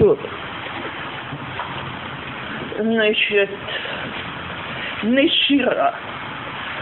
То, 0.00 0.16
значит, 2.78 3.50
Нешира. 5.02 5.94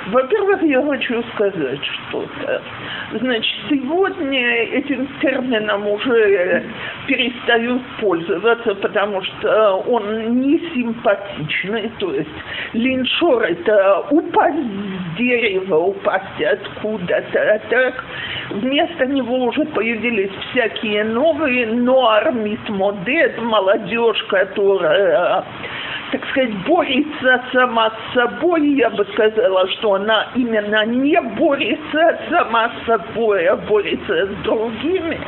Во-первых, 0.06 0.62
я 0.62 0.80
хочу 0.82 1.22
сказать 1.34 1.84
что-то. 1.84 2.62
Значит, 3.14 3.54
сегодня 3.68 4.62
этим 4.66 5.08
термином 5.20 5.88
уже 5.88 6.64
перестают 7.08 7.82
пользоваться, 8.00 8.76
потому 8.76 9.20
что 9.24 9.78
он 9.88 10.40
не 10.40 10.60
симпатичный. 10.72 11.90
То 11.98 12.14
есть 12.14 12.30
линшор– 12.72 13.42
это 13.48 14.06
упасть 14.10 14.58
дерева, 15.18 15.76
упасть 15.76 16.40
откуда-то. 16.40 17.38
А 17.38 17.58
так 17.68 18.04
вместо 18.50 19.06
него 19.06 19.36
уже 19.44 19.64
появились 19.66 20.30
всякие 20.50 21.04
новые 21.04 21.66
ноар 21.66 22.32
модет, 22.32 23.38
молодежь, 23.42 24.22
которая 24.28 25.44
так 26.10 26.26
сказать, 26.30 26.54
борется 26.66 27.44
сама 27.52 27.90
с 27.90 28.14
собой, 28.14 28.66
я 28.76 28.88
бы 28.90 29.04
сказала, 29.12 29.68
что 29.72 29.94
она 29.94 30.28
именно 30.34 30.86
не 30.86 31.20
борется 31.20 32.18
сама 32.30 32.70
с 32.70 32.86
собой, 32.86 33.46
а 33.46 33.56
борется 33.56 34.26
с 34.26 34.30
другими. 34.42 35.18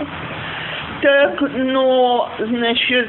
Так, 1.02 1.40
но, 1.40 2.30
значит, 2.38 3.08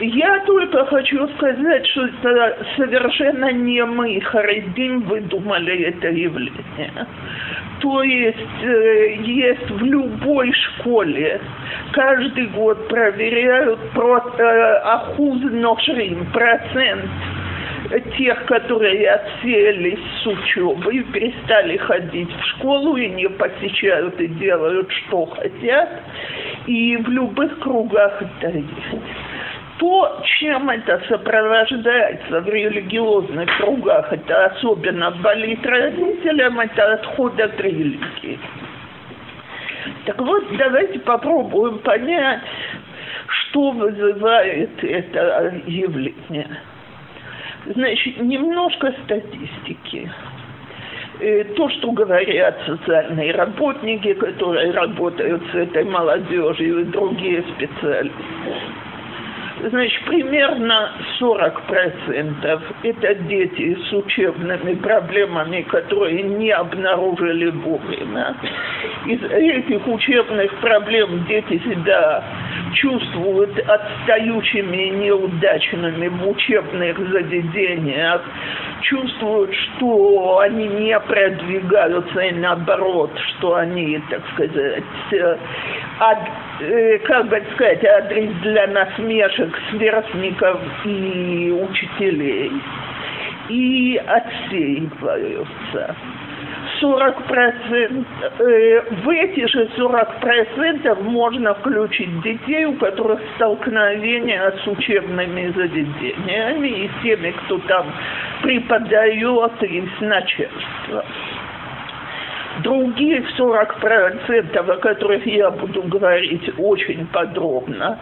я 0.00 0.40
только 0.40 0.84
хочу 0.86 1.26
сказать, 1.36 1.86
что 1.88 2.06
это 2.06 2.66
совершенно 2.76 3.52
не 3.52 3.84
мы, 3.84 4.20
Харидим, 4.20 5.00
выдумали 5.02 5.84
это 5.84 6.08
явление. 6.08 7.06
То 7.80 8.02
есть 8.02 8.62
э, 8.62 9.16
есть 9.22 9.70
в 9.70 9.84
любой 9.84 10.52
школе, 10.52 11.40
каждый 11.92 12.46
год 12.48 12.88
проверяют 12.88 13.78
про, 13.94 14.18
э, 14.38 14.80
ахуз 14.82 15.40
ношрим, 15.42 16.26
процент 16.32 17.04
тех, 18.18 18.44
которые 18.46 19.08
отсеялись 19.10 20.00
с 20.22 20.26
учебы 20.26 20.96
и 20.96 21.02
перестали 21.04 21.76
ходить 21.76 22.30
в 22.32 22.44
школу 22.48 22.96
и 22.96 23.08
не 23.08 23.28
посещают 23.28 24.20
и 24.20 24.26
делают, 24.26 24.90
что 24.90 25.26
хотят. 25.26 25.88
И 26.66 26.96
в 26.96 27.08
любых 27.08 27.58
кругах 27.60 28.20
это 28.20 28.58
есть 28.58 29.02
то, 29.78 30.22
чем 30.38 30.70
это 30.70 31.02
сопровождается 31.08 32.40
в 32.40 32.48
религиозных 32.48 33.48
кругах, 33.58 34.12
это 34.12 34.46
особенно 34.46 35.10
болит 35.10 35.64
родителям, 35.66 36.60
это 36.60 36.94
отход 36.94 37.38
от 37.40 37.60
религии. 37.60 38.38
Так 40.06 40.18
вот, 40.20 40.44
давайте 40.56 40.98
попробуем 41.00 41.78
понять, 41.80 42.40
что 43.26 43.72
вызывает 43.72 44.82
это 44.82 45.60
явление. 45.66 46.48
Значит, 47.66 48.20
немножко 48.20 48.94
статистики. 49.04 50.10
Э, 51.18 51.44
то, 51.56 51.68
что 51.70 51.92
говорят 51.92 52.58
социальные 52.66 53.32
работники, 53.32 54.12
которые 54.14 54.70
работают 54.72 55.42
с 55.50 55.54
этой 55.54 55.84
молодежью 55.84 56.80
и 56.80 56.84
другие 56.84 57.42
специалисты 57.54 58.12
значит, 59.62 60.04
примерно 60.04 60.92
40% 61.20 62.62
это 62.82 63.14
дети 63.14 63.78
с 63.88 63.92
учебными 63.92 64.74
проблемами, 64.74 65.62
которые 65.62 66.22
не 66.22 66.50
обнаружили 66.50 67.50
вовремя. 67.50 68.36
Из 69.06 69.22
этих 69.22 69.86
учебных 69.86 70.54
проблем 70.56 71.24
дети 71.26 71.58
себя 71.64 72.24
чувствуют 72.74 73.58
отстающими 73.58 74.88
и 74.88 74.90
неудачными 74.90 76.08
в 76.08 76.28
учебных 76.28 76.98
заведениях, 76.98 78.22
чувствуют, 78.82 79.54
что 79.54 80.38
они 80.40 80.66
не 80.66 80.98
продвигаются 81.00 82.20
и 82.20 82.32
наоборот, 82.32 83.10
что 83.30 83.54
они, 83.54 84.00
так 84.10 84.22
сказать, 84.34 84.84
от, 85.98 86.18
э, 86.60 86.98
как 86.98 87.28
бы 87.28 87.42
сказать, 87.54 87.84
адрес 87.84 88.30
для 88.42 88.66
насмешек 88.66 89.45
сверстников 89.70 90.60
и 90.84 91.52
учителей. 91.52 92.52
И 93.48 94.00
отсеиваются. 94.04 95.94
40 96.80 97.22
процентов, 97.26 98.06
э, 98.40 98.80
в 99.02 99.08
эти 99.08 99.46
же 99.46 99.68
40 99.76 100.20
процентов 100.20 101.00
можно 101.02 101.54
включить 101.54 102.22
детей, 102.22 102.64
у 102.66 102.74
которых 102.74 103.20
столкновения 103.36 104.52
с 104.62 104.66
учебными 104.66 105.52
заведениями 105.52 106.68
и 106.68 106.90
теми, 107.02 107.30
кто 107.30 107.58
там 107.60 107.86
преподает, 108.42 109.62
и 109.62 109.84
с 109.98 110.00
начальством. 110.00 111.04
Другие 112.62 113.22
40%, 113.36 114.70
о 114.70 114.76
которых 114.78 115.26
я 115.26 115.50
буду 115.50 115.82
говорить 115.82 116.50
очень 116.58 117.06
подробно, 117.08 117.98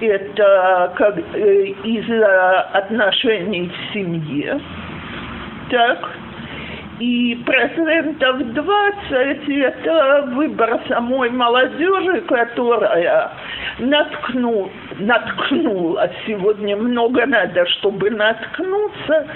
это 0.00 0.92
как, 0.96 1.18
э, 1.34 1.66
из-за 1.84 2.60
отношений 2.72 3.70
в 3.70 3.94
семье. 3.94 4.60
Так, 5.70 6.10
и 7.00 7.42
процентов 7.44 8.38
20 8.52 9.48
это 9.48 10.28
выбор 10.32 10.80
самой 10.86 11.30
молодежи, 11.30 12.20
которая 12.22 13.32
наткну, 13.78 14.70
наткнула 14.98 16.10
сегодня 16.26 16.76
много 16.76 17.26
надо, 17.26 17.66
чтобы 17.66 18.10
наткнуться, 18.10 19.26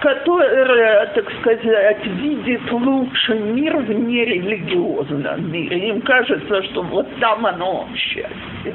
которая, 0.00 1.06
так 1.06 1.30
сказать, 1.40 2.06
видит 2.06 2.70
лучший 2.70 3.38
мир 3.40 3.76
в 3.76 3.90
нерелигиозном 3.90 5.50
мире. 5.50 5.88
Им 5.90 6.00
кажется, 6.02 6.62
что 6.64 6.82
вот 6.82 7.06
там 7.20 7.46
оно 7.46 7.88
счастье. 7.94 8.74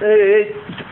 Э, 0.00 0.44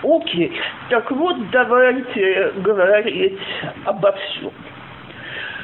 окей, 0.03 0.53
так 0.89 1.11
вот 1.11 1.51
давайте 1.51 2.53
говорить 2.59 3.41
обо 3.85 4.13
всем. 4.13 4.53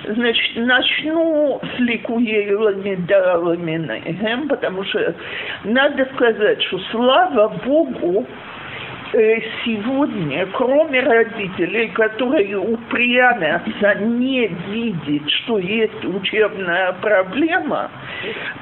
Значит, 0.04 0.56
начну 0.56 1.60
с 1.62 1.80
ликуелами 1.80 2.94
дарами, 3.06 4.46
потому 4.48 4.84
что 4.84 5.14
надо 5.64 6.08
сказать, 6.14 6.62
что 6.62 6.78
слава 6.90 7.48
Богу, 7.64 8.26
э, 9.12 9.40
сегодня, 9.64 10.46
кроме 10.52 11.00
родителей, 11.00 11.88
которые 11.88 12.58
упрямятся 12.58 13.94
не 14.00 14.46
видеть, 14.68 15.30
что 15.30 15.58
есть 15.58 16.04
учебная 16.04 16.92
проблема, 17.00 17.90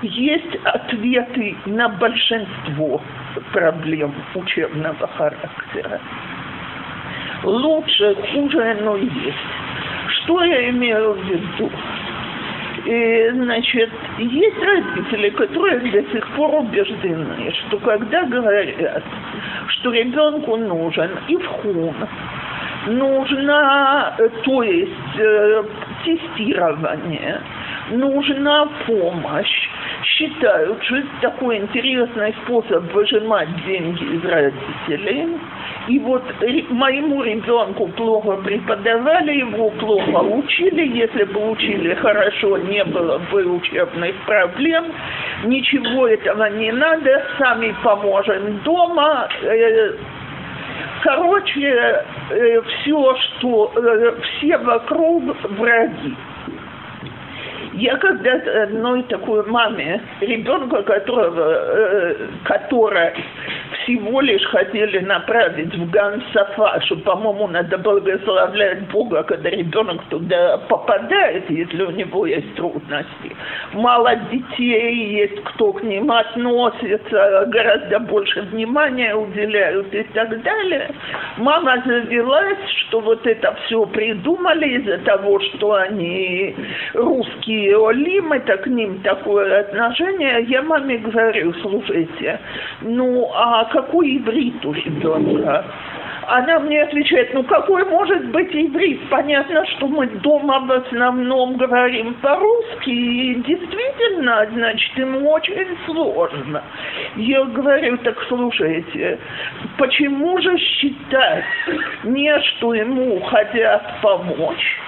есть 0.03 0.57
ответы 0.65 1.57
на 1.67 1.89
большинство 1.91 3.03
проблем 3.53 4.15
учебного 4.35 5.07
характера. 5.07 6.01
Лучше, 7.47 8.17
хуже, 8.33 8.77
но 8.83 8.97
есть. 8.97 9.37
Что 10.09 10.43
я 10.43 10.69
имею 10.71 11.13
в 11.13 11.25
виду? 11.25 11.71
И, 12.85 13.31
значит, 13.35 13.91
есть 14.19 14.63
родители, 14.63 15.31
которые 15.31 15.79
до 15.79 16.11
сих 16.11 16.29
пор 16.31 16.55
убеждены, 16.57 17.53
что 17.53 17.79
когда 17.79 18.25
говорят, 18.25 19.03
что 19.69 19.93
ребенку 19.93 20.57
нужен 20.57 21.11
и 21.29 21.37
вхун, 21.37 21.95
нужно, 22.87 24.17
то 24.45 24.63
есть 24.65 25.19
э, 25.19 25.65
тестирование, 26.05 27.41
нужна 27.91 28.69
помощь, 28.87 29.69
считают, 30.05 30.83
что 30.85 30.97
это 30.97 31.09
такой 31.21 31.59
интересный 31.59 32.35
способ 32.45 32.93
выжимать 32.93 33.49
деньги 33.65 34.05
из 34.05 34.25
родителей– 34.25 35.39
и 35.89 36.01
вот 36.01 36.23
моему 36.71 37.23
ребенку 37.23 37.87
плохо 37.89 38.37
преподавали, 38.43 39.39
его 39.39 39.71
плохо 39.71 40.19
учили. 40.19 40.97
Если 40.97 41.25
бы 41.25 41.51
учили 41.51 41.95
хорошо, 41.95 42.59
не 42.59 42.83
было 42.85 43.19
бы 43.31 43.45
учебных 43.45 44.17
проблем. 44.27 44.87
Ничего 45.45 46.09
этого 46.09 46.51
не 46.51 46.73
надо, 46.73 47.25
сами 47.39 47.75
поможем 47.85 48.59
дома. 48.65 49.29
Э, 49.43 49.93
короче, 51.05 52.03
э, 52.31 52.63
все, 52.63 53.17
что 53.17 53.73
э, 53.77 54.15
все 54.23 54.59
вокруг 54.59 55.23
враги. 55.51 56.17
Я 57.77 57.97
когда-то 57.99 58.63
одной 58.63 59.03
такой 59.03 59.45
маме, 59.47 60.01
ребенка, 60.21 60.83
которого, 60.83 62.17
которая 62.45 63.15
всего 63.83 64.23
лишь 64.23 64.45
хотели 64.47 65.01
направить 65.01 65.75
в 65.75 65.91
Гансафа, 65.91 66.81
что, 66.87 66.97
по-моему, 66.97 67.49
надо 67.49 67.77
благословлять 67.77 68.91
Бога, 68.91 69.23
когда 69.25 69.51
ребенок 69.51 70.03
туда 70.09 70.57
попадает, 70.69 71.51
если 71.51 71.83
у 71.83 71.91
него 71.91 72.25
есть 72.25 72.55
трудности. 72.55 73.37
Мало 73.75 74.17
детей 74.33 75.19
есть, 75.21 75.43
кто 75.45 75.75
к 75.75 75.83
ним 75.83 76.11
относится, 76.11 77.45
гораздо 77.49 77.99
больше 78.01 78.41
внимания 78.53 79.15
уделяют 79.15 79.93
и 79.93 80.03
так 80.15 80.43
далее. 80.43 80.91
Мама 81.37 81.83
завелась, 81.85 82.71
что 82.87 83.01
вот 83.01 83.27
это 83.27 83.55
все 83.67 83.85
придумали 83.85 84.79
из-за 84.79 84.99
того, 84.99 85.39
что 85.41 85.75
они 85.75 86.55
русские 86.95 87.66
олимы, 87.75 88.41
так 88.41 88.63
к 88.63 88.67
ним 88.67 89.01
такое 89.03 89.61
отношение. 89.61 90.45
Я 90.49 90.63
маме 90.63 90.99
говорю, 90.99 91.53
слушайте, 91.63 92.41
ну 92.83 93.31
а 93.35 93.65
какой 93.67 94.19
иврит 94.19 94.65
у 94.65 94.73
ребенка? 94.73 95.65
Она 96.29 96.59
мне 96.59 96.83
отвечает, 96.83 97.33
ну 97.35 97.45
какой 97.45 97.85
может 97.85 98.27
быть 98.31 98.53
иврит? 98.53 99.09
Понятно, 99.09 99.65
что 99.67 99.87
мы 99.87 100.07
дома 100.09 100.59
в 100.61 100.73
основном 100.73 101.57
говорим 101.57 102.15
по-русски, 102.15 102.91
и 102.91 103.35
действительно, 103.37 104.45
значит, 104.53 104.99
ему 104.99 105.31
очень 105.31 105.79
сложно. 105.87 106.63
Я 107.15 107.45
говорю, 107.45 107.97
так 107.99 108.21
слушайте, 108.29 109.21
почему 109.79 110.41
же 110.41 110.59
считать 110.59 111.45
не, 112.03 112.37
что 112.41 112.75
ему 112.75 113.21
хотят 113.21 114.01
помочь, 114.03 114.79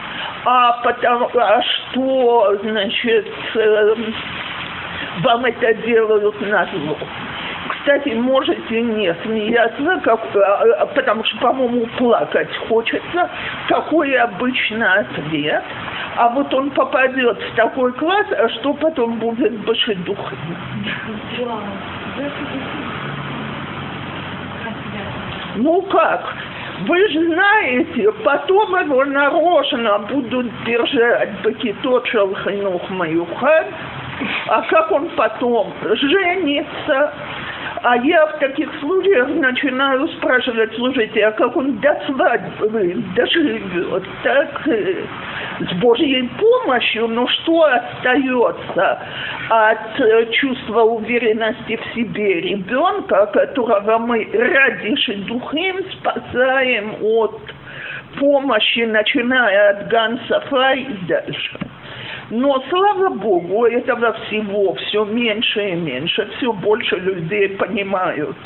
а 0.45 0.73
потому 0.83 1.31
а 1.35 1.63
что, 1.63 2.59
значит, 2.63 3.29
э, 3.55 3.95
вам 5.21 5.45
это 5.45 5.75
делают 5.75 6.41
на 6.41 6.67
зло? 6.67 6.99
Кстати, 7.69 8.11
можете 8.11 8.83
не 8.83 9.15
смеяться, 9.25 10.01
как, 10.03 10.21
а, 10.35 10.87
потому 10.87 11.25
что, 11.25 11.39
по-моему, 11.39 11.87
плакать 11.99 12.55
хочется. 12.69 13.31
Какой 13.69 14.15
обычно 14.17 14.95
ответ. 15.01 15.63
А 16.17 16.29
вот 16.31 16.53
он 16.55 16.71
попадет 16.71 17.39
в 17.39 17.55
такой 17.55 17.93
класс, 17.93 18.27
а 18.33 18.49
что 18.49 18.73
потом 18.75 19.19
будет 19.19 19.53
башедухой? 19.65 20.39
Ну 25.57 25.83
как? 25.83 26.35
Вы 26.87 27.09
же 27.09 27.27
знаете, 27.27 28.13
потом 28.25 28.81
его 28.81 29.05
нарочно 29.05 29.99
будут 29.99 30.47
держать 30.65 31.31
бакитот 31.43 32.07
шалхинух 32.07 32.89
маюхад, 32.91 33.67
а 34.47 34.63
как 34.63 34.93
он 34.93 35.09
потом 35.11 35.73
женится, 35.83 37.13
а 37.83 37.97
я 37.97 38.27
в 38.27 38.39
таких 38.39 38.69
случаях 38.81 39.29
начинаю 39.29 40.09
спрашивать, 40.09 40.75
слушайте, 40.77 41.25
а 41.27 41.33
как 41.33 41.57
он 41.57 41.79
до 41.79 42.01
свадьбы 42.07 42.97
доживет, 43.15 44.05
так 44.23 44.69
э, 44.69 45.05
с 45.61 45.73
Божьей 45.75 46.29
помощью, 46.39 47.09
но 47.09 47.27
что 47.29 47.65
остается 47.65 49.03
от 49.49 50.01
э, 50.01 50.27
чувства 50.33 50.83
уверенности 50.83 51.77
в 51.77 51.95
себе 51.95 52.41
ребенка, 52.41 53.27
которого 53.27 53.99
мы 53.99 54.29
ради 54.33 54.97
духим 55.27 55.81
спасаем 55.93 56.97
от 57.03 57.41
помощи, 58.19 58.81
начиная 58.81 59.71
от 59.71 59.89
Гансафа 59.89 60.73
и 60.73 60.87
дальше. 61.07 61.68
Но, 62.31 62.63
слава 62.69 63.09
Богу, 63.11 63.65
этого 63.65 64.13
всего 64.27 64.75
все 64.75 65.05
меньше 65.05 65.71
и 65.71 65.75
меньше, 65.75 66.29
все 66.37 66.53
больше 66.53 66.97
людей 66.97 67.49
понимают. 67.51 68.37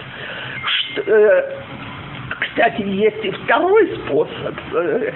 Что, 0.65 1.03
э, 1.03 1.57
кстати, 2.41 2.83
есть 2.83 3.25
и 3.25 3.31
второй 3.31 3.89
способ, 3.97 4.55
э, 4.75 5.13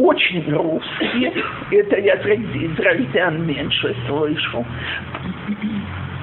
очень 0.00 0.52
русский, 0.52 1.32
это 1.70 1.98
я 1.98 2.16
среди 2.22 2.66
израильтян 2.66 3.46
меньше 3.46 3.94
слышу. 4.08 4.64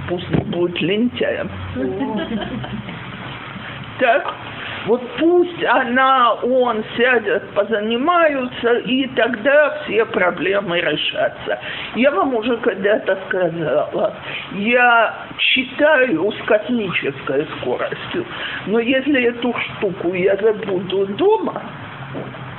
Пусть 0.09 0.29
будет 0.29 0.81
лентяем. 0.81 1.49
Так, 3.97 4.35
вот 4.85 5.01
пусть 5.19 5.63
она, 5.63 6.33
он 6.35 6.83
сядет, 6.95 7.49
позанимаются, 7.51 8.73
и 8.79 9.07
тогда 9.15 9.81
все 9.83 10.05
проблемы 10.05 10.79
решатся. 10.79 11.59
Я 11.95 12.11
вам 12.11 12.35
уже 12.35 12.57
когда-то 12.57 13.17
сказала, 13.27 14.13
я 14.53 15.13
читаю 15.37 16.31
с 16.31 16.45
космической 16.45 17.47
скоростью, 17.57 18.25
но 18.67 18.79
если 18.79 19.23
эту 19.23 19.53
штуку 19.53 20.13
я 20.13 20.35
забуду 20.37 21.07
дома, 21.07 21.61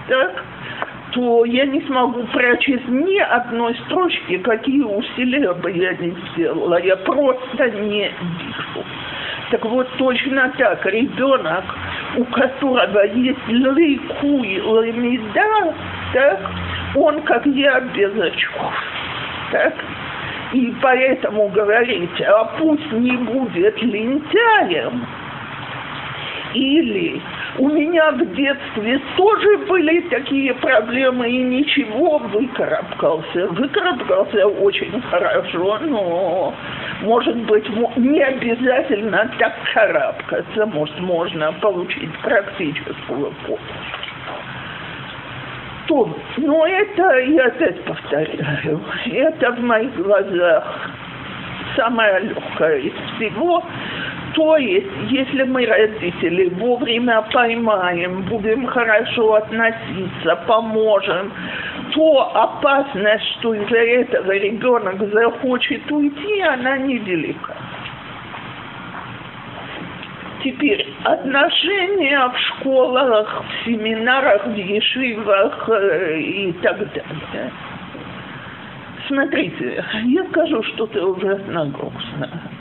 так, 0.09 0.43
то 1.13 1.45
я 1.45 1.65
не 1.67 1.81
смогу 1.83 2.25
прочесть 2.33 2.89
ни 2.89 3.19
одной 3.19 3.75
строчки, 3.87 4.39
какие 4.39 4.83
усилия 4.83 5.53
бы 5.55 5.71
я 5.71 5.95
не 5.95 6.15
сделала. 6.33 6.81
Я 6.83 6.97
просто 6.97 7.71
не 7.71 8.11
вижу. 8.11 8.85
Так 9.51 9.65
вот, 9.65 9.89
точно 9.97 10.53
так, 10.59 10.85
ребенок, 10.87 11.65
у 12.17 12.25
которого 12.25 13.05
есть 13.07 13.49
лыкуй 13.49 14.61
ламида, 14.61 15.75
так, 16.13 16.41
он, 16.95 17.23
как 17.23 17.45
я, 17.47 17.81
без 17.81 18.19
очков. 18.19 18.75
Так? 19.53 19.75
И 20.53 20.75
поэтому 20.81 21.49
говорите, 21.49 22.25
а 22.25 22.45
пусть 22.59 22.93
не 22.93 23.17
будет 23.17 23.83
лентяем, 23.83 25.07
или 26.55 27.21
у 27.59 27.69
меня 27.69 28.11
в 28.13 28.35
детстве 28.35 29.01
тоже 29.17 29.59
были 29.69 30.01
такие 30.09 30.55
проблемы, 30.55 31.29
и 31.29 31.43
ничего, 31.43 32.19
выкарабкался. 32.19 33.47
Выкарабкался 33.49 34.47
очень 34.47 35.01
хорошо, 35.03 35.79
но, 35.83 36.55
может 37.03 37.37
быть, 37.47 37.65
не 37.97 38.21
обязательно 38.21 39.31
так 39.39 39.55
карабкаться. 39.73 40.67
Может, 40.67 40.99
можно 41.01 41.53
получить 41.61 42.13
практическую 42.23 43.33
помощь. 43.47 43.61
То, 45.87 46.17
но 46.39 46.67
это, 46.67 47.19
я 47.21 47.47
опять 47.47 47.81
повторяю, 47.85 48.81
это 49.07 49.53
в 49.53 49.61
моих 49.61 49.95
глазах 49.95 50.91
самое 51.77 52.21
легкое 52.21 52.79
из 52.79 52.93
всего, 53.15 53.63
то 54.35 54.57
есть, 54.57 54.87
если 55.11 55.45
мы, 55.45 55.67
родители, 55.67 56.49
вовремя 56.49 57.23
поймаем, 57.33 58.23
будем 58.23 58.67
хорошо 58.67 59.35
относиться, 59.35 60.37
поможем, 60.47 61.33
то 61.93 62.31
опасность, 62.35 63.25
что 63.39 63.55
из-за 63.55 63.79
этого 63.79 64.33
ребенок 64.33 64.99
захочет 65.13 65.91
уйти, 65.91 66.41
она 66.41 66.77
невелика. 66.79 67.57
Теперь 70.45 70.87
отношения 71.03 72.29
в 72.29 72.39
школах, 72.39 73.43
в 73.43 73.65
семинарах, 73.65 74.47
в 74.47 74.55
ешивах 74.55 75.69
э, 75.69 76.21
и 76.21 76.53
так 76.63 76.79
далее. 76.79 77.53
Смотрите, 79.09 79.85
я 80.05 80.25
скажу 80.27 80.63
что-то 80.63 81.05
ужасно 81.07 81.67
грустное 81.67 82.56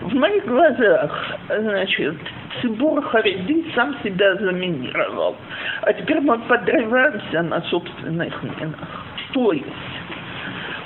в 0.00 0.14
моих 0.14 0.44
глазах, 0.46 1.36
значит, 1.48 2.16
Цибур 2.60 3.02
Хариди 3.02 3.70
сам 3.74 3.96
себя 4.02 4.34
заминировал. 4.36 5.36
А 5.82 5.92
теперь 5.92 6.20
мы 6.20 6.38
подрываемся 6.38 7.42
на 7.42 7.60
собственных 7.62 8.42
минах. 8.42 9.04
То 9.32 9.52
есть 9.52 9.66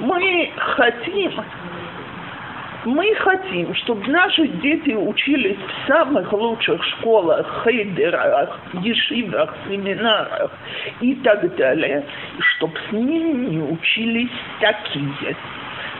мы 0.00 0.50
хотим, 0.56 1.32
мы 2.84 3.14
хотим, 3.14 3.74
чтобы 3.76 4.06
наши 4.08 4.46
дети 4.48 4.90
учились 4.90 5.56
в 5.56 5.88
самых 5.88 6.32
лучших 6.32 6.84
школах, 6.84 7.64
хейдерах, 7.64 8.58
ешивах, 8.74 9.54
семинарах 9.68 10.50
и 11.00 11.14
так 11.16 11.56
далее, 11.56 12.04
чтобы 12.38 12.74
с 12.88 12.92
ними 12.92 13.48
не 13.48 13.62
учились 13.62 14.30
такие 14.60 15.36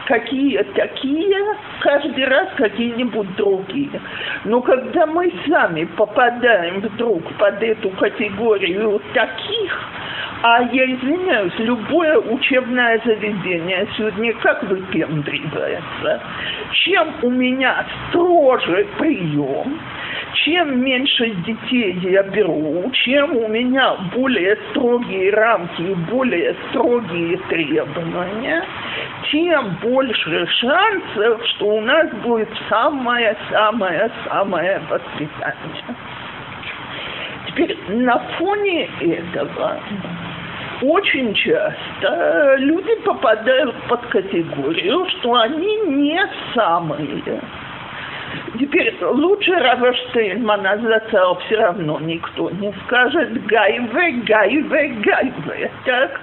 какие 0.05 0.61
такие, 0.75 1.55
каждый 1.81 2.25
раз 2.25 2.49
какие-нибудь 2.57 3.35
другие. 3.35 4.01
Но 4.45 4.61
когда 4.61 5.05
мы 5.05 5.31
сами 5.47 5.85
попадаем 5.85 6.81
вдруг 6.81 7.23
под 7.37 7.61
эту 7.61 7.89
категорию 7.91 9.01
таких, 9.13 9.89
а 10.47 10.61
я 10.61 10.85
извиняюсь, 10.85 11.53
любое 11.57 12.19
учебное 12.19 13.01
заведение 13.03 13.87
сегодня 13.97 14.31
как 14.33 14.61
выпендривается. 14.61 16.21
Чем 16.71 17.15
у 17.23 17.31
меня 17.31 17.83
строже 18.09 18.85
прием, 18.99 19.79
чем 20.43 20.83
меньше 20.83 21.31
детей 21.47 21.93
я 22.11 22.21
беру, 22.21 22.91
чем 22.93 23.35
у 23.37 23.47
меня 23.47 23.95
более 24.13 24.55
строгие 24.69 25.31
рамки 25.31 25.81
и 25.81 25.95
более 26.11 26.55
строгие 26.69 27.37
требования, 27.49 28.63
тем 29.31 29.77
больше 29.81 30.45
шансов, 30.61 31.43
что 31.55 31.69
у 31.69 31.81
нас 31.81 32.07
будет 32.23 32.49
самое-самое-самое 32.69 34.79
воспитание. 34.91 35.85
Теперь 37.47 37.75
на 37.87 38.19
фоне 38.37 38.87
этого 38.99 39.79
очень 40.81 41.33
часто 41.33 42.55
люди 42.57 42.95
попадают 43.03 43.75
под 43.87 44.05
категорию, 44.07 45.05
что 45.09 45.35
они 45.35 45.77
не 45.87 46.19
самые. 46.53 47.41
Теперь 48.59 48.95
лучше 49.01 49.51
Рава 49.51 49.93
Штейнмана 49.93 50.77
зацал 50.77 51.39
все 51.45 51.57
равно 51.57 51.99
никто 51.99 52.49
не 52.49 52.73
скажет 52.85 53.45
гайве, 53.45 54.11
гайве, 54.23 54.87
гайве. 55.03 55.71
Так? 55.85 56.19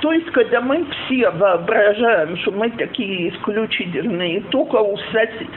То 0.00 0.12
есть, 0.12 0.30
когда 0.32 0.60
мы 0.60 0.84
все 0.84 1.30
воображаем, 1.30 2.36
что 2.38 2.52
мы 2.52 2.70
такие 2.70 3.30
исключительные, 3.30 4.40
только 4.50 4.76
у 4.76 4.96
соседей. 4.96 5.48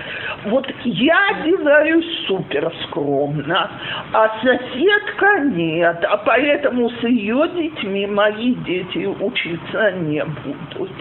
Вот 0.46 0.68
я 0.84 1.30
одеваюсь 1.30 2.26
супер 2.28 2.72
скромно, 2.84 3.72
а 4.14 4.40
соседка 4.42 5.40
нет, 5.40 6.04
а 6.04 6.18
поэтому 6.18 6.90
с 6.90 7.04
ее 7.04 7.50
детьми 7.56 8.08
мои 8.08 8.54
дети 8.56 9.06
учиться 9.06 9.92
не 9.92 10.24
будут 10.24 10.92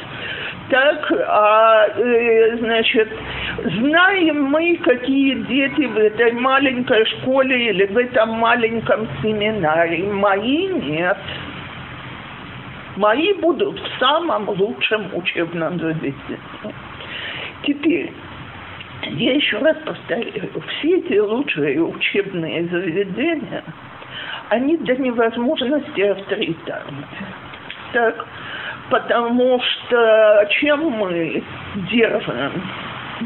так, 0.70 1.12
а, 1.26 1.87
э, 1.97 2.56
значит, 2.58 3.08
знаем 3.64 4.44
мы, 4.44 4.76
какие 4.76 5.18
дети 5.49 5.87
в 5.87 5.97
этой 5.97 6.33
маленькой 6.33 7.05
школе 7.07 7.71
или 7.71 7.87
в 7.87 7.97
этом 7.97 8.31
маленьком 8.31 9.09
семинаре. 9.23 10.05
Мои 10.13 10.69
нет. 10.69 11.19
Мои 12.97 13.33
будут 13.35 13.79
в 13.79 13.99
самом 13.99 14.49
лучшем 14.49 15.09
учебном 15.15 15.79
заведении. 15.79 16.39
Теперь, 17.63 18.13
я 19.03 19.35
еще 19.35 19.59
раз 19.59 19.77
повторяю, 19.85 20.51
все 20.79 20.99
эти 20.99 21.19
лучшие 21.19 21.81
учебные 21.83 22.67
заведения, 22.69 23.63
они 24.49 24.77
до 24.79 24.97
невозможности 24.97 26.01
авторитарны. 26.01 27.05
Так, 27.93 28.27
потому 28.91 29.61
что 29.61 30.49
чем 30.61 30.91
мы 30.91 31.43
держим, 31.91 32.63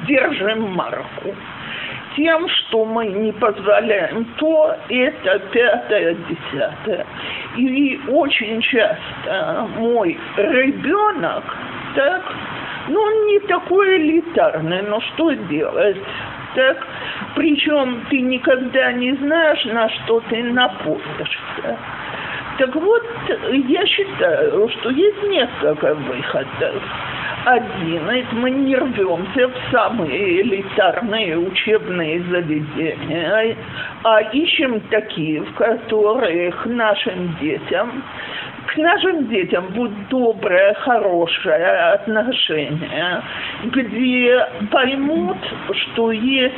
держим 0.07 0.73
марку? 0.73 1.35
Тем, 2.17 2.49
что 2.49 2.85
мы 2.85 3.07
не 3.07 3.33
позволяем 3.33 4.25
то, 4.37 4.77
это 4.89 5.39
пятое, 5.51 6.17
десятое. 6.29 7.07
И 7.57 8.01
очень 8.09 8.61
часто 8.61 9.69
мой 9.79 10.19
ребенок, 10.37 11.45
так, 11.95 12.23
ну, 12.89 13.01
он 13.01 13.27
не 13.27 13.39
такой 13.41 13.97
элитарный, 13.97 14.83
но 14.83 15.01
что 15.01 15.33
делать? 15.33 15.97
Так, 16.55 16.87
причем 17.35 18.05
ты 18.11 18.21
никогда 18.21 18.93
не 18.93 19.13
знаешь, 19.15 19.65
на 19.65 19.89
что 19.89 20.21
ты 20.29 20.43
напустишься. 20.43 21.79
Так 22.59 22.75
вот, 22.77 23.03
я 23.69 23.87
считаю, 23.87 24.69
что 24.69 24.91
есть 24.91 25.23
несколько 25.25 25.95
выходов. 25.95 26.83
Один, 27.45 28.09
это 28.09 28.35
мы 28.37 28.51
не 28.51 28.77
рвемся 28.77 29.49
в 29.49 29.55
самые 29.73 30.43
элитарные 30.43 31.39
учебные 31.39 32.23
заведения, 32.25 33.57
а 34.05 34.21
ищем 34.21 34.81
такие, 34.91 35.41
в 35.41 35.55
которых 35.55 36.67
нашим 36.67 37.37
детям 37.41 38.05
к 38.73 38.77
нашим 38.77 39.29
детям 39.29 39.67
будет 39.69 40.09
доброе, 40.09 40.75
хорошее 40.75 41.93
отношение, 41.93 43.23
где 43.65 44.47
поймут, 44.71 45.37
что 45.73 46.11
есть 46.11 46.55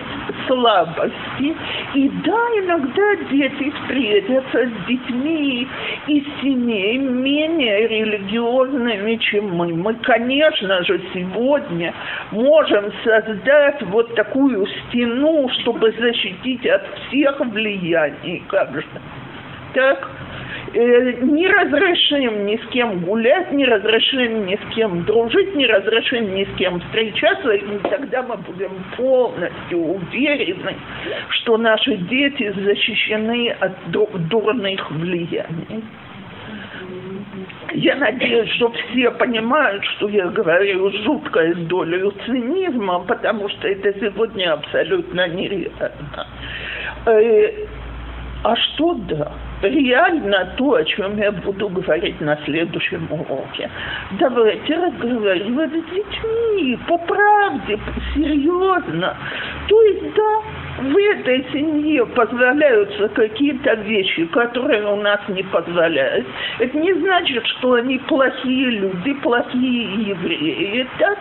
слабости. 0.47 1.57
И 1.95 2.09
да, 2.25 2.39
иногда 2.57 3.17
дети 3.31 3.71
встретятся 3.71 4.67
с 4.67 4.87
детьми 4.87 5.67
из 6.07 6.25
семей 6.43 6.99
менее 6.99 7.89
религиозными, 7.89 9.17
чем 9.17 9.55
мы. 9.55 9.75
Мы, 9.75 9.95
конечно 9.95 10.83
же, 10.85 11.01
сегодня 11.13 11.93
можем 12.31 12.93
создать 13.05 13.83
вот 13.83 14.15
такую 14.15 14.67
стену, 14.67 15.49
чтобы 15.61 15.93
защитить 15.93 16.67
от 16.67 16.83
всех 17.09 17.41
влияний, 17.41 18.43
же. 18.49 19.01
Так, 19.75 20.09
не 20.75 21.47
разрешим 21.47 22.47
ни 22.47 22.57
с 22.57 22.67
кем 22.71 23.01
гулять, 23.01 23.53
не 23.53 23.65
разрешим 23.65 24.47
ни 24.47 24.57
с 24.57 24.75
кем 24.75 25.05
дружить, 25.05 25.55
не 25.55 25.67
разрешим 25.67 26.35
ни 26.35 26.45
с 26.45 26.57
кем 26.57 26.81
встречаться, 26.81 27.53
и 27.53 27.79
тогда 27.79 28.23
мы 28.23 28.37
будем 28.39 28.73
полностью 28.97 29.79
уверены, 29.79 30.75
что 31.29 31.57
наши 31.59 31.97
дети 31.97 32.53
защищены 32.57 33.51
от 33.61 33.73
дурных 33.91 34.91
влияний. 34.91 35.85
Я 37.75 37.97
надеюсь, 37.97 38.51
что 38.53 38.73
все 38.73 39.11
понимают, 39.13 39.85
что 39.97 40.09
я 40.09 40.27
говорю 40.29 40.91
с 40.91 40.95
жуткой 41.05 41.55
долей 41.55 42.11
цинизма, 42.25 43.01
потому 43.01 43.49
что 43.49 43.69
это 43.69 43.93
сегодня 43.99 44.53
абсолютно 44.53 45.27
нереально. 45.29 46.27
Э, 47.07 47.67
а 48.45 48.57
что 48.57 48.95
да? 49.09 49.33
Реально 49.63 50.55
то, 50.57 50.75
о 50.75 50.85
чем 50.85 51.19
я 51.19 51.33
буду 51.33 51.69
говорить 51.69 52.21
на 52.21 52.37
следующем 52.45 53.07
уроке. 53.11 53.71
Давайте 54.13 54.77
разговаривать 54.77 55.73
с 55.73 55.95
детьми, 55.95 56.79
по 56.89 56.99
правде, 56.99 57.79
серьезно. 58.15 59.17
То 59.69 59.83
есть, 59.83 60.15
да, 60.15 60.41
в 60.79 60.97
этой 60.97 61.47
семье 61.53 62.05
позволяются 62.07 63.09
какие-то 63.09 63.75
вещи, 63.75 64.27
которые 64.27 64.85
у 64.87 64.97
нас 64.97 65.21
не 65.29 65.43
позволяют. 65.45 66.27
Это 66.59 66.77
не 66.77 66.93
значит, 66.95 67.47
что 67.47 67.75
они 67.75 67.99
плохие 67.99 68.71
люди, 68.71 69.15
плохие 69.15 70.09
евреи, 70.09 70.87
так? 70.99 71.19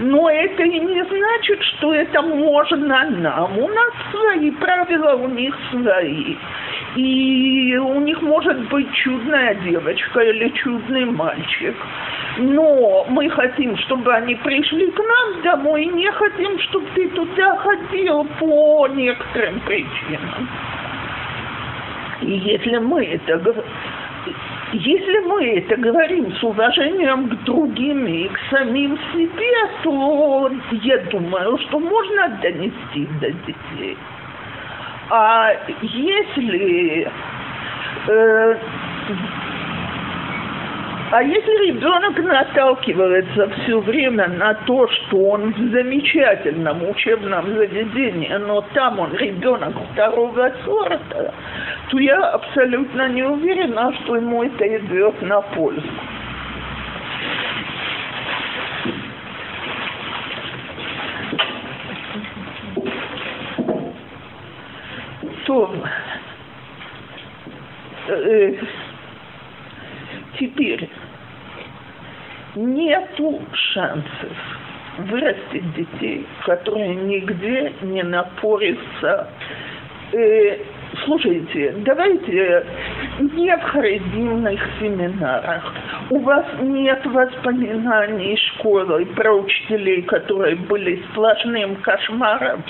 Но 0.00 0.30
это 0.30 0.62
и 0.62 0.80
не 0.80 1.04
значит, 1.04 1.62
что 1.62 1.94
это 1.94 2.22
можно 2.22 3.04
нам. 3.10 3.58
У 3.58 3.68
нас 3.68 3.92
свои 4.10 4.50
правила, 4.52 5.14
у 5.16 5.28
них 5.28 5.54
свои. 5.70 6.36
И 6.96 7.76
у 7.76 8.00
них 8.00 8.22
может 8.22 8.68
быть 8.68 8.90
чудная 8.94 9.54
девочка 9.56 10.20
или 10.20 10.48
чудный 10.50 11.04
мальчик. 11.06 11.74
Но 12.38 13.06
мы 13.08 13.28
хотим, 13.30 13.76
чтобы 13.78 14.12
они 14.14 14.34
пришли 14.36 14.90
к 14.90 14.98
нам 14.98 15.42
домой, 15.42 15.86
не 15.86 16.10
хотим, 16.12 16.58
чтобы 16.60 16.86
ты 16.94 17.08
туда 17.10 17.56
ходил 17.58 18.24
по 18.38 18.88
некоторым 18.96 19.60
причинам. 19.60 20.48
И 22.22 22.30
если 22.30 22.78
мы 22.78 23.04
это 23.04 23.38
если 24.72 25.18
мы 25.20 25.58
это 25.58 25.76
говорим 25.76 26.32
с 26.34 26.42
уважением 26.42 27.28
к 27.28 27.44
другим 27.44 28.06
и 28.06 28.28
к 28.28 28.38
самим 28.50 28.98
себе, 29.12 29.70
то 29.84 30.50
я 30.82 30.98
думаю, 31.10 31.58
что 31.58 31.78
можно 31.78 32.28
донести 32.42 33.06
до 33.20 33.30
детей. 33.30 33.96
А 35.10 35.52
если 35.80 37.08
э, 38.08 38.56
а 41.10 41.22
если 41.22 41.66
ребенок 41.66 42.18
наталкивается 42.18 43.48
все 43.50 43.78
время 43.80 44.26
на 44.28 44.54
то, 44.66 44.88
что 44.88 45.16
он 45.30 45.52
в 45.52 45.70
замечательном 45.70 46.88
учебном 46.88 47.46
заведении, 47.54 48.32
но 48.34 48.62
там 48.72 48.98
он 48.98 49.12
ребенок 49.14 49.74
второго 49.92 50.52
сорта, 50.64 51.34
то 51.90 51.98
я 51.98 52.18
абсолютно 52.30 53.08
не 53.08 53.22
уверена, 53.22 53.92
что 54.02 54.16
ему 54.16 54.42
это 54.44 54.66
идет 54.78 55.20
на 55.22 55.40
пользу. 55.40 55.82
То 65.46 65.74
э, 68.08 68.54
теперь 70.38 70.88
нету 72.54 73.42
шансов 73.52 74.32
вырастить 74.98 75.74
детей, 75.74 76.26
которые 76.44 76.94
нигде 76.94 77.72
не 77.82 78.02
напорятся. 78.02 79.28
Э, 80.12 80.56
слушайте, 81.04 81.74
давайте 81.78 82.66
не 83.18 83.56
в 83.56 83.62
харидимных 83.62 84.60
семинарах. 84.80 85.72
У 86.10 86.20
вас 86.20 86.46
нет 86.60 87.04
воспоминаний 87.06 88.36
школы 88.36 89.06
про 89.06 89.34
учителей, 89.34 90.02
которые 90.02 90.56
были 90.56 91.02
сплошным 91.10 91.76
кошмаром. 91.76 92.62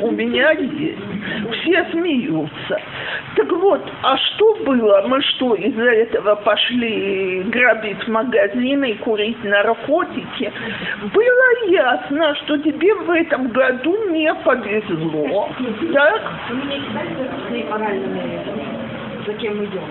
У 0.00 0.10
меня 0.10 0.50
есть. 0.52 0.98
Все 1.52 1.84
смеются. 1.92 2.80
Так 3.36 3.50
вот, 3.52 3.82
а 4.02 4.16
что 4.16 4.54
было? 4.64 5.04
Мы 5.06 5.22
что, 5.22 5.54
из-за 5.54 5.90
этого 5.90 6.34
пошли 6.36 7.42
грабить 7.44 8.06
магазины 8.08 8.92
и 8.92 8.94
курить 8.98 9.42
наркотики? 9.44 10.52
Было 11.14 11.70
ясно, 11.70 12.34
что 12.36 12.58
тебе 12.58 12.94
в 12.94 13.10
этом 13.10 13.48
году 13.48 14.10
не 14.10 14.34
повезло. 14.34 15.48
Так? 15.92 16.22
Кем 19.38 19.64
идем? 19.64 19.82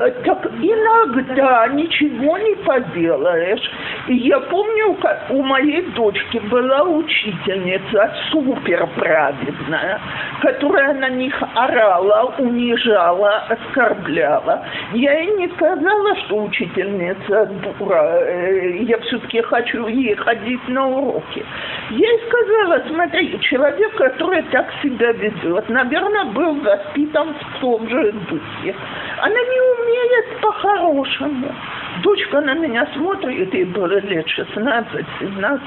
Э, 0.00 0.10
так 0.24 0.46
иногда 0.60 1.68
ничего 1.68 2.38
не 2.38 2.54
поделаешь. 2.56 3.70
Я 4.08 4.40
помню, 4.40 4.94
как 4.94 5.26
у 5.30 5.42
моей 5.42 5.82
дочки 5.92 6.38
была 6.38 6.82
учительница 6.82 8.12
супер 8.30 8.86
праведная, 8.96 10.00
которая 10.40 10.94
на 10.94 11.08
них 11.10 11.34
орала, 11.54 12.34
унижала, 12.38 13.44
оскорбляла. 13.48 14.64
Я 14.92 15.18
ей 15.18 15.36
не 15.36 15.48
сказала, 15.48 16.16
что 16.24 16.44
учительница 16.44 17.46
дура, 17.62 18.20
э, 18.20 18.78
я 18.82 18.98
все-таки 18.98 19.40
хочу 19.42 19.86
ей 19.86 20.14
ходить 20.16 20.68
на 20.68 20.88
уроки. 20.88 21.44
Я 21.90 22.08
ей 22.08 22.20
сказала, 22.28 22.82
смотри, 22.88 23.38
человек, 23.40 23.94
который 23.96 24.42
так 24.50 24.66
себя 24.82 25.12
ведет, 25.12 25.68
наверное, 25.68 26.24
был 26.26 26.54
воспитан 26.60 27.34
в 27.34 27.60
том 27.60 27.88
же 27.88 28.12
духе. 28.12 28.74
Она 29.20 29.43
не 29.44 29.60
умеет 29.60 30.40
по-хорошему. 30.40 31.54
Дочка 32.02 32.40
на 32.40 32.54
меня 32.54 32.86
смотрит, 32.94 33.54
ей 33.54 33.64
было 33.64 33.98
лет 34.00 34.26
16-17. 34.26 35.60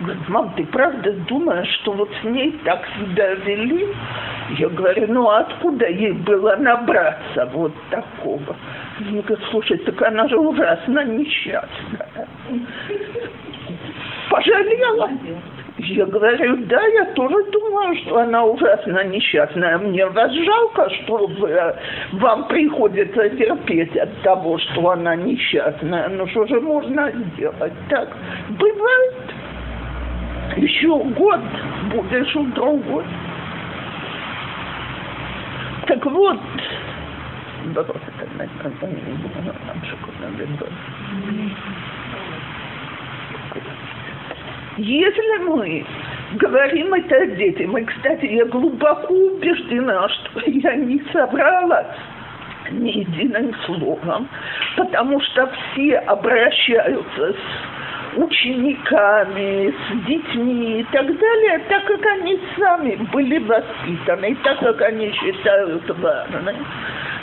Говорит, 0.00 0.28
мам, 0.28 0.52
ты 0.56 0.64
правда 0.66 1.12
думаешь, 1.28 1.68
что 1.80 1.92
вот 1.92 2.08
с 2.20 2.24
ней 2.24 2.52
так 2.64 2.86
себя 2.96 3.34
вели? 3.34 3.88
Я 4.58 4.68
говорю, 4.68 5.06
ну 5.08 5.28
а 5.28 5.40
откуда 5.40 5.88
ей 5.88 6.12
было 6.12 6.54
набраться 6.56 7.46
вот 7.52 7.72
такого? 7.90 8.56
Она 9.00 9.22
говорит, 9.22 9.46
слушай, 9.50 9.76
так 9.78 10.00
она 10.02 10.28
же 10.28 10.38
ужасно 10.38 11.04
несчастная. 11.04 12.28
Пожалела. 14.30 15.10
Я 15.80 16.06
говорю, 16.06 16.56
да, 16.66 16.84
я 16.86 17.04
тоже 17.14 17.36
думаю, 17.52 17.96
что 17.98 18.18
она 18.18 18.44
ужасно 18.44 19.04
несчастная. 19.04 19.78
Мне 19.78 20.06
вас 20.06 20.32
жалко, 20.32 20.90
что 20.90 21.26
вы, 21.26 21.74
вам 22.14 22.48
приходится 22.48 23.28
терпеть 23.30 23.96
от 23.96 24.10
того, 24.22 24.58
что 24.58 24.90
она 24.90 25.14
несчастная. 25.14 26.08
Ну 26.08 26.26
что 26.28 26.46
же 26.46 26.60
можно 26.60 27.12
сделать? 27.12 27.72
Так 27.88 28.08
бывает. 28.50 29.14
Еще 30.56 30.88
год 30.88 31.40
будешь 31.92 32.34
у 32.34 32.44
другой. 32.46 33.04
Так 35.86 36.04
вот, 36.06 36.38
если 44.78 45.38
мы 45.44 45.84
говорим 46.34 46.94
это 46.94 47.26
детям, 47.26 47.76
и, 47.76 47.84
кстати, 47.84 48.26
я 48.26 48.44
глубоко 48.46 49.12
убеждена, 49.12 50.08
что 50.08 50.40
я 50.46 50.76
не 50.76 51.02
собрала 51.12 51.84
ни 52.70 52.90
единым 52.90 53.54
словом, 53.66 54.28
потому 54.76 55.20
что 55.20 55.50
все 55.72 55.96
обращаются 55.98 57.32
с 57.32 58.18
учениками, 58.18 59.70
с 59.70 60.06
детьми 60.06 60.80
и 60.80 60.84
так 60.92 61.06
далее, 61.06 61.60
так 61.68 61.84
как 61.84 62.06
они 62.06 62.38
сами 62.56 62.94
были 63.12 63.38
воспитаны, 63.38 64.36
так 64.44 64.60
как 64.60 64.80
они 64.82 65.10
считают 65.12 65.88
важным. 65.98 66.56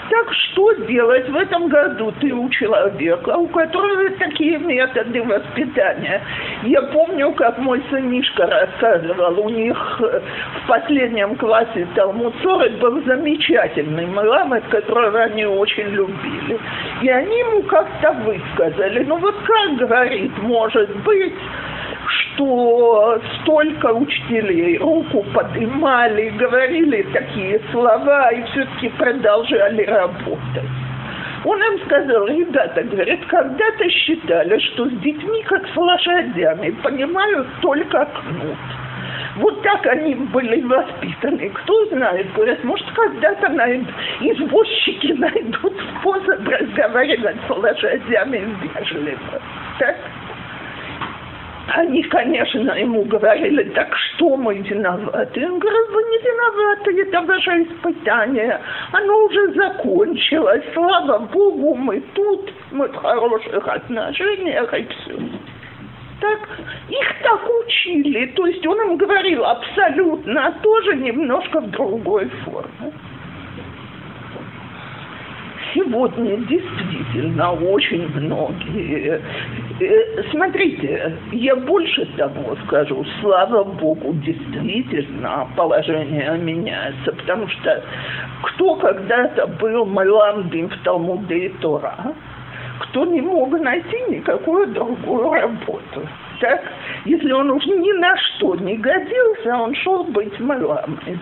Так 0.10 0.32
что 0.34 0.72
делать 0.74 1.28
в 1.30 1.36
этом 1.36 1.68
году 1.68 2.14
ты 2.22 2.32
у 2.32 2.48
человека, 2.50 3.38
у 3.38 3.48
которого 3.48 4.10
такие 4.12 4.60
методы 4.60 5.24
воспитания? 5.24 6.22
Я 6.64 6.82
помню, 6.84 7.32
как 7.34 7.58
мой 7.58 7.82
сынишка 7.90 8.46
рассказывал, 8.46 9.40
у 9.40 9.50
них 9.50 10.00
в 10.00 10.68
последнем 10.68 11.36
классе 11.38 11.88
Талмуд 11.96 12.36
был 12.44 13.04
замечательный 13.06 14.06
мламет, 14.06 14.64
которого 14.70 15.20
они 15.22 15.46
очень 15.46 15.88
любили. 15.88 16.60
И 17.02 17.10
они 17.10 17.40
ему 17.40 17.64
как-то 17.64 18.12
высказали, 18.12 19.04
ну 19.06 19.18
вот 19.18 19.36
как, 19.44 19.76
говорит, 19.78 20.32
может 20.40 20.96
быть, 20.98 21.34
что 22.12 23.22
столько 23.42 23.94
учителей 23.94 24.78
руку 24.78 25.24
поднимали, 25.34 26.30
говорили 26.30 27.04
такие 27.14 27.62
слова 27.72 28.30
и 28.32 28.44
все-таки 28.44 28.90
продолжали 28.90 29.84
работать. 29.84 30.70
Он 31.46 31.62
им 31.62 31.86
сказал, 31.86 32.26
ребята, 32.28 32.82
говорит, 32.84 33.24
когда-то 33.28 33.90
считали, 33.90 34.58
что 34.60 34.90
с 34.90 34.94
детьми, 35.02 35.44
как 35.44 35.68
с 35.68 35.78
лошадями, 35.78 36.72
понимают 36.82 37.48
только 37.62 38.06
кнут. 38.06 38.58
Вот 39.36 39.62
так 39.62 39.86
они 39.88 40.16
были 40.16 40.62
воспитаны. 40.62 41.50
Кто 41.50 41.86
знает, 41.88 42.34
говорят, 42.34 42.64
может, 42.64 42.90
когда-то 42.94 43.50
найд... 43.50 43.84
извозчики 44.22 45.14
найдут 45.14 45.74
способ 46.00 46.48
разговаривать 46.48 47.38
с 47.48 47.50
лошадями 47.50 48.44
вежливо. 48.62 49.42
Так? 49.78 49.98
Они, 51.68 52.04
конечно, 52.04 52.72
ему 52.74 53.04
говорили, 53.06 53.64
так 53.72 53.96
что 53.96 54.38
мы 54.38 54.56
виноваты? 54.56 55.46
Он 55.46 55.58
говорит, 55.58 55.90
вы 55.90 56.04
не 56.04 56.18
виноваты, 56.20 57.02
это 57.02 57.22
ваше 57.22 57.64
испытание. 57.64 58.60
Оно 58.92 59.26
уже 59.26 59.54
закончилось, 59.54 60.64
слава 60.74 61.20
Богу, 61.20 61.76
мы 61.76 62.02
тут, 62.14 62.54
мы 62.72 62.88
в 62.88 62.96
хороших 62.96 63.68
отношениях 63.68 64.74
и 64.74 64.84
все. 64.84 65.20
Так, 66.22 66.40
их 66.90 67.22
так 67.24 67.42
учили, 67.66 68.28
то 68.28 68.46
есть 68.46 68.66
он 68.66 68.82
им 68.82 68.98
говорил 68.98 69.44
абсолютно, 69.44 70.48
а 70.48 70.52
тоже 70.62 70.96
немножко 70.98 71.62
в 71.62 71.72
другой 71.72 72.30
форме 72.46 72.94
сегодня 75.76 76.38
действительно 76.38 77.52
очень 77.52 78.08
многие. 78.16 79.22
Э, 79.80 80.24
смотрите, 80.32 81.18
я 81.34 81.56
больше 81.56 82.06
того 82.18 82.56
скажу, 82.66 83.06
слава 83.22 83.64
Богу, 83.64 84.14
действительно 84.14 85.48
положение 85.56 86.38
меняется, 86.38 87.12
потому 87.12 87.48
что 87.50 87.84
кто 88.44 88.76
когда-то 88.76 89.48
был 89.48 89.86
Майламдин 89.86 90.70
в 90.70 90.78
Талмуде 90.84 91.48
и 91.48 91.50
Тора, 91.60 92.14
кто 92.80 93.06
не 93.06 93.22
мог 93.22 93.52
найти 93.60 93.98
никакую 94.10 94.68
другую 94.68 95.32
работу. 95.32 96.08
Так, 96.40 96.62
если 97.06 97.32
он 97.32 97.50
уж 97.52 97.66
ни 97.66 97.92
на 97.94 98.16
что 98.18 98.56
не 98.56 98.78
годился, 98.78 99.56
он 99.58 99.76
шел 99.76 100.04
быть 100.06 100.38
Майламдин. 100.40 101.20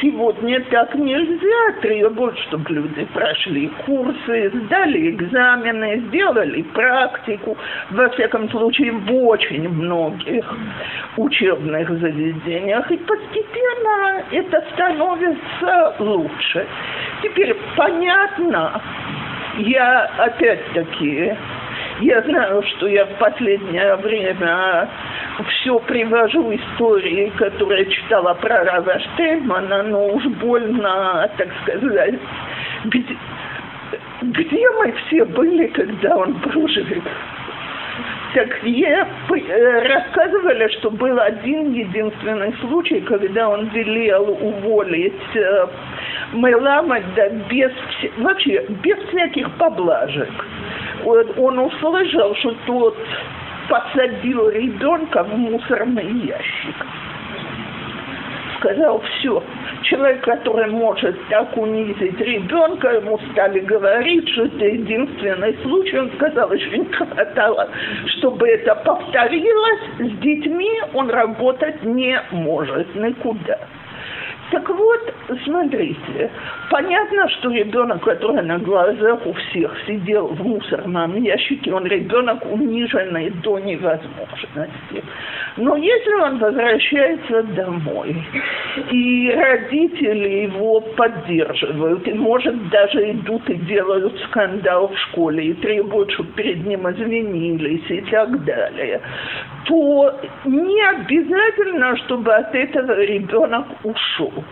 Сегодня 0.00 0.60
так 0.70 0.94
нельзя 0.94 1.80
требовать, 1.80 2.38
чтобы 2.40 2.68
люди 2.74 3.04
прошли 3.14 3.70
курсы, 3.86 4.50
сдали 4.50 5.10
экзамены, 5.10 6.00
сделали 6.08 6.62
практику. 6.62 7.56
Во 7.90 8.08
всяком 8.10 8.50
случае, 8.50 8.92
в 8.92 9.26
очень 9.26 9.68
многих 9.68 10.44
учебных 11.16 11.88
заведениях. 11.88 12.90
И 12.90 12.96
постепенно 12.96 14.24
это 14.32 14.64
становится 14.72 15.94
лучше. 16.00 16.66
Теперь 17.22 17.56
понятно, 17.76 18.82
я 19.58 20.10
опять-таки 20.18 21.34
я 22.00 22.22
знаю, 22.22 22.62
что 22.62 22.86
я 22.86 23.04
в 23.06 23.18
последнее 23.18 23.96
время 23.96 24.88
все 25.48 25.78
привожу 25.80 26.54
истории, 26.54 27.32
которые 27.36 27.86
читала 27.86 28.34
про 28.34 28.64
Рава 28.64 28.98
Штеймана, 28.98 29.82
но 29.84 30.06
уж 30.08 30.24
больно, 30.24 31.30
так 31.36 31.48
сказать, 31.62 32.14
где, 32.84 33.16
где 34.22 34.70
мы 34.70 34.92
все 34.92 35.24
были, 35.24 35.66
когда 35.68 36.16
он 36.16 36.32
был 36.34 36.68
жив? 38.34 38.48
Так 38.48 38.64
я 38.64 39.08
э, 39.30 39.88
рассказывали, 39.88 40.68
что 40.78 40.90
был 40.90 41.18
один 41.20 41.72
единственный 41.72 42.52
случай, 42.60 43.00
когда 43.00 43.48
он 43.48 43.68
велел 43.68 44.30
уволить 44.40 45.36
э, 45.36 45.66
Мелама 46.32 47.00
без, 47.48 47.70
вообще 48.18 48.66
без 48.82 48.98
всяких 49.08 49.50
поблажек. 49.58 50.30
Он 51.04 51.58
услышал, 51.58 52.34
что 52.36 52.56
тот 52.66 52.96
посадил 53.68 54.48
ребенка 54.50 55.22
в 55.22 55.36
мусорный 55.36 56.26
ящик. 56.26 56.74
Сказал, 58.64 59.00
все, 59.00 59.42
человек, 59.82 60.22
который 60.22 60.70
может 60.70 61.16
так 61.28 61.56
унизить 61.56 62.18
ребенка, 62.18 62.94
ему 62.94 63.18
стали 63.32 63.60
говорить, 63.60 64.28
что 64.30 64.46
это 64.46 64.64
единственный 64.64 65.56
случай, 65.62 65.98
он 65.98 66.10
сказал, 66.16 66.52
еще 66.52 66.78
не 66.78 66.86
хватало, 66.86 67.68
чтобы 68.18 68.48
это 68.48 68.74
повторилось, 68.76 69.80
с 69.98 70.18
детьми 70.20 70.70
он 70.94 71.10
работать 71.10 71.82
не 71.84 72.18
может. 72.32 72.94
Никуда. 72.94 73.58
Так 74.50 74.68
вот, 74.68 75.14
смотрите, 75.44 76.30
понятно, 76.70 77.28
что 77.30 77.50
ребенок, 77.50 78.02
который 78.02 78.42
на 78.42 78.58
глазах 78.58 79.26
у 79.26 79.32
всех 79.32 79.74
сидел 79.86 80.28
в 80.28 80.46
мусорном 80.46 81.16
ящике, 81.22 81.72
он 81.72 81.86
ребенок 81.86 82.44
униженный 82.44 83.30
до 83.30 83.58
невозможности. 83.58 85.02
Но 85.56 85.76
если 85.76 86.14
он 86.14 86.38
возвращается 86.38 87.42
домой, 87.54 88.16
и 88.90 89.30
родители 89.30 90.42
его 90.42 90.80
поддерживают, 90.80 92.06
и, 92.06 92.12
может, 92.12 92.68
даже 92.68 93.12
идут 93.12 93.48
и 93.48 93.54
делают 93.54 94.18
скандал 94.28 94.88
в 94.88 94.98
школе, 94.98 95.46
и 95.46 95.54
требуют, 95.54 96.10
чтобы 96.12 96.32
перед 96.32 96.66
ним 96.66 96.90
извинились 96.90 97.88
и 97.88 98.00
так 98.10 98.44
далее, 98.44 99.00
то 99.66 100.20
не 100.44 100.82
обязательно, 100.82 101.96
чтобы 101.98 102.34
от 102.34 102.54
этого 102.54 103.00
ребенок 103.00 103.66
ушел. 103.84 104.43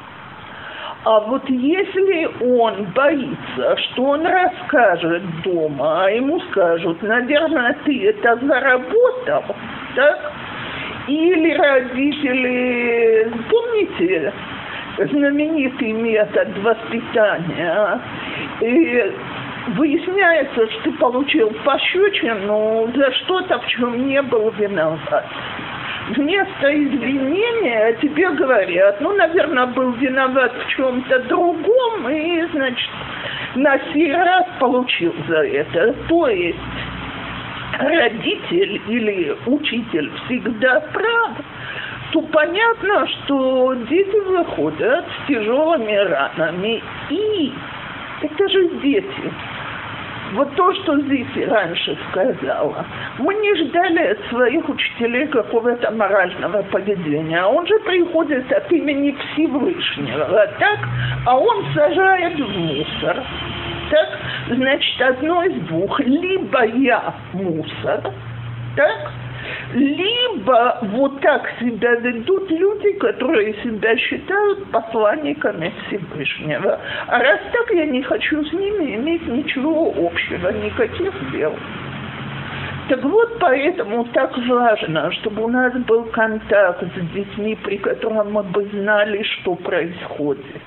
А 1.05 1.19
вот 1.21 1.43
если 1.49 2.29
он 2.59 2.85
боится, 2.95 3.77
что 3.77 4.05
он 4.05 4.25
расскажет 4.25 5.23
дома, 5.43 6.05
а 6.05 6.11
ему 6.11 6.39
скажут, 6.51 7.03
наверное, 7.03 7.77
ты 7.85 8.09
это 8.09 8.37
заработал, 8.37 9.45
так? 9.97 10.33
Или 11.09 11.55
родители, 11.55 13.33
помните, 13.51 14.33
знаменитый 14.99 15.91
метод 15.91 16.49
воспитания, 16.59 18.01
и 18.61 19.13
выясняется, 19.75 20.71
что 20.71 20.83
ты 20.85 20.93
получил 20.93 21.51
пощечину 21.65 22.93
за 22.95 23.13
что-то, 23.13 23.59
в 23.59 23.67
чем 23.67 24.07
не 24.07 24.23
был 24.23 24.51
виноват. 24.51 25.27
Вместо 26.11 26.85
извинения 26.85 27.93
тебе 28.03 28.29
говорят, 28.31 29.01
ну, 29.01 29.15
наверное, 29.15 29.67
был 29.67 29.93
виноват 29.93 30.53
в 30.53 30.69
чем-то 30.71 31.19
другом, 31.21 32.09
и, 32.09 32.43
значит, 32.53 32.91
на 33.55 33.79
сей 33.93 34.13
раз 34.13 34.47
получил 34.59 35.15
за 35.29 35.45
это. 35.47 35.95
То 36.09 36.29
есть 36.29 36.59
родитель 37.79 38.81
или 38.89 39.37
учитель 39.47 40.11
всегда 40.25 40.81
прав, 40.93 41.31
то 42.13 42.21
понятно, 42.21 43.07
что 43.07 43.75
дети 43.89 44.17
выходят 44.27 45.05
с 45.07 45.29
тяжелыми 45.29 45.95
ранами, 45.95 46.83
и 47.11 47.53
это 48.23 48.49
же 48.49 48.69
дети. 48.83 49.33
Вот 50.35 50.55
то, 50.55 50.75
что 50.75 50.99
здесь 51.01 51.49
раньше 51.49 51.99
сказала. 52.11 52.87
Мы 53.19 53.35
не 53.35 53.55
ждали 53.57 54.13
от 54.13 54.19
своих 54.31 54.67
учителей 54.69 55.27
какого-то 55.27 55.91
морального 55.91 56.63
поведения. 56.63 57.41
А 57.41 57.49
он 57.49 57.67
же 57.67 57.79
приходит 57.81 58.51
от 58.51 58.71
имени 58.73 59.13
Всевышнего, 59.13 60.49
так? 60.59 60.79
А 61.27 61.39
он 61.39 61.65
сажает 61.75 62.39
в 62.39 62.49
мусор. 62.49 63.23
Так? 63.91 64.09
Значит, 64.49 65.03
одно 65.03 65.43
из 65.45 65.61
двух. 65.67 66.01
Либо 66.01 66.65
я 66.65 67.15
мусор, 67.35 68.01
так? 68.75 69.13
Либо 69.75 70.79
вот 70.83 71.21
так 71.21 71.49
себя 71.61 71.95
ведут 71.97 72.51
люди, 72.51 72.93
которые 72.93 73.55
себя 73.63 73.97
считают 73.97 74.71
посланниками 74.71 75.73
Всевышнего. 75.87 76.79
А 77.07 77.19
раз 77.19 77.41
так, 77.53 77.71
я 77.71 77.87
не 77.87 78.03
хочу 78.03 78.45
с 78.45 78.53
ними 78.53 78.97
иметь 78.97 79.27
ничего 79.27 79.93
общего, 79.97 80.49
никаких 80.51 81.13
дел. 81.33 81.55
Так 82.89 83.03
вот, 83.05 83.39
поэтому 83.39 84.05
так 84.13 84.37
важно, 84.37 85.13
чтобы 85.13 85.45
у 85.45 85.49
нас 85.49 85.73
был 85.87 86.05
контакт 86.05 86.83
с 86.83 87.15
детьми, 87.15 87.57
при 87.63 87.79
котором 87.79 88.33
мы 88.33 88.43
бы 88.43 88.65
знали, 88.65 89.23
что 89.23 89.55
происходит. 89.55 90.61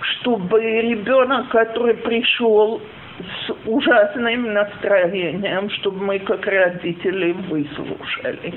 Чтобы 0.00 0.60
ребенок, 0.60 1.48
который 1.48 1.94
пришел 1.94 2.80
с 3.18 3.54
ужасным 3.66 4.52
настроением, 4.52 5.70
чтобы 5.70 6.04
мы 6.04 6.18
как 6.20 6.46
родители 6.46 7.32
выслушали, 7.32 8.54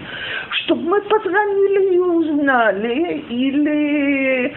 чтобы 0.64 0.82
мы 0.84 1.02
позвонили 1.02 1.96
и 1.96 2.00
узнали, 2.00 3.24
или, 3.30 4.56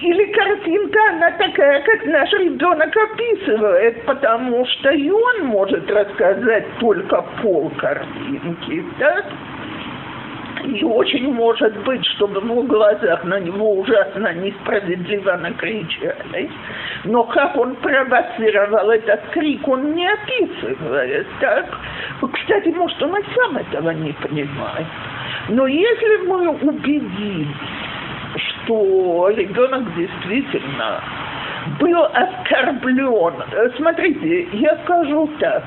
или 0.00 0.32
картинка, 0.32 0.98
она 1.10 1.30
такая, 1.32 1.82
как 1.82 2.06
наш 2.06 2.32
ребенок 2.34 2.96
описывает, 2.96 4.04
потому 4.04 4.64
что 4.66 4.90
и 4.90 5.10
он 5.10 5.46
может 5.46 5.90
рассказать 5.90 6.66
только 6.78 7.24
пол 7.42 7.70
картинки, 7.78 8.84
так? 8.98 9.26
И 10.64 10.84
очень 10.84 11.32
может 11.32 11.76
быть, 11.84 12.04
чтобы 12.16 12.40
в 12.40 12.44
его 12.44 12.62
глазах 12.62 13.24
на 13.24 13.40
него 13.40 13.78
ужасно 13.80 14.32
несправедливо 14.34 15.36
накричали. 15.36 16.50
Но 17.04 17.24
как 17.24 17.56
он 17.56 17.74
провоцировал 17.76 18.90
этот 18.90 19.20
крик, 19.30 19.66
он 19.66 19.94
не 19.94 20.08
описывает. 20.08 21.26
Так? 21.40 21.66
Кстати, 22.32 22.68
может, 22.68 23.02
он 23.02 23.16
и 23.16 23.24
сам 23.34 23.56
этого 23.56 23.90
не 23.90 24.12
понимает. 24.12 24.86
Но 25.48 25.66
если 25.66 26.26
мы 26.26 26.48
убедились, 26.50 27.48
что 28.38 29.28
ребенок 29.30 29.94
действительно 29.96 31.02
был 31.78 32.04
оскорблен. 32.04 33.34
Смотрите, 33.76 34.48
я 34.52 34.76
скажу 34.84 35.28
так. 35.38 35.64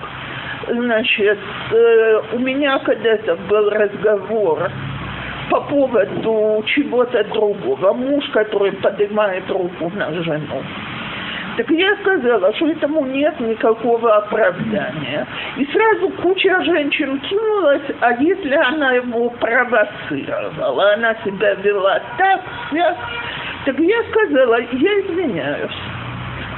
Значит, 0.67 1.37
э, 1.71 2.21
у 2.33 2.39
меня 2.39 2.79
когда-то 2.79 3.35
был 3.47 3.69
разговор 3.69 4.71
по 5.49 5.61
поводу 5.61 6.63
чего-то 6.65 7.23
другого. 7.25 7.93
Муж, 7.93 8.25
который 8.33 8.71
поднимает 8.71 9.49
руку 9.49 9.91
на 9.93 10.11
жену. 10.23 10.63
Так 11.57 11.69
я 11.69 11.95
сказала, 11.97 12.53
что 12.55 12.67
этому 12.67 13.05
нет 13.05 13.39
никакого 13.39 14.17
оправдания. 14.17 15.25
И 15.57 15.65
сразу 15.65 16.09
куча 16.21 16.61
женщин 16.63 17.19
кинулась, 17.19 17.83
а 18.01 18.11
если 18.13 18.55
она 18.55 18.93
его 18.93 19.29
провоцировала, 19.29 20.93
она 20.95 21.15
себя 21.23 21.53
вела 21.53 22.01
так, 22.17 22.41
так, 22.71 22.97
так 23.65 23.79
я 23.79 24.03
сказала, 24.03 24.59
я 24.59 24.99
извиняюсь. 24.99 26.04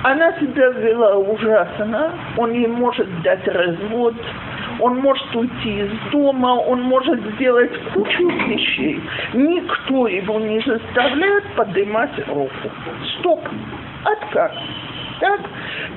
Она 0.03 0.31
себя 0.33 0.69
вела 0.69 1.17
ужасно, 1.17 2.11
он 2.37 2.51
ей 2.51 2.67
может 2.67 3.07
дать 3.23 3.47
развод, 3.47 4.15
он 4.79 4.97
может 4.99 5.35
уйти 5.35 5.79
из 5.79 6.11
дома, 6.11 6.55
он 6.55 6.83
может 6.83 7.19
сделать 7.33 7.71
кучу 7.93 8.29
вещей. 8.29 9.01
Никто 9.33 10.07
его 10.07 10.39
не 10.39 10.59
заставляет 10.61 11.43
поднимать 11.55 12.11
руку. 12.27 12.69
Стоп, 13.19 13.41
отказ. 14.03 14.51
Так? 15.19 15.41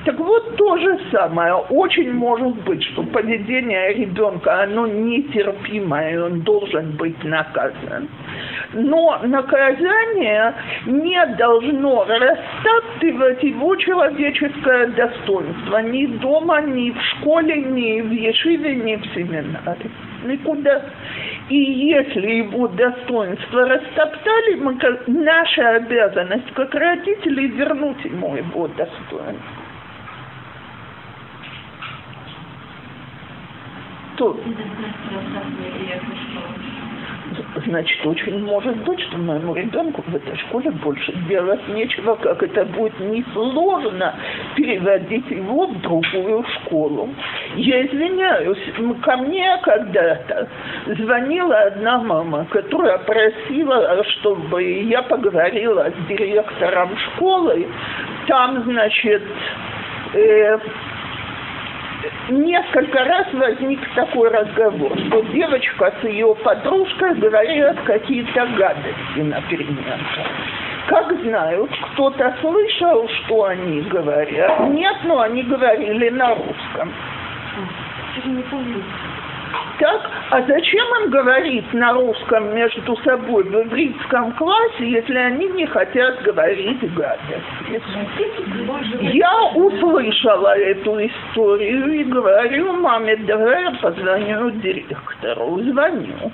так 0.05 0.17
вот 0.19 0.55
то 0.55 0.77
же 0.77 0.99
самое. 1.11 1.53
Очень 1.53 2.13
может 2.13 2.63
быть, 2.63 2.83
что 2.83 3.03
поведение 3.03 3.93
ребенка, 3.93 4.63
оно 4.63 4.87
нетерпимое, 4.87 6.23
он 6.23 6.41
должен 6.41 6.91
быть 6.97 7.23
наказан 7.23 8.09
но 8.73 9.19
наказание 9.23 10.53
не 10.85 11.25
должно 11.37 12.05
растаптывать 12.05 13.43
его 13.43 13.75
человеческое 13.75 14.87
достоинство 14.87 15.77
ни 15.79 16.05
дома, 16.05 16.61
ни 16.61 16.91
в 16.91 17.01
школе, 17.01 17.61
ни 17.61 18.01
в 18.01 18.11
Ешиве, 18.11 18.75
ни 18.75 18.95
в 18.95 19.05
семинаре. 19.13 19.89
Никуда. 20.23 20.83
И 21.49 21.55
если 21.55 22.27
его 22.27 22.67
достоинство 22.67 23.67
растоптали, 23.67 24.55
мы, 24.55 24.77
как, 24.77 25.07
наша 25.07 25.75
обязанность 25.75 26.51
как 26.53 26.73
родители 26.73 27.47
вернуть 27.47 28.03
ему 28.05 28.35
его 28.35 28.67
достоинство. 28.67 29.35
То 34.17 34.39
значит, 37.65 38.05
очень 38.05 38.39
может 38.45 38.75
быть, 38.83 38.99
что 39.01 39.17
моему 39.17 39.55
ребенку 39.55 40.03
в 40.07 40.15
этой 40.15 40.35
школе 40.37 40.71
больше 40.71 41.13
делать 41.27 41.67
нечего, 41.69 42.15
как 42.15 42.41
это 42.43 42.65
будет 42.65 42.99
несложно 42.99 44.15
переводить 44.55 45.29
его 45.29 45.67
в 45.67 45.81
другую 45.81 46.45
школу. 46.55 47.09
Я 47.55 47.85
извиняюсь, 47.85 48.57
ко 49.01 49.17
мне 49.17 49.59
когда-то 49.63 50.47
звонила 50.97 51.57
одна 51.59 51.99
мама, 51.99 52.45
которая 52.49 52.97
просила, 52.99 54.03
чтобы 54.03 54.63
я 54.63 55.01
поговорила 55.03 55.89
с 55.89 56.07
директором 56.07 56.97
школы. 56.97 57.67
Там, 58.27 58.63
значит, 58.63 59.23
э, 60.13 60.57
несколько 62.29 63.03
раз 63.03 63.27
возник 63.33 63.79
такой 63.95 64.29
разговор, 64.29 64.97
что 65.07 65.21
девочка 65.33 65.93
с 66.01 66.03
ее 66.05 66.35
подружкой 66.35 67.15
говорят 67.15 67.79
какие-то 67.81 68.47
гадости 68.57 69.19
на 69.19 69.41
переменках. 69.41 70.27
Как 70.87 71.11
знают, 71.21 71.71
кто-то 71.93 72.35
слышал, 72.41 73.07
что 73.07 73.45
они 73.45 73.81
говорят? 73.81 74.69
Нет, 74.69 74.97
но 75.03 75.21
они 75.21 75.43
говорили 75.43 76.09
на 76.09 76.35
русском. 76.35 76.93
не 78.25 78.43
помню. 78.43 78.83
Так, 79.81 79.99
а 80.29 80.43
зачем 80.43 80.85
им 81.01 81.09
говорить 81.09 81.73
на 81.73 81.93
русском 81.93 82.53
между 82.53 82.95
собой 82.97 83.43
в 83.45 83.63
ивритском 83.63 84.31
классе, 84.33 84.87
если 84.87 85.17
они 85.17 85.47
не 85.47 85.65
хотят 85.65 86.21
говорить 86.21 86.93
гадости? 86.93 87.81
Я 89.11 89.43
услышала 89.55 90.55
эту 90.55 91.03
историю 91.03 91.93
и 91.99 92.03
говорю 92.03 92.73
маме, 92.73 93.15
давай 93.25 93.63
я 93.63 93.71
позвоню 93.81 94.51
директору. 94.51 95.59
Звоню. 95.63 96.31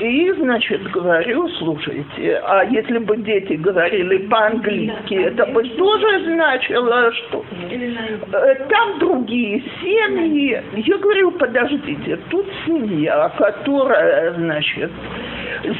И, 0.00 0.32
значит, 0.32 0.82
говорю, 0.92 1.48
слушайте, 1.58 2.40
а 2.44 2.64
если 2.64 2.98
бы 2.98 3.16
дети 3.16 3.54
говорили 3.54 4.18
по-английски, 4.28 5.14
это 5.14 5.46
бы 5.46 5.62
тоже 5.62 6.24
значило, 6.24 7.12
что 7.12 7.44
э, 7.70 8.54
там 8.68 8.98
другие 9.00 9.60
семьи. 9.80 10.62
Я 10.76 10.98
говорю, 10.98 11.32
подождите, 11.32 12.16
тут 12.30 12.46
семья, 12.64 13.32
которая, 13.36 14.34
значит, 14.34 14.90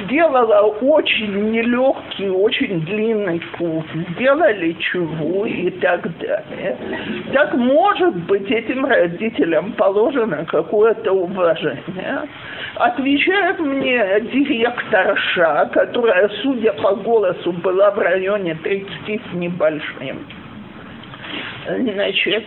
сделала 0.05 0.63
очень 0.81 1.53
нелегкий, 1.53 2.29
очень 2.29 2.81
длинный 2.81 3.41
путь, 3.57 3.87
сделали 4.11 4.73
чего 4.81 5.47
и 5.47 5.71
так 5.71 6.03
далее. 6.19 6.77
Так, 7.33 7.55
может 7.55 8.17
быть, 8.27 8.51
этим 8.51 8.85
родителям 8.85 9.73
положено 9.73 10.45
какое-то 10.47 11.13
уважение. 11.13 12.29
Отвечает 12.75 13.59
мне 13.61 14.08
директорша, 14.21 15.71
которая, 15.73 16.29
судя 16.42 16.73
по 16.75 16.94
голосу, 16.94 17.53
была 17.53 17.90
в 17.90 17.99
районе 17.99 18.55
30 18.55 18.88
с 19.07 19.35
небольшим. 19.35 20.27
Значит, 21.66 22.44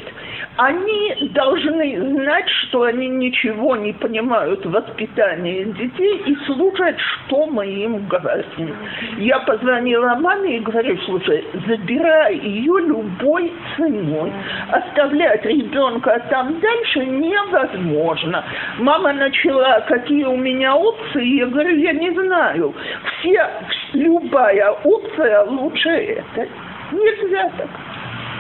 они 0.58 1.30
должны 1.34 2.14
знать, 2.14 2.50
что 2.50 2.84
они 2.84 3.08
ничего 3.08 3.76
не 3.76 3.94
понимают 3.94 4.66
в 4.66 4.72
воспитании 4.72 5.64
детей 5.64 6.24
и 6.26 6.36
слушать, 6.46 6.98
что 7.00 7.48
мы 7.48 7.66
им 7.68 8.08
говорим. 8.08 8.76
Я 9.18 9.40
позвонила 9.40 10.16
маме 10.16 10.58
и 10.58 10.60
говорю, 10.60 10.98
слушай, 11.06 11.46
забирай 11.68 12.38
ее 12.38 12.80
любой 12.82 13.52
ценой. 13.76 14.32
Оставлять 14.72 15.46
ребенка 15.46 16.22
там 16.30 16.60
дальше 16.60 17.06
невозможно. 17.06 18.44
Мама 18.80 19.14
начала, 19.14 19.82
какие 19.88 20.26
у 20.26 20.36
меня 20.36 20.76
опции, 20.76 21.40
я 21.40 21.48
говорю, 21.48 21.78
я 21.78 21.94
не 21.94 22.12
знаю. 22.12 22.74
Все, 23.20 23.50
любая 23.94 24.72
опция 24.84 25.46
лучше 25.46 25.90
этой. 25.90 26.50
Нельзя 26.92 27.50
так. 27.58 27.70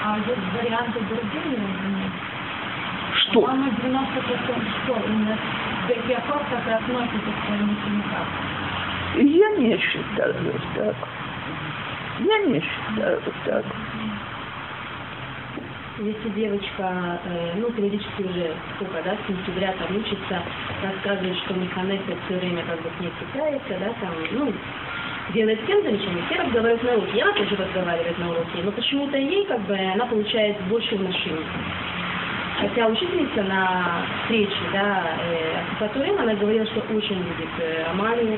А 0.03 0.17
есть 0.17 0.61
варианты 0.61 0.99
другие? 0.99 2.00
Что? 3.31 3.41
По-моему, 3.41 3.71
90% 3.71 4.83
что 4.83 5.01
именно 5.07 5.37
Бекиаков 5.87 6.41
как 6.49 6.81
относится 6.81 7.31
к 7.31 7.45
своим 7.45 7.71
ученикам. 7.71 8.27
Я 9.15 9.49
не 9.57 9.77
считаю 9.77 10.35
так. 10.75 10.95
Я 12.19 12.37
не 12.39 12.61
считаю 12.61 13.21
так. 13.45 13.65
Если 15.99 16.29
девочка, 16.29 17.19
э, 17.25 17.53
ну, 17.57 17.69
периодически 17.71 18.21
уже 18.23 18.53
сколько, 18.75 19.03
да, 19.03 19.15
с 19.15 19.27
сентября 19.27 19.73
там 19.73 19.95
учится, 19.95 20.41
рассказывает, 20.83 21.37
что 21.39 21.53
Механесса 21.53 22.17
все 22.25 22.39
время 22.39 22.63
как 22.63 22.81
бы 22.81 22.89
с 22.97 23.01
ней 23.01 23.11
цепляется, 23.19 23.77
да, 23.79 23.93
там, 24.01 24.13
ну, 24.31 24.51
делает 25.33 25.61
всем 25.63 25.83
замечания, 25.83 26.23
все 26.29 26.41
разговаривают 26.41 26.83
на 26.83 26.93
уроке, 26.93 27.17
я 27.17 27.31
тоже 27.33 27.55
разговариваю 27.55 28.15
на 28.17 28.31
уроке, 28.31 28.63
но 28.63 28.71
почему-то 28.71 29.17
ей, 29.17 29.45
как 29.45 29.61
бы, 29.61 29.77
она 29.77 30.05
получает 30.07 30.59
больше 30.69 30.95
отношений. 30.95 31.45
Хотя 32.61 32.85
учительница 32.85 33.41
на 33.41 34.05
встрече, 34.21 34.61
да, 34.71 35.03
э, 35.19 35.61
Асифатурим, 35.65 36.19
она 36.19 36.35
говорила, 36.35 36.63
что 36.67 36.81
очень 36.95 37.17
любит 37.17 37.49
э, 37.57 37.85
Амалию, 37.89 38.37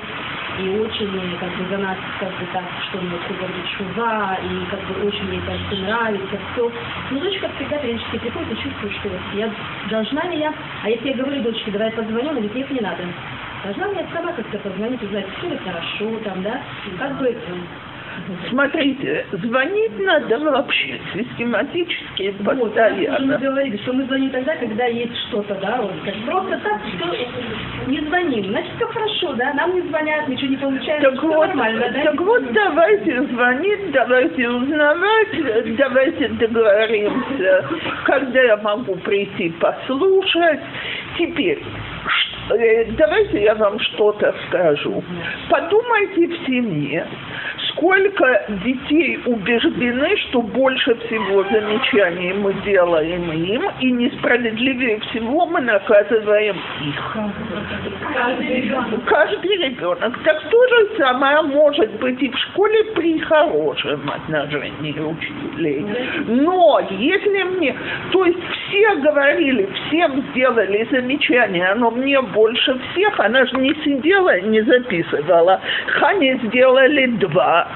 и 0.59 0.79
очень 0.79 1.13
э, 1.13 1.37
как 1.41 1.49
бы 1.57 1.65
за 1.69 1.77
нас 1.77 1.97
как 2.21 2.29
бы 2.29 2.45
так, 2.53 2.63
что 2.87 2.99
все 2.99 3.33
говорит 3.33 3.67
шува, 3.77 4.37
и 4.41 4.65
как 4.71 4.79
бы 4.87 5.07
очень 5.07 5.29
ей 5.29 5.41
так 5.41 5.57
все 5.67 5.75
нравится, 5.81 6.37
все. 6.53 6.71
Но 7.11 7.19
дочка 7.19 7.49
всегда 7.57 7.77
периодически 7.79 8.19
приходит 8.19 8.51
и 8.53 8.63
чувствует, 8.63 8.93
что 8.93 9.09
я 9.35 9.51
должна 9.89 10.23
ли 10.29 10.39
я, 10.39 10.53
а 10.83 10.89
если 10.89 11.09
я 11.09 11.15
говорю 11.15 11.43
дочке, 11.43 11.71
давай 11.71 11.91
позвоню, 11.91 12.29
она 12.29 12.39
говорит, 12.39 12.71
не 12.71 12.79
надо. 12.79 13.03
Должна 13.65 13.87
мне 13.89 14.07
сама 14.13 14.31
как-то 14.31 14.57
позвонить, 14.57 15.03
узнать, 15.03 15.25
все 15.37 15.49
ли 15.49 15.57
хорошо 15.57 16.19
там, 16.23 16.43
да, 16.43 16.61
как 16.97 17.17
бы 17.17 17.37
Смотрите, 18.49 19.25
звонить 19.31 19.99
надо 19.99 20.39
вообще 20.39 20.99
систематически, 21.13 22.33
Вот, 22.39 22.55
мы 22.55 22.65
постоянно. 22.69 23.37
говорили, 23.37 23.77
что 23.77 23.93
мы 23.93 24.03
звоним 24.05 24.29
тогда, 24.29 24.55
когда 24.55 24.85
есть 24.85 25.15
что-то, 25.27 25.55
да, 25.55 25.81
вот 25.81 25.93
как 26.05 26.13
просто 26.25 26.57
так, 26.63 26.81
что 26.97 27.89
не 27.89 27.99
звоним, 28.01 28.45
значит 28.49 28.71
все 28.75 28.87
хорошо, 28.87 29.33
да, 29.33 29.53
нам 29.53 29.75
не 29.75 29.81
звонят, 29.81 30.27
ничего 30.27 30.49
не 30.51 30.57
получается, 30.57 31.09
Так 31.09 31.19
все 31.19 31.27
вот, 31.27 31.47
нормально, 31.47 31.89
да. 31.93 32.03
так 32.03 32.21
вот 32.21 32.53
давайте 32.53 33.21
звонить, 33.23 33.91
давайте 33.91 34.49
узнавать, 34.49 35.75
давайте 35.77 36.27
договоримся, 36.29 37.65
когда 38.05 38.41
я 38.41 38.57
могу 38.57 38.95
прийти 38.95 39.49
послушать. 39.59 40.59
Теперь, 41.17 41.61
э, 42.51 42.85
давайте 42.97 43.43
я 43.43 43.55
вам 43.55 43.79
что-то 43.79 44.33
скажу. 44.47 45.03
Подумайте 45.49 46.27
в 46.27 46.45
семье, 46.47 47.05
сколько 47.83 48.45
детей 48.63 49.19
убеждены, 49.25 50.15
что 50.29 50.41
больше 50.41 50.95
всего 50.95 51.43
замечаний 51.43 52.33
мы 52.33 52.53
делаем 52.65 53.29
им, 53.31 53.63
и 53.81 53.91
несправедливее 53.91 54.99
всего 55.01 55.45
мы 55.45 55.59
наказываем 55.59 56.55
их. 56.81 57.17
Каждый 59.05 59.57
ребенок. 59.57 60.17
Так 60.23 60.49
то 60.49 60.67
же 60.67 60.97
самое 60.97 61.41
может 61.41 61.91
быть 61.99 62.21
и 62.21 62.29
в 62.29 62.37
школе 62.37 62.83
при 62.95 63.19
хорошем 63.19 64.09
отношении 64.09 64.97
учителей. 64.99 65.85
Но 66.27 66.79
если 66.89 67.43
мне, 67.43 67.75
то 68.11 68.25
есть 68.25 68.39
все 68.67 68.95
говорили, 68.95 69.69
всем 69.87 70.23
сделали 70.31 70.87
замечания, 70.89 71.73
но 71.75 71.91
мне 71.91 72.21
больше 72.21 72.79
всех, 72.91 73.19
она 73.19 73.45
же 73.45 73.57
не 73.57 73.73
сидела, 73.83 74.39
не 74.39 74.61
записывала. 74.61 75.59
Хане 75.87 76.39
сделали 76.43 77.07
два, 77.17 77.67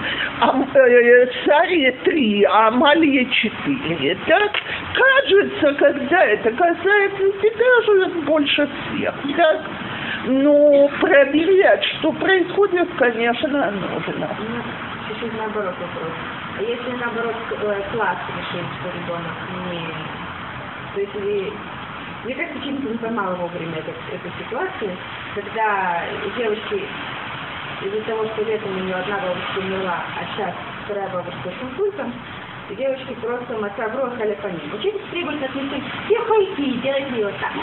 а 0.42 0.64
э, 0.76 1.28
Саре 1.46 1.92
три, 2.04 2.44
а 2.44 2.68
Амалии 2.68 3.24
четыре. 3.26 4.16
Так 4.28 4.52
кажется, 4.94 5.74
когда 5.74 6.24
это 6.26 6.52
касается 6.52 7.32
тебя 7.42 7.82
же 7.86 8.10
больше 8.22 8.68
всех. 8.68 9.14
Так? 9.36 9.62
Ну, 10.28 10.92
проверять, 11.00 11.84
что 12.00 12.12
происходит, 12.12 12.90
конечно, 12.98 13.72
нужно. 13.72 14.30
чуть-чуть 15.08 15.38
наоборот 15.38 15.76
вопрос. 15.80 16.14
А 16.58 16.62
если 16.62 16.92
наоборот 17.00 17.36
э, 17.52 17.82
класс 17.94 18.18
решил, 18.38 18.66
что 18.80 18.90
ребенок 18.98 19.36
не... 19.72 19.82
То 20.94 21.02
есть 21.02 21.14
вы... 21.16 21.54
Мне 22.26 22.36
кажется, 22.36 22.60
ученица 22.60 22.90
не 22.90 22.98
поймала 22.98 23.36
вовремя 23.36 23.78
эту, 23.78 23.92
эту 24.12 24.44
ситуацию, 24.44 24.92
когда 25.36 26.04
девочки 26.36 26.84
из-за 27.84 28.02
того, 28.02 28.26
что 28.34 28.44
летом 28.44 28.72
у 28.76 28.80
нее 28.84 28.96
одна 28.96 29.18
бабушка 29.20 29.60
умерла, 29.60 30.04
а 30.16 30.26
сейчас 30.36 30.54
вторая 30.86 31.10
бабушка 31.10 31.50
с 31.50 31.64
инсультом, 31.64 32.14
и 32.70 32.76
девочки 32.76 33.14
просто 33.22 33.54
по 34.36 34.48
ним. 34.48 34.74
Учитель 34.74 35.00
требует 35.12 35.42
от 35.44 35.56
них 35.56 35.84
все 36.06 36.20
пойти 36.26 36.64
и 36.72 36.78
делать 36.80 37.10
ее 37.12 37.30
так. 37.40 37.54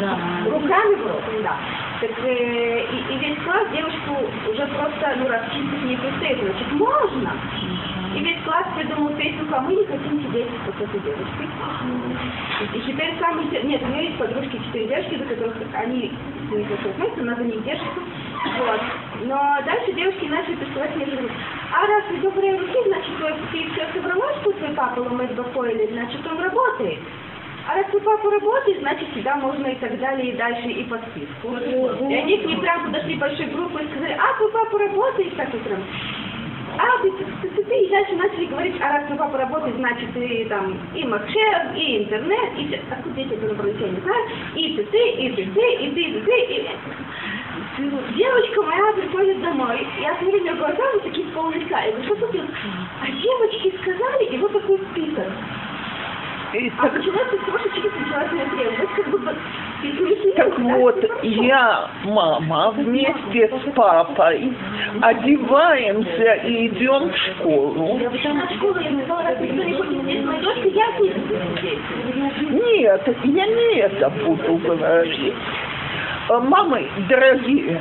Да. 0.00 0.18
Руками 0.50 0.94
в 0.96 1.06
рот, 1.06 1.22
да. 1.42 1.56
Так, 2.00 2.10
э, 2.24 2.84
и, 2.92 3.14
и 3.14 3.18
весь 3.18 3.38
класс 3.44 3.68
девочку 3.72 4.16
уже 4.50 4.66
просто, 4.66 5.14
ну, 5.16 5.28
расчистить 5.28 5.84
не 5.84 5.96
предстоит. 5.96 6.38
Значит, 6.42 6.72
можно. 6.72 7.32
И 8.16 8.20
весь 8.20 8.42
класс 8.44 8.66
придумал 8.76 9.10
песню, 9.14 9.46
а 9.52 9.60
мы 9.60 9.74
не 9.76 9.84
хотим 9.86 10.20
сидеть 10.22 10.46
вот 10.66 10.74
с 10.74 10.80
этой 10.88 11.00
девочкой. 11.00 11.46
И 12.74 12.80
теперь 12.80 13.14
самый... 13.20 13.46
те- 13.48 13.62
Нет, 13.62 13.82
у 13.82 13.86
меня 13.86 14.00
есть 14.02 14.18
подружки, 14.18 14.58
четыре 14.66 14.88
девочки, 14.88 15.18
за 15.18 15.24
которых 15.24 15.56
они 15.74 16.12
с 16.48 16.50
ними 16.50 16.64
как 16.64 16.96
знаете, 16.96 17.20
она 17.20 17.34
за 17.36 17.44
них 17.44 17.62
держится. 17.64 18.00
Вот. 18.58 18.80
Но 19.24 19.58
дальше 19.64 19.92
девушки 19.92 20.26
начали 20.26 20.56
присылать 20.56 20.94
мне 20.96 21.06
говорить, 21.06 21.32
а 21.72 21.86
раз 21.86 22.04
вы 22.10 22.18
добрые 22.18 22.56
руки, 22.56 22.78
значит, 22.86 23.12
ты 23.52 23.70
все 23.70 23.86
собрала, 23.94 24.32
что 24.40 24.52
твой 24.52 24.70
папа 24.70 25.00
ломает 25.00 25.34
бакоили, 25.34 25.92
значит, 25.92 26.26
он 26.26 26.40
работает. 26.40 26.98
А 27.68 27.74
раз 27.74 27.86
твой 27.86 28.02
папа 28.02 28.30
работает, 28.30 28.78
значит, 28.78 29.08
сюда 29.12 29.36
можно 29.36 29.66
и 29.66 29.74
так 29.76 29.98
далее, 29.98 30.32
и 30.32 30.36
дальше, 30.36 30.68
и 30.68 30.84
по 30.84 30.98
списку. 30.98 31.56
И 31.56 32.14
они 32.14 32.38
к 32.38 32.46
ним 32.46 32.60
прям 32.60 32.86
подошли 32.86 33.16
большой 33.16 33.46
группой 33.46 33.84
и 33.84 33.90
сказали, 33.90 34.16
а, 34.18 34.38
твой 34.38 34.52
папа 34.52 34.78
работает, 34.78 35.36
так 35.36 35.50
прям. 35.50 35.82
А, 36.78 37.02
ты 37.02 37.10
ты, 37.10 37.48
ты, 37.48 37.64
ты, 37.64 37.74
и 37.74 37.88
дальше 37.88 38.14
начали 38.16 38.46
говорить, 38.46 38.76
а 38.80 38.92
раз 38.92 39.06
твой 39.06 39.18
папа 39.18 39.38
работает, 39.38 39.76
значит, 39.76 40.12
ты 40.12 40.46
там 40.48 40.78
и 40.94 41.04
Макшер, 41.04 41.72
и 41.74 42.04
интернет, 42.04 42.58
и 42.58 42.66
все. 42.68 42.80
Откуда 42.90 43.14
дети 43.16 43.32
это 43.32 43.46
набрались, 43.46 43.80
я 43.80 43.88
не 43.88 44.00
знаю. 44.00 44.26
И 44.54 44.76
ты, 44.76 44.84
ты, 44.84 45.10
и 45.10 45.32
ты, 45.32 45.46
ты, 45.46 45.74
и 45.74 45.90
ты, 45.90 46.00
и 46.02 46.20
ты, 46.20 46.40
и... 46.54 46.68
Девочка 47.78 48.62
моя 48.62 48.92
приходит 48.94 49.42
домой, 49.42 49.86
я 50.00 50.16
смотрю, 50.16 50.40
нее 50.40 50.54
глаза 50.54 50.82
вот 50.94 51.02
такие 51.02 51.26
полные 51.28 51.60
Я 51.60 51.92
говорю, 51.92 52.04
что 52.04 52.26
тут? 52.26 52.40
А 53.02 53.06
девочки 53.06 53.74
сказали, 53.82 54.24
и 54.24 54.38
вот 54.38 54.52
такой 54.52 54.78
список. 54.92 55.26
И 56.54 56.70
А 56.78 56.82
так, 56.82 56.94
начинается 56.94 57.36
с 57.36 57.44
того, 57.44 57.58
что 57.58 57.68
через 57.70 57.92
началась 58.00 58.30
требовать. 58.30 58.78
Это 58.78 59.02
как 59.02 59.10
будто 59.10 59.36
переключили, 59.82 60.32
так 60.32 60.58
вот, 60.58 61.04
я, 61.22 61.90
мама, 62.04 62.70
вместе 62.70 63.48
с 63.48 63.72
папой 63.74 64.52
одеваемся 65.02 66.34
и 66.46 66.68
идем 66.68 67.10
в 67.10 67.16
школу. 67.16 67.98
Не. 67.98 68.06
Нет, 72.52 73.16
я 73.24 73.46
не 73.46 73.80
это 73.80 74.08
буду 74.24 74.56
говорить. 74.56 75.34
Э, 76.28 76.38
Мамы, 76.40 76.88
дорогие, 77.08 77.80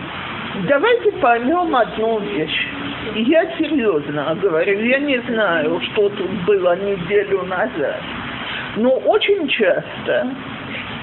давайте 0.68 1.12
поймем 1.14 1.76
одну 1.76 2.20
вещь. 2.20 2.68
Я 3.16 3.46
серьезно 3.58 4.36
говорю, 4.36 4.84
я 4.84 5.00
не 5.00 5.20
знаю, 5.22 5.82
что 5.82 6.10
тут 6.10 6.30
было 6.46 6.76
неделю 6.76 7.44
назад. 7.44 8.02
Но 8.78 8.92
очень 8.98 9.48
часто 9.48 10.30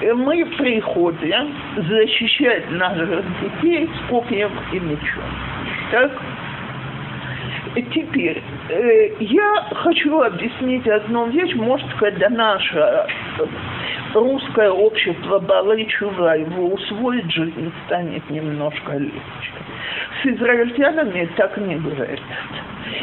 э, 0.01 0.13
мы 0.13 0.45
приходим 0.57 1.53
защищать 1.75 2.71
наших 2.71 3.23
детей 3.41 3.89
с 3.93 4.09
копьем 4.09 4.51
и 4.71 4.79
мечом. 4.79 5.23
Так? 5.91 6.11
Теперь, 7.75 8.41
э, 8.69 9.15
я 9.19 9.67
хочу 9.75 10.21
объяснить 10.21 10.87
одну 10.87 11.27
вещь, 11.29 11.55
может, 11.55 11.91
когда 11.95 12.29
наше 12.29 12.77
э, 12.77 13.05
русское 14.13 14.69
общество 14.69 15.39
Балычува 15.39 16.37
его 16.37 16.67
усвоит, 16.67 17.31
жизнь 17.31 17.71
станет 17.85 18.29
немножко 18.29 18.93
легче. 18.97 19.51
С 20.21 20.25
израильтянами 20.27 21.27
так 21.35 21.57
не 21.57 21.75
говорят. 21.75 22.19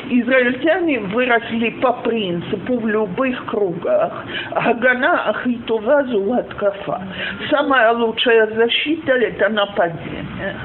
Израильтяне 0.09 1.00
выросли 1.00 1.70
по 1.83 1.92
принципу 1.94 2.78
в 2.78 2.87
любых 2.87 3.44
кругах. 3.46 4.24
Агана 4.52 5.30
Ахитова 5.30 6.04
Зулаткафа. 6.04 7.02
Самая 7.50 7.92
лучшая 7.92 8.46
защита– 8.54 9.12
это 9.14 9.48
нападение. 9.48 10.56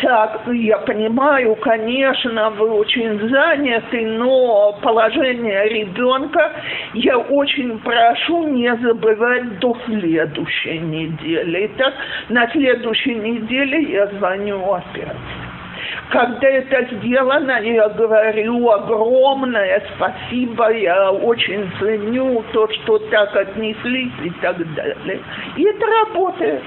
так, 0.00 0.40
я 0.52 0.78
понимаю, 0.78 1.54
конечно, 1.56 2.50
вы 2.50 2.70
очень 2.70 3.28
заняты, 3.28 4.06
но 4.06 4.78
положение 4.82 5.68
ребенка 5.68 6.45
я 6.94 7.18
очень 7.18 7.78
прошу 7.80 8.48
не 8.48 8.74
забывать 8.76 9.58
до 9.58 9.76
следующей 9.86 10.78
недели. 10.78 11.70
Итак, 11.74 11.94
на 12.28 12.48
следующей 12.50 13.14
неделе 13.14 13.82
я 13.92 14.06
звоню 14.08 14.72
опять. 14.72 15.16
Когда 16.10 16.48
это 16.48 16.94
сделано, 16.96 17.60
я 17.62 17.88
говорю 17.88 18.70
огромное 18.70 19.82
спасибо, 19.96 20.70
я 20.72 21.10
очень 21.10 21.68
ценю 21.80 22.44
то, 22.52 22.68
что 22.70 22.98
так 23.10 23.34
отнеслись 23.34 24.12
и 24.22 24.30
так 24.40 24.56
далее. 24.74 25.20
И 25.56 25.64
это 25.64 25.86
работает. 25.86 26.62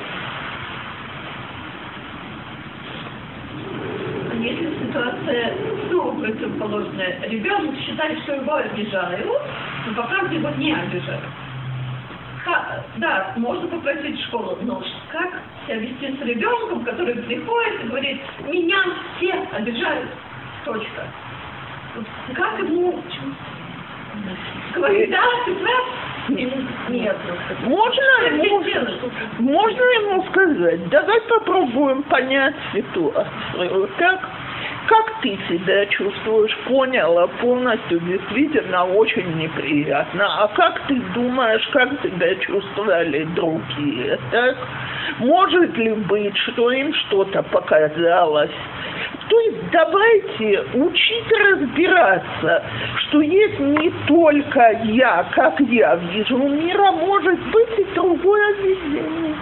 Если 4.39 4.87
ситуация 4.87 5.53
снова 5.89 6.17
противоположная, 6.17 7.19
ребенок 7.27 7.75
считает, 7.79 8.19
что 8.23 8.35
его 8.35 8.55
обижают, 8.55 9.27
но 9.85 9.93
по 9.93 10.03
правде 10.07 10.37
его 10.37 10.49
не 10.51 10.73
обижают. 10.73 11.25
Ха- 12.45 12.83
да, 12.97 13.33
можно 13.35 13.67
попросить 13.67 14.17
школу, 14.23 14.57
но 14.61 14.81
как 15.11 15.41
себя 15.65 15.77
вести 15.79 16.17
с 16.17 16.21
ребенком, 16.21 16.85
который 16.85 17.15
приходит 17.15 17.83
и 17.83 17.87
говорит, 17.87 18.21
меня 18.47 18.81
все 19.17 19.33
обижают, 19.51 20.09
точка. 20.63 21.03
Как 22.33 22.59
ему 22.59 23.03
говорить, 24.73 25.11
да, 25.11 25.21
ты 25.45 25.55
прав? 25.55 25.85
Нет. 26.29 27.17
Можно 27.63 28.01
ему, 28.27 28.63
можно 29.39 29.81
ему 29.81 30.23
сказать, 30.29 30.89
давай 30.89 31.21
попробуем 31.21 32.03
понять 32.03 32.55
ситуацию. 32.73 33.89
Как, 33.97 34.29
как 34.89 35.21
ты 35.21 35.37
себя 35.47 35.85
чувствуешь? 35.85 36.57
Поняла 36.65 37.27
полностью, 37.27 37.99
действительно 37.99 38.85
очень 38.85 39.37
неприятно. 39.37 40.43
А 40.43 40.47
как 40.47 40.81
ты 40.87 40.99
думаешь, 41.13 41.67
как 41.71 41.91
себя 42.01 42.33
чувствовали 42.35 43.23
другие? 43.35 44.19
Так? 44.31 44.57
Может 45.19 45.77
ли 45.77 45.93
быть, 45.93 46.35
что 46.37 46.71
им 46.71 46.91
что-то 46.93 47.43
показалось? 47.43 48.49
То 49.29 49.39
есть 49.41 49.69
давайте 49.71 50.63
учить 50.73 51.31
разбираться, 51.31 52.63
что 52.97 53.21
есть 53.21 53.59
не 53.59 53.91
только 54.07 54.71
я, 54.85 55.23
как 55.35 55.59
я 55.59 55.97
вижу 55.97 56.37
мира, 56.37 56.91
может 56.93 57.39
быть 57.51 57.77
и 57.77 57.85
другое 57.93 58.53
видение. 58.55 59.35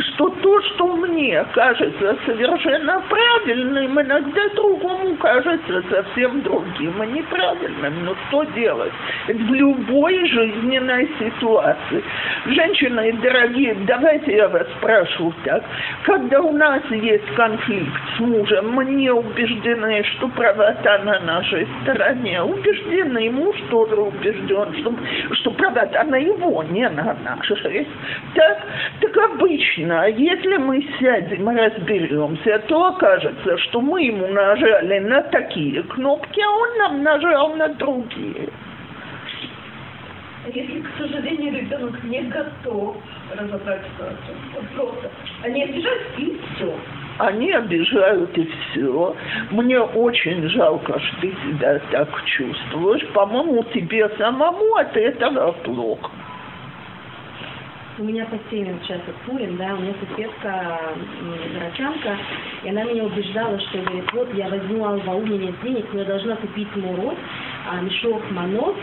Что 0.00 0.28
то, 0.28 0.62
что 0.62 0.96
мне 0.96 1.44
кажется 1.52 2.16
совершенно 2.24 3.02
правильным, 3.08 4.00
иногда 4.00 4.48
другому 4.54 5.16
кажется 5.16 5.82
совсем 5.90 6.40
другим 6.42 7.02
и 7.02 7.06
неправильным. 7.08 8.04
Но 8.04 8.14
что 8.28 8.44
делать? 8.54 8.92
В 9.28 9.54
любой 9.54 10.26
жизненной 10.28 11.10
ситуации. 11.18 12.02
Женщины, 12.46 13.12
дорогие, 13.22 13.76
давайте 13.86 14.36
я 14.36 14.48
вас 14.48 14.66
спрошу 14.78 15.34
так. 15.44 15.62
Когда 16.04 16.40
у 16.40 16.52
нас 16.52 16.82
есть 16.90 17.26
конфликт 17.34 17.92
с 18.16 18.20
мужем, 18.20 18.70
мы 18.70 18.84
не 18.86 19.10
убеждены, 19.10 20.02
что 20.16 20.28
правота 20.28 20.98
на 20.98 21.20
нашей 21.20 21.68
стороне. 21.82 22.42
Убеждены, 22.42 23.26
и 23.26 23.30
муж 23.30 23.56
тоже 23.70 23.96
убежден, 23.96 24.74
что, 24.80 24.94
что 25.34 25.50
правота 25.52 26.04
на 26.04 26.16
его, 26.16 26.62
не 26.64 26.88
на 26.88 27.16
нашей. 27.24 27.86
Так, 28.34 28.58
так 29.00 29.16
обычно, 29.16 29.81
если 30.08 30.56
мы 30.58 30.86
сядем 31.00 31.50
и 31.50 31.56
разберемся, 31.56 32.58
то 32.68 32.86
окажется, 32.86 33.58
что 33.58 33.80
мы 33.80 34.02
ему 34.02 34.26
нажали 34.28 34.98
на 35.00 35.22
такие 35.22 35.82
кнопки, 35.82 36.40
а 36.40 36.50
он 36.50 36.78
нам 36.78 37.02
нажал 37.02 37.54
на 37.56 37.68
другие. 37.68 38.48
Если, 40.52 40.80
к 40.80 40.88
сожалению, 40.98 41.54
ребенок 41.54 42.02
не 42.04 42.20
готов 42.22 42.96
разобрать 43.36 43.80
ситуацию, 43.92 44.36
просто 44.74 45.10
они 45.42 45.62
обижают 45.62 46.02
и 46.18 46.40
все. 46.54 46.74
Они 47.18 47.52
обижают 47.52 48.36
и 48.36 48.44
все. 48.44 49.16
Мне 49.50 49.80
очень 49.80 50.48
жалко, 50.48 50.98
что 50.98 51.20
ты 51.20 51.28
себя 51.28 51.80
так 51.92 52.08
чувствуешь. 52.24 53.06
По-моему, 53.12 53.62
тебе 53.72 54.08
самому 54.18 54.74
от 54.74 54.96
этого 54.96 55.52
плохо. 55.52 56.10
У 57.98 58.04
меня 58.04 58.24
по 58.24 58.38
теме 58.50 58.72
вот 58.72 58.82
сейчас 58.84 59.02
Пурим, 59.26 59.58
да, 59.58 59.74
у 59.74 59.80
меня 59.80 59.92
соседка 60.00 60.80
горожанка, 61.52 62.16
и 62.64 62.70
она 62.70 62.84
меня 62.84 63.04
убеждала, 63.04 63.60
что 63.60 63.78
говорит, 63.78 64.10
вот 64.14 64.34
я 64.34 64.48
возьму 64.48 64.86
алва, 64.86 65.14
у 65.14 65.26
меня 65.26 65.52
денег, 65.62 65.84
но 65.92 65.98
я 66.00 66.06
должна 66.06 66.36
купить 66.36 66.74
мурот, 66.74 67.18
а 67.68 67.82
мешок 67.82 68.22
манот, 68.30 68.76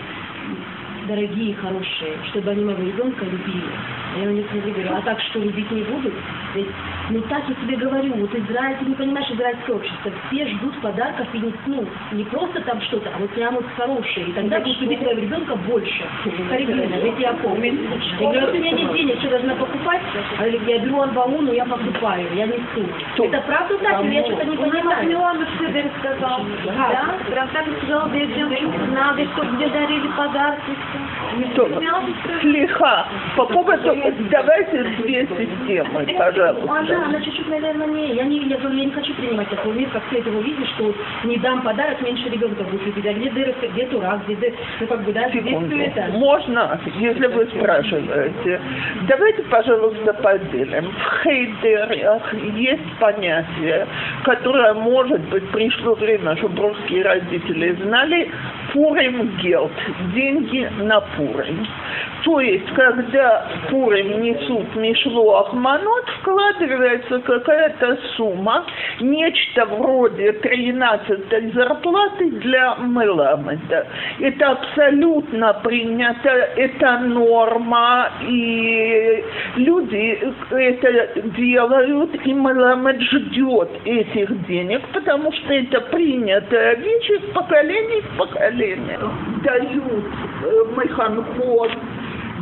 дорогие, 1.10 1.56
хорошие, 1.56 2.14
чтобы 2.30 2.52
они 2.52 2.64
моего 2.64 2.84
ребенка 2.84 3.26
любили. 3.26 3.74
А 4.16 4.20
я 4.20 4.30
у 4.30 4.32
них 4.32 4.46
говорю, 4.52 4.90
а 4.96 5.02
так 5.02 5.20
что, 5.22 5.40
любить 5.40 5.70
не 5.72 5.82
будут? 5.84 6.14
Ведь, 6.54 6.68
ну 7.10 7.22
так 7.22 7.44
я 7.50 7.56
тебе 7.56 7.78
говорю, 7.78 8.14
вот 8.16 8.34
Израиль, 8.34 8.78
ты 8.80 8.86
не 8.86 8.96
понимаешь 8.96 9.30
израильское 9.32 9.74
общество, 9.74 10.12
все 10.32 10.48
ждут 10.48 10.80
подарков 10.82 11.28
и 11.34 11.40
не, 11.40 11.54
ну, 11.68 11.86
не 12.12 12.24
просто 12.26 12.62
там 12.62 12.82
что-то, 12.82 13.10
а 13.16 13.20
вот 13.20 13.30
прям 13.32 13.56
вот 13.56 13.66
хорошие. 13.76 14.28
И 14.28 14.32
тогда 14.34 14.60
будешь 14.60 14.80
любить 14.80 15.00
твоего 15.00 15.22
ребенка 15.22 15.56
больше. 15.56 16.04
Карибина, 16.50 16.96
ведь 17.02 17.20
я 17.20 17.34
помню. 17.34 17.74
Я 18.20 18.32
говорю, 18.32 18.48
у 18.50 18.54
меня 18.54 18.72
нет 18.72 18.94
денег, 18.94 19.20
что 19.20 19.30
должна 19.30 19.56
покупать? 19.56 20.02
А 20.38 20.48
я 20.48 20.80
беру 20.80 21.02
албаун, 21.02 21.46
но 21.46 21.54
я 21.54 21.66
покупаю, 21.66 22.28
я 22.36 22.46
несу. 22.46 22.86
Это 23.18 23.42
правда 23.42 23.78
так? 23.80 24.04
Или 24.04 24.14
я 24.14 24.26
что-то 24.26 24.46
не 24.46 24.58
понимаю? 24.58 25.06
Миллион 25.06 25.38
Сидор 25.58 25.84
сказал, 26.00 26.42
да, 26.66 27.18
прям 27.30 27.50
так 27.50 27.66
сказал, 27.78 28.10
детям, 28.12 28.50
надо, 28.94 29.26
чтобы 29.34 29.52
мне 29.54 29.68
дарили 29.70 30.08
подарки. 30.16 30.72
Слегка, 32.42 33.08
по 33.36 33.46
поводу, 33.46 33.96
давайте 34.32 34.84
две 35.02 35.28
системы, 35.28 36.06
пожалуйста. 36.18 36.72
Она, 36.72 37.06
она 37.06 37.22
чуть-чуть, 37.22 37.48
наверное, 37.50 37.88
не, 37.88 38.16
я 38.16 38.24
не, 38.24 38.40
я 38.48 38.58
говорю, 38.58 38.78
я 38.78 38.86
не 38.86 38.92
хочу 38.92 39.14
принимать 39.14 39.50
такой 39.50 39.74
мир, 39.74 39.90
как 39.90 40.04
все 40.08 40.20
этого 40.20 40.42
видят, 40.42 40.68
что 40.76 40.94
не 41.24 41.38
дам 41.38 41.62
подарок, 41.62 42.02
меньше 42.02 42.30
ребенка 42.30 42.64
будет 42.64 42.86
любить, 42.86 43.06
а 43.06 43.14
где 43.14 43.30
дыры, 43.30 43.56
где 43.74 43.86
турак, 43.88 44.26
где 44.26 44.36
дыры, 44.36 44.56
ну 44.80 44.88
как 44.88 45.04
бы, 45.04 45.14
да, 45.14 45.30
Секунду. 45.32 45.68
все 45.68 45.86
это. 45.86 46.08
Можно, 46.14 46.80
если 46.96 47.28
вы 47.28 47.46
спрашиваете. 47.46 48.62
Давайте, 49.08 49.44
пожалуйста, 49.44 50.14
поделим. 50.14 50.92
В 50.92 51.24
хейдерах 51.24 52.34
есть 52.56 52.98
понятие, 53.00 53.88
которое, 54.24 54.74
может 54.74 55.22
быть, 55.30 55.48
пришло 55.52 55.96
время, 55.96 56.36
чтобы 56.38 56.70
русские 56.70 57.04
родители 57.04 57.72
знали, 57.84 58.32
Пурим 58.74 59.38
гелт, 59.42 59.72
деньги 60.14 60.70
на 60.82 61.02
Пурим. 61.02 61.66
То 62.24 62.40
есть, 62.40 62.70
когда 62.74 63.48
Пурим 63.70 64.22
несут 64.22 64.76
мишлуах 64.76 65.54
манот, 65.54 66.06
вкладывается 66.20 67.20
какая-то 67.20 67.98
сумма, 68.16 68.66
нечто 69.00 69.66
вроде 69.66 70.34
13 70.34 71.54
зарплаты 71.54 72.30
для 72.32 72.76
Меламеда. 72.76 73.88
Это 74.20 74.50
абсолютно 74.50 75.54
принято, 75.64 76.30
это 76.30 77.00
норма, 77.00 78.12
и 78.28 79.24
люди 79.56 80.20
это 80.52 81.22
делают, 81.38 82.16
и 82.26 82.34
Меламед 82.34 83.02
ждет 83.02 83.70
этих 83.86 84.46
денег, 84.48 84.82
потому 84.94 85.32
что 85.32 85.54
это 85.54 85.82
принятая 85.82 86.76
вещь 86.76 87.10
из 87.10 87.34
поколения 87.34 88.02
в 88.02 88.18
поколение. 88.18 88.59
Дают 88.60 90.04
э, 90.44 90.64
механход, 90.76 91.72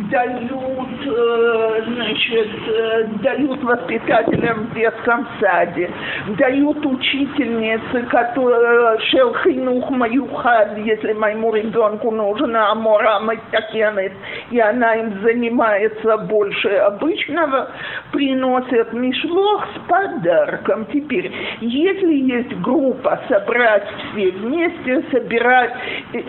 дают, 0.10 0.90
э, 1.06 1.82
значит, 1.86 2.50
э, 2.68 3.04
дают 3.22 3.64
воспитателям 3.64 4.68
в 4.68 4.74
детском 4.74 5.28
саде, 5.40 5.92
дают 6.40 6.84
учительнице, 6.86 8.02
которая 8.10 8.98
шелхинух 9.00 9.90
маюхад, 9.92 10.78
если 10.80 11.14
моему 11.14 11.54
ребенку 11.54 12.10
нужна 12.10 12.72
амора 12.72 13.22
такенет, 13.52 14.14
и 14.52 14.60
она 14.60 14.96
им 14.96 15.22
занимается 15.22 16.18
больше 16.18 16.70
обычного, 16.70 17.72
приносят 18.12 18.94
мишлох 18.94 19.66
с 19.76 19.90
подарком. 19.90 20.86
Теперь, 20.94 21.32
если 21.62 22.14
есть 22.14 22.54
группа 22.62 23.20
собрать 23.28 23.88
все 24.12 24.32
вместе, 24.32 25.04
собирать, 25.12 25.74
э, 26.14 26.22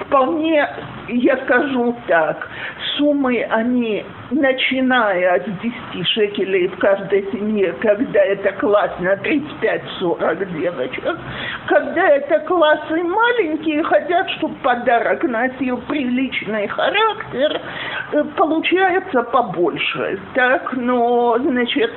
вполне, 0.00 0.68
я 1.08 1.36
скажу 1.44 1.94
так, 2.06 2.48
суммы, 2.96 3.42
они, 3.50 4.04
начиная 4.30 5.34
от 5.36 5.60
10 5.60 6.08
шекелей 6.08 6.68
в 6.68 6.78
каждой 6.78 7.22
семье, 7.32 7.74
когда 7.80 8.20
это 8.20 8.52
класс 8.52 8.90
на 9.00 9.14
35-40 9.14 10.58
девочек, 10.58 11.18
когда 11.66 12.08
это 12.08 12.40
классы 12.40 13.02
маленькие, 13.02 13.82
хотят, 13.82 14.30
чтобы 14.30 14.54
подарок 14.56 15.22
носил 15.24 15.78
приличный 15.88 16.68
характер, 16.68 17.60
э, 18.12 18.24
получается 18.36 19.22
побольше. 19.22 20.18
Так, 20.34 20.72
но, 20.74 21.38
значит, 21.38 21.90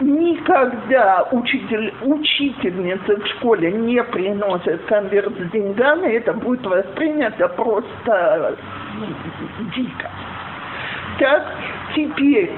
никогда 0.00 1.28
учитель, 1.30 1.92
учительница 2.02 3.16
в 3.16 3.26
школе 3.28 3.72
не 3.72 4.02
приносит 4.04 4.84
конверт 4.86 5.32
с 5.38 5.50
деньгами, 5.50 6.14
это 6.14 6.32
будет 6.32 6.64
воспринято 6.66 7.48
просто 7.48 8.56
ну, 8.98 9.06
дико. 9.74 10.10
Так, 11.18 11.54
теперь 11.94 12.50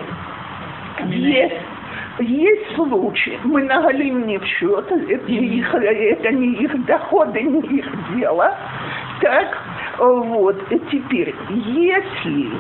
есть, 1.07 1.55
есть 2.21 2.75
случаи, 2.75 3.39
мы 3.45 3.65
наголим 3.65 4.27
не 4.27 4.39
в 4.39 4.45
счет, 4.47 4.91
это 4.91 5.31
не, 5.31 5.59
их, 5.59 5.75
это 5.75 6.31
не 6.31 6.53
их 6.53 6.85
доходы, 6.87 7.43
не 7.43 7.61
их 7.79 7.87
дело. 8.15 8.57
Так, 9.21 9.59
вот, 9.99 10.57
теперь, 10.91 11.35
если 11.51 12.51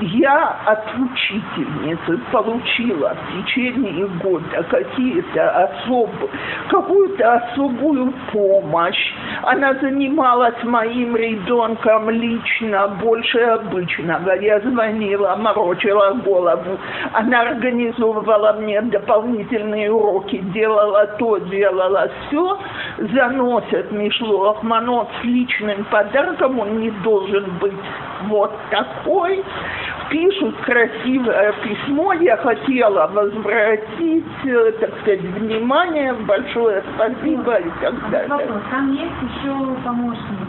я 0.00 0.56
от 0.66 0.84
учительницы 0.98 2.18
получила 2.30 3.14
в 3.14 3.42
течение 3.42 4.06
года 4.22 4.62
какие-то 4.68 5.64
особые, 5.64 6.30
какую-то 6.68 7.32
особую 7.34 8.12
помощь. 8.32 9.12
Она 9.42 9.74
занималась 9.74 10.62
моим 10.64 11.16
ребенком 11.16 12.10
лично 12.10 12.88
больше 13.00 13.38
обычного. 13.38 14.32
Я 14.40 14.60
звонила, 14.60 15.36
морочила 15.36 16.12
голову. 16.24 16.78
Она 17.12 17.42
организовывала 17.42 18.54
мне 18.54 18.80
дополнительные 18.82 19.90
уроки, 19.90 20.38
делала 20.52 21.06
то, 21.18 21.38
делала 21.38 22.10
все. 22.28 22.58
Заносят 22.98 23.92
Мишлу 23.92 24.50
Ахманот 24.50 25.08
с 25.20 25.24
личным 25.24 25.84
подарком, 25.84 26.58
он 26.58 26.80
не 26.80 26.90
должен 26.90 27.44
быть 27.60 27.74
вот 28.28 28.52
такой 28.70 29.44
пишут 30.10 30.56
красивое 30.62 31.52
письмо, 31.64 32.12
я 32.14 32.36
хотела 32.36 33.06
возвратить, 33.08 34.44
э, 34.44 34.72
так 34.80 34.90
сказать, 35.00 35.20
внимание, 35.20 36.12
большое 36.12 36.82
спасибо 36.94 37.56
и 37.56 37.70
так 37.80 38.10
далее. 38.10 38.28
Вопрос, 38.28 38.62
там 38.70 38.92
есть 38.92 39.22
еще 39.22 39.52
помощник. 39.84 40.45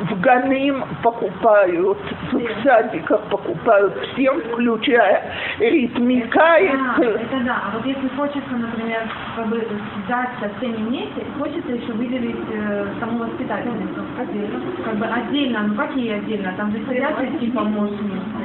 В 0.00 0.20
Ганым 0.20 0.84
покупают, 1.02 1.98
в 2.30 2.62
садиках 2.62 3.20
покупают 3.30 3.94
всем, 4.12 4.40
включая 4.52 5.24
ритмикает. 5.58 6.78
А, 6.96 7.02
это 7.02 7.44
да. 7.44 7.62
А 7.66 7.76
вот 7.76 7.84
если 7.84 8.08
хочется, 8.16 8.52
например, 8.52 9.02
как 9.34 9.48
бы 9.48 9.66
дать 10.08 10.30
со 10.40 10.48
всеми 10.56 10.76
вместе, 10.76 11.24
хочется 11.38 11.72
еще 11.72 11.92
выделить 11.92 12.36
э, 12.52 12.86
саму 13.00 13.18
воспитательницу. 13.24 14.02
Отдельно. 14.18 14.60
Как 14.84 14.96
бы 14.96 15.06
отдельно, 15.06 15.62
ну 15.66 15.74
какие 15.74 16.12
отдельно? 16.12 16.54
Там 16.56 16.70
же 16.70 16.78
сидят 16.88 17.20
эти 17.20 17.50
помощницы. 17.50 18.38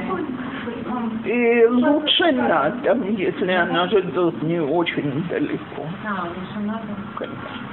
И 1.24 1.66
лучше 1.66 2.32
на 2.32 2.70
дом, 2.82 3.14
если 3.14 3.52
она 3.52 3.86
живет 3.88 4.42
не 4.42 4.60
очень 4.60 5.24
далеко. 5.28 5.86
А, 6.06 6.24
лучше 6.24 6.66
надо. 6.66 6.88
Конечно. 7.16 7.63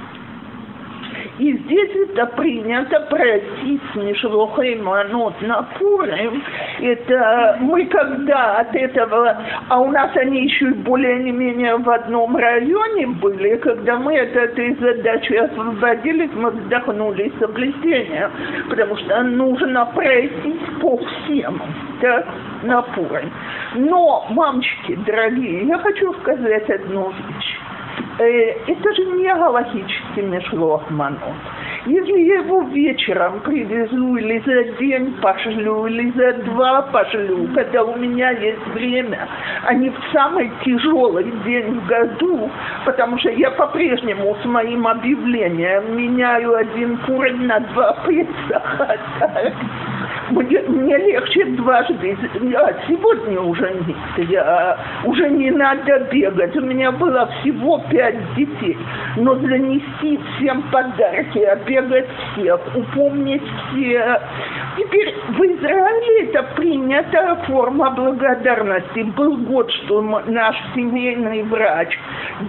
И 1.38 1.56
здесь 1.56 1.90
это 2.10 2.26
принято 2.26 3.00
пройти 3.08 3.80
с 3.90 3.96
Мишлохой 3.96 4.76
Манот 4.76 5.40
на 5.40 5.62
Пурим. 5.78 6.42
Это 6.80 7.56
мы 7.60 7.86
когда 7.86 8.58
от 8.58 8.74
этого, 8.74 9.38
а 9.68 9.80
у 9.80 9.90
нас 9.90 10.10
они 10.16 10.44
еще 10.44 10.66
и 10.66 10.74
более 10.74 11.22
не 11.22 11.30
менее 11.30 11.76
в 11.78 11.88
одном 11.88 12.36
районе 12.36 13.06
были, 13.06 13.56
когда 13.56 13.98
мы 13.98 14.18
от 14.20 14.36
этой 14.36 14.74
задачи 14.74 15.32
освободились, 15.32 16.30
мы 16.34 16.50
вздохнули 16.50 17.32
с 17.38 17.42
облегчением, 17.42 18.30
потому 18.68 18.96
что 18.98 19.22
нужно 19.22 19.86
пройтись 19.86 20.60
по 20.82 20.98
всем, 20.98 21.62
так, 22.02 22.26
на 22.62 22.82
Пурим. 22.82 23.32
Но, 23.76 24.26
мамочки 24.28 24.96
дорогие, 25.06 25.66
я 25.66 25.78
хочу 25.78 26.12
сказать 26.14 26.68
одну 26.68 27.10
вещь. 27.10 27.41
Э, 28.22 28.54
это 28.68 28.94
же 28.94 29.04
не 29.04 29.34
галактический 29.34 30.22
манот. 30.90 31.20
Если 31.86 32.20
его 32.20 32.62
вечером 32.62 33.40
привезу 33.40 34.16
или 34.16 34.38
за 34.46 34.78
день 34.78 35.14
пошлю, 35.20 35.86
или 35.86 36.10
за 36.12 36.32
два 36.44 36.82
пошлю, 36.82 37.48
когда 37.54 37.82
у 37.82 37.96
меня 37.96 38.30
есть 38.30 38.66
время, 38.68 39.28
а 39.66 39.74
не 39.74 39.90
в 39.90 39.98
самый 40.12 40.52
тяжелый 40.64 41.32
день 41.44 41.80
в 41.80 41.86
году, 41.86 42.50
потому 42.84 43.18
что 43.18 43.30
я 43.30 43.50
по-прежнему 43.50 44.36
с 44.40 44.44
моим 44.44 44.86
объявлением 44.86 45.96
меняю 45.96 46.54
один 46.54 46.98
курень 46.98 47.46
на 47.46 47.58
два 47.58 47.96
Песаха. 48.06 48.96
Мне, 50.32 50.60
мне 50.60 50.96
легче 50.96 51.44
дважды. 51.44 52.16
А 52.56 52.72
сегодня 52.88 53.40
уже 53.40 53.70
нет. 53.86 54.30
Я, 54.30 54.78
уже 55.04 55.28
не 55.28 55.50
надо 55.50 56.08
бегать. 56.10 56.56
У 56.56 56.62
меня 56.62 56.90
было 56.90 57.28
всего 57.40 57.82
пять 57.90 58.16
детей. 58.34 58.78
Но 59.18 59.34
занести 59.34 60.18
всем 60.36 60.62
подарки, 60.70 61.38
обегать 61.38 62.06
всех, 62.32 62.60
упомнить 62.74 63.42
все. 63.42 64.20
Теперь 64.78 65.14
в 65.28 65.40
Израиле 65.42 66.30
это 66.30 66.44
принятая 66.56 67.34
форма 67.46 67.90
благодарности. 67.90 69.00
Был 69.14 69.36
год, 69.36 69.70
что 69.70 70.00
наш 70.00 70.56
семейный 70.74 71.42
врач 71.42 71.98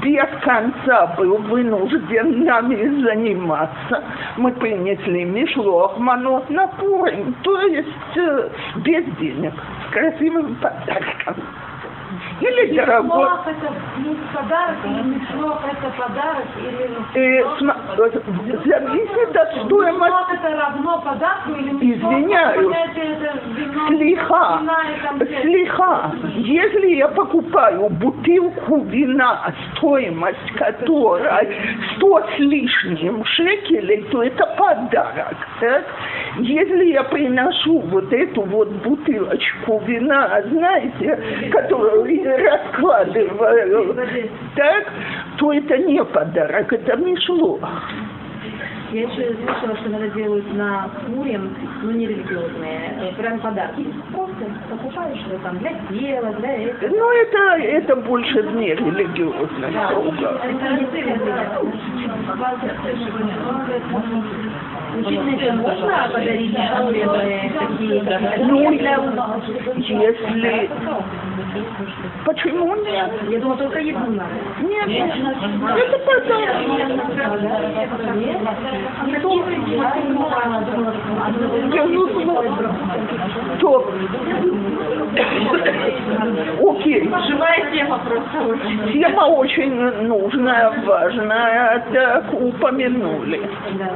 без 0.01 0.29
конца 0.41 1.07
был 1.17 1.35
вынужден 1.35 2.45
нами 2.45 3.03
заниматься. 3.03 4.03
Мы 4.37 4.51
принесли 4.53 5.25
мишлох, 5.25 5.97
манот 5.97 6.49
на 6.49 6.67
Пурим. 6.67 7.35
То 7.43 7.61
есть 7.61 7.72
э, 7.75 8.49
без 8.77 9.05
денег, 9.17 9.53
красивым 9.91 10.55
подарком. 10.55 11.35
Или 12.43 12.75
дорогой. 12.75 13.23
Мишлох 13.23 13.47
это 13.47 13.73
ну, 13.97 14.15
подарок, 14.33 14.75
или 14.85 15.01
мишлох 15.03 15.61
это 15.65 15.89
подарок, 15.97 16.47
или... 16.59 16.83
Это- 17.13 17.75
э, 17.95 18.59
зависит 18.65 19.35
от 19.35 19.65
стоимости. 19.65 20.03
Мишлох 20.03 20.33
это 20.33 20.57
равно 20.57 21.01
подарку, 21.01 21.51
или 21.51 21.71
мишлох 21.71 22.13
Извиняюсь. 22.13 22.57
вино, 22.57 23.83
Слиха, 23.87 24.61
и 25.19 25.41
слиха, 25.41 26.11
если 26.35 26.95
я 26.95 27.07
покупаю 27.07 27.89
бутылку 27.89 28.81
вина, 28.81 29.53
стоимость 29.77 30.51
которой 30.57 31.55
сто 31.95 32.19
с 32.19 32.39
лишним 32.39 33.23
шекелей, 33.25 34.03
то 34.11 34.23
это 34.23 34.45
подарок. 34.57 35.37
Так? 35.59 35.83
Если 36.39 36.85
я 36.85 37.03
приношу 37.03 37.79
вот 37.79 38.11
эту 38.11 38.41
вот 38.41 38.69
бутылочку 38.69 39.81
вина, 39.85 40.41
знаете, 40.49 41.49
которую 41.51 42.05
я 42.33 42.51
раскладываю, 42.51 43.95
так, 44.55 44.91
то 45.37 45.53
это 45.53 45.77
не 45.77 46.03
подарок, 46.03 46.71
это 46.73 46.95
мишло. 46.97 47.59
Я 48.93 49.01
еще 49.01 49.35
слышала, 49.35 49.75
что 49.77 49.89
надо 49.89 50.07
делают 50.09 50.53
на 50.53 50.87
Пурим, 51.07 51.55
ну 51.81 51.91
не 51.93 52.05
религиозные, 52.05 52.93
э, 53.01 53.13
прям 53.17 53.39
подарки. 53.39 53.87
Просто 54.13 54.45
покупаешь 54.69 55.17
что 55.21 55.35
там 55.39 55.57
для 55.57 55.71
тела, 55.89 56.31
для 56.33 56.69
этого. 56.69 56.91
Ну, 56.91 57.11
это, 57.11 57.37
это 57.57 57.95
больше 57.95 58.43
в 58.43 58.55
нерелигиозных 58.55 59.71
кругах. 59.89 60.45
Это 60.45 60.73
не 60.73 60.85
Учительнице 64.99 65.51
можно 65.53 66.09
подарить 66.13 66.55
э, 66.55 67.49
такие 67.59 68.03
Ну, 68.45 68.77
для 68.77 68.99
Если... 69.77 70.69
Почему 72.25 72.75
нет? 72.77 73.11
Я 73.29 73.39
думала, 73.39 73.57
только 73.57 73.79
еду 73.79 73.99
надо. 73.99 74.29
Нет, 74.61 74.89
это 74.89 75.97
подарок. 75.99 76.57
Ну, 81.85 82.07
Стоп. 83.57 83.91
Окей. 86.61 87.09
Тема 87.83 87.99
просто. 87.99 88.91
Тема 88.93 89.21
очень 89.27 89.73
нужная, 90.07 90.71
важная, 90.85 91.85
так 91.91 92.33
упомянули. 92.33 93.41
Да, 93.77 93.91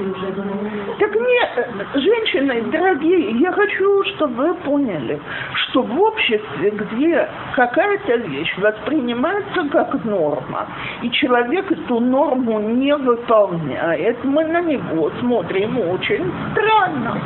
уже. 0.00 0.96
Так 0.98 1.14
нет, 1.14 1.68
женщины, 1.94 2.62
дорогие, 2.70 3.30
я 3.38 3.52
хочу, 3.52 4.04
чтобы 4.14 4.46
вы 4.48 4.54
поняли, 4.54 5.20
что 5.54 5.82
в 5.82 6.00
обществе, 6.00 6.70
где 6.70 7.28
какая-то 7.54 8.16
вещь 8.16 8.56
воспринимается 8.58 9.68
как 9.70 10.04
норма, 10.04 10.66
и 11.02 11.10
человек 11.10 11.70
эту 11.70 12.00
норму 12.00 12.60
не 12.60 12.94
выполняет, 12.96 14.22
мы 14.24 14.44
на 14.44 14.60
него 14.62 15.10
смотрим 15.20 15.78
очень 15.90 16.32
странно. 16.52 17.18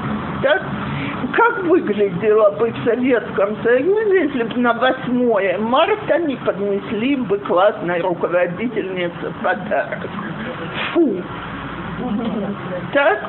Так? 0.43 0.63
Как 1.33 1.63
выглядело 1.65 2.51
бы 2.53 2.71
в 2.71 2.85
Советском 2.85 3.57
Союзе, 3.63 4.25
если 4.25 4.43
бы 4.45 4.61
на 4.61 4.75
8 4.75 5.59
марта 5.59 6.19
не 6.19 6.37
поднесли 6.37 7.17
бы 7.17 7.39
классной 7.39 8.01
руководительнице 8.01 9.33
подарок? 9.43 10.09
Фу! 10.93 11.23
Так? 12.93 13.25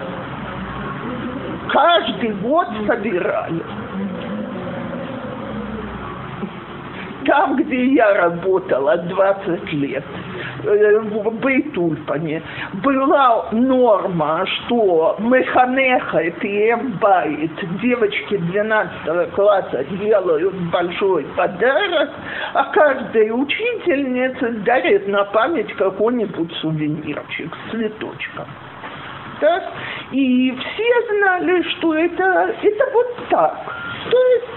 Каждый 1.69 2.33
год 2.35 2.67
собирали. 2.87 3.63
Там, 7.27 7.57
где 7.57 7.87
я 7.87 8.13
работала 8.13 8.95
20 8.95 9.73
лет, 9.73 10.03
э, 10.63 10.99
в 10.99 11.29
Бейтульпане, 11.41 12.41
была 12.81 13.49
норма, 13.51 14.45
что 14.45 15.17
механехает 15.19 16.41
и 16.45 16.71
эмбайт, 16.71 17.51
девочки 17.81 18.37
12 18.37 19.31
класса 19.31 19.83
делают 19.99 20.55
большой 20.71 21.25
подарок, 21.35 22.11
а 22.53 22.63
каждая 22.71 23.33
учительница 23.33 24.49
дарит 24.63 25.09
на 25.09 25.25
память 25.25 25.73
какой-нибудь 25.73 26.53
сувенирчик 26.61 27.53
с 27.53 27.71
цветочком. 27.71 28.45
Так? 29.41 29.63
И 30.13 30.51
все 30.51 31.17
знали, 31.17 31.61
что 31.73 31.93
это, 31.93 32.55
это 32.63 32.89
вот 32.93 33.27
так. 33.29 33.59
То 34.09 34.17
есть 34.17 34.47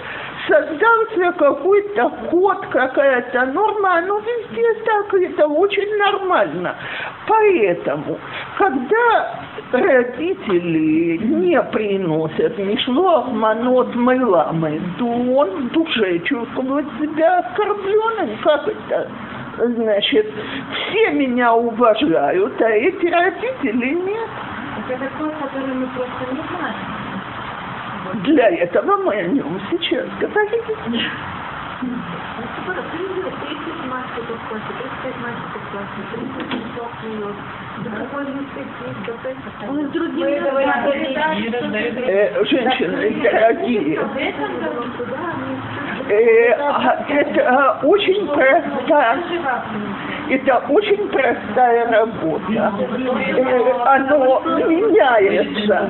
создался 0.47 1.33
какой-то 1.39 2.09
код, 2.31 2.67
какая-то 2.67 3.47
норма, 3.47 3.99
оно 3.99 4.19
везде 4.19 4.75
так, 4.85 5.15
это 5.15 5.47
очень 5.47 5.97
нормально. 5.97 6.75
Поэтому, 7.27 8.19
когда 8.57 9.41
родители 9.73 11.19
не 11.19 11.61
приносят 11.63 12.59
мишлох, 12.59 13.29
манот, 13.33 13.95
мыламы, 13.95 14.81
то 14.99 15.07
он 15.07 15.51
в 15.51 15.73
душе 15.73 16.19
чувствует 16.21 16.87
себя 16.99 17.39
оскорбленным. 17.39 18.39
Как 18.43 18.69
это? 18.69 19.09
Значит, 19.59 20.27
все 20.73 21.11
меня 21.11 21.55
уважают, 21.55 22.61
а 22.61 22.71
эти 22.71 23.07
родители 23.07 23.95
нет. 23.95 24.29
Это 24.89 25.09
код, 25.19 25.33
который 25.41 25.75
мы 25.75 25.87
просто 25.89 26.35
не 26.35 26.41
знаем. 26.49 27.00
Для 28.15 28.49
этого 28.49 28.97
мы 28.97 29.15
о 29.15 29.23
нем 29.29 29.61
сейчас 29.71 30.07
говорим. 30.19 30.63
Сколько? 32.63 32.83
30 32.91 33.87
мальчиков 33.89 34.37
в 34.37 34.49
классе, 34.49 34.71
35 35.03 35.17
мальчиков 35.23 35.63
в 35.63 35.71
классе, 35.71 36.01
30 36.13 36.51
часов 36.51 36.89
вперед. 36.99 37.37
Да 37.85 37.91
какой 37.97 38.25
же 38.27 38.33
успеть 38.33 39.07
до 39.07 39.13
Песаха? 39.13 39.71
Он 39.71 39.87
с 39.87 39.91
другими 39.91 40.39
говорит, 40.39 40.71
Э, 42.07 42.45
женщины 42.45 43.23
дорогие, 43.23 43.99
э, 46.09 46.53
а, 46.59 47.05
это 47.09 47.41
а, 47.49 47.81
очень 47.83 48.27
просто. 48.27 49.19
Это 50.31 50.59
очень 50.69 51.09
простая 51.09 51.91
работа. 51.91 52.53
Э, 52.53 53.73
Оно 53.85 54.41
меняется. 54.69 55.89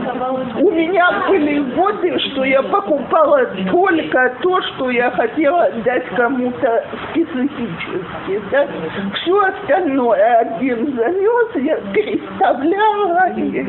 У 0.58 0.70
меня 0.70 1.26
были 1.28 1.58
годы, 1.74 2.18
что 2.18 2.44
я 2.44 2.62
покупала 2.62 3.44
только 3.70 4.34
то, 4.40 4.62
что 4.62 4.90
я 4.90 5.10
хотела 5.10 5.70
дать 5.84 6.06
кому-то 6.16 6.84
специфически. 7.10 8.40
Да? 8.50 8.66
Все 9.14 9.38
остальное 9.44 10.38
один 10.38 10.96
занес, 10.96 11.56
я 11.56 11.76
переставляла 11.92 13.32
и 13.36 13.68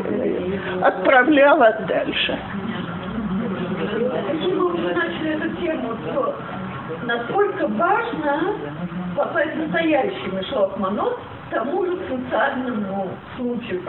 отправляла 0.82 1.78
дальше. 1.86 2.40
Почему 4.32 4.70
вы 4.70 4.94
начали 4.94 5.36
эту 5.36 5.50
тему, 5.58 5.98
насколько 7.04 7.68
важно 7.68 8.54
попасть 9.16 9.54
в 9.54 9.58
настоящий 9.58 10.32
мешок 10.32 10.78
манот 10.78 11.20
тому 11.52 11.86
же 11.86 11.98
социальному 12.08 13.10
случаю. 13.36 13.82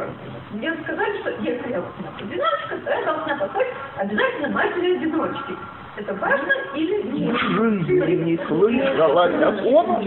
Мне 0.53 0.73
сказали, 0.83 1.21
что 1.21 1.31
если 1.43 1.71
я 1.71 1.81
вот 1.81 1.93
одиночка, 2.19 2.77
то 2.85 2.91
я 2.91 3.05
должна 3.05 3.37
попасть 3.37 3.71
обязательно 3.99 4.49
матери-одиночки. 4.49 5.55
Это 5.95 6.15
важно 6.15 6.53
или 6.75 7.03
нет? 7.03 7.37
В 7.37 7.87
жизни 7.87 8.31
не 8.31 8.39
слышала 8.47 9.29
такого 9.29 10.03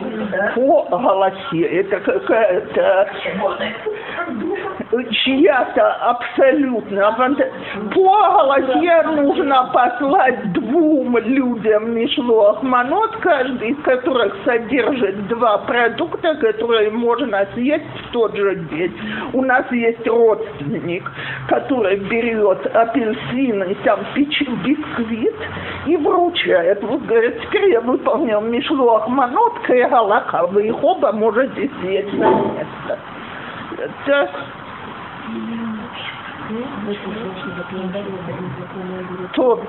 по 0.55 0.97
голосе. 0.97 1.61
Это 1.61 1.99
какая-то 1.99 3.09
чья-то 5.23 5.93
абсолютно 6.09 7.07
аванта- 7.07 7.51
по 7.93 8.45
голосе 8.45 9.03
нужно 9.15 9.69
послать 9.73 10.53
двум 10.53 11.17
людям 11.17 11.95
мишлох 11.95 12.61
манот, 12.63 13.15
каждый 13.17 13.69
из 13.69 13.77
которых 13.83 14.35
содержит 14.45 15.27
два 15.27 15.59
продукта, 15.59 16.35
которые 16.35 16.91
можно 16.91 17.47
съесть 17.53 17.85
в 18.07 18.11
тот 18.11 18.35
же 18.35 18.55
день. 18.55 18.93
У 19.33 19.41
нас 19.41 19.65
есть 19.71 20.05
родственник, 20.07 21.09
который 21.47 21.97
берет 21.97 22.65
апельсин 22.75 23.63
и 23.63 23.73
там 23.83 23.99
печь 24.13 24.41
бисквит 24.63 25.35
и 25.85 25.97
вручает. 25.97 26.83
Вот 26.83 27.01
говорит, 27.03 27.41
теперь 27.41 27.71
я 27.71 27.81
выполнил 27.81 28.41
мишлох 28.41 29.07
манот, 29.07 29.53
галаха, 29.67 30.47
вы 30.47 30.67
их 30.67 30.83
оба 30.83 31.11
можете 31.11 31.69
съесть 31.81 32.13
на 32.13 32.29
место. 32.29 32.99
Это 33.77 34.29
то 39.33 39.61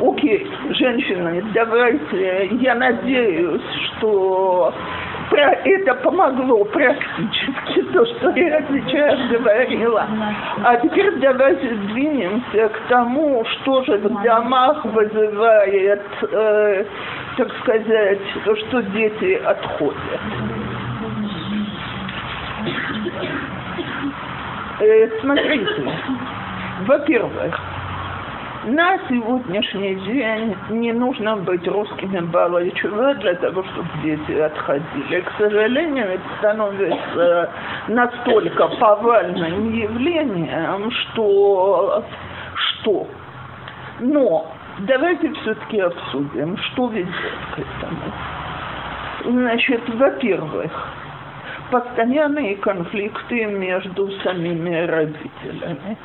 Окей, 0.00 0.48
женщины, 0.70 1.44
давайте, 1.52 2.46
я 2.60 2.76
надеюсь, 2.76 3.62
что 3.98 4.72
про 5.30 5.52
это 5.64 5.94
помогло 5.96 6.64
практически 6.64 7.82
то, 7.92 8.04
что 8.06 8.30
я 8.30 8.62
сейчас 8.62 9.18
говорила. 9.30 10.06
А 10.64 10.76
теперь 10.76 11.12
давайте 11.18 11.68
двинемся 11.68 12.68
к 12.68 12.80
тому, 12.88 13.44
что 13.44 13.84
же 13.84 13.98
в 13.98 14.22
домах 14.22 14.84
вызывает, 14.84 16.02
э, 16.30 16.84
так 17.36 17.48
сказать, 17.60 18.20
что 18.44 18.82
дети 18.82 19.34
отходят. 19.44 20.20
Э, 24.80 25.08
смотрите, 25.20 25.92
во-первых, 26.86 27.60
на 28.64 28.98
сегодняшний 29.08 29.94
день 30.06 30.56
не 30.70 30.92
нужно 30.92 31.36
быть 31.36 31.66
русскими 31.68 32.20
балайчува 32.20 33.14
для 33.16 33.34
того, 33.34 33.62
чтобы 33.62 33.88
дети 34.02 34.32
отходили. 34.32 35.20
К 35.20 35.32
сожалению, 35.36 36.06
это 36.06 36.22
становится 36.38 37.50
настолько 37.88 38.68
повальным 38.68 39.74
явлением, 39.74 40.90
что... 40.90 42.04
что? 42.54 43.06
Но 44.00 44.50
давайте 44.80 45.30
все-таки 45.42 45.80
обсудим, 45.80 46.56
что 46.56 46.88
ведет 46.88 47.14
к 47.54 47.58
этому. 47.58 48.12
Значит, 49.24 49.82
во-первых, 49.88 50.72
постоянные 51.70 52.56
конфликты 52.56 53.46
между 53.46 54.10
самими 54.22 54.86
родителями. 54.86 55.96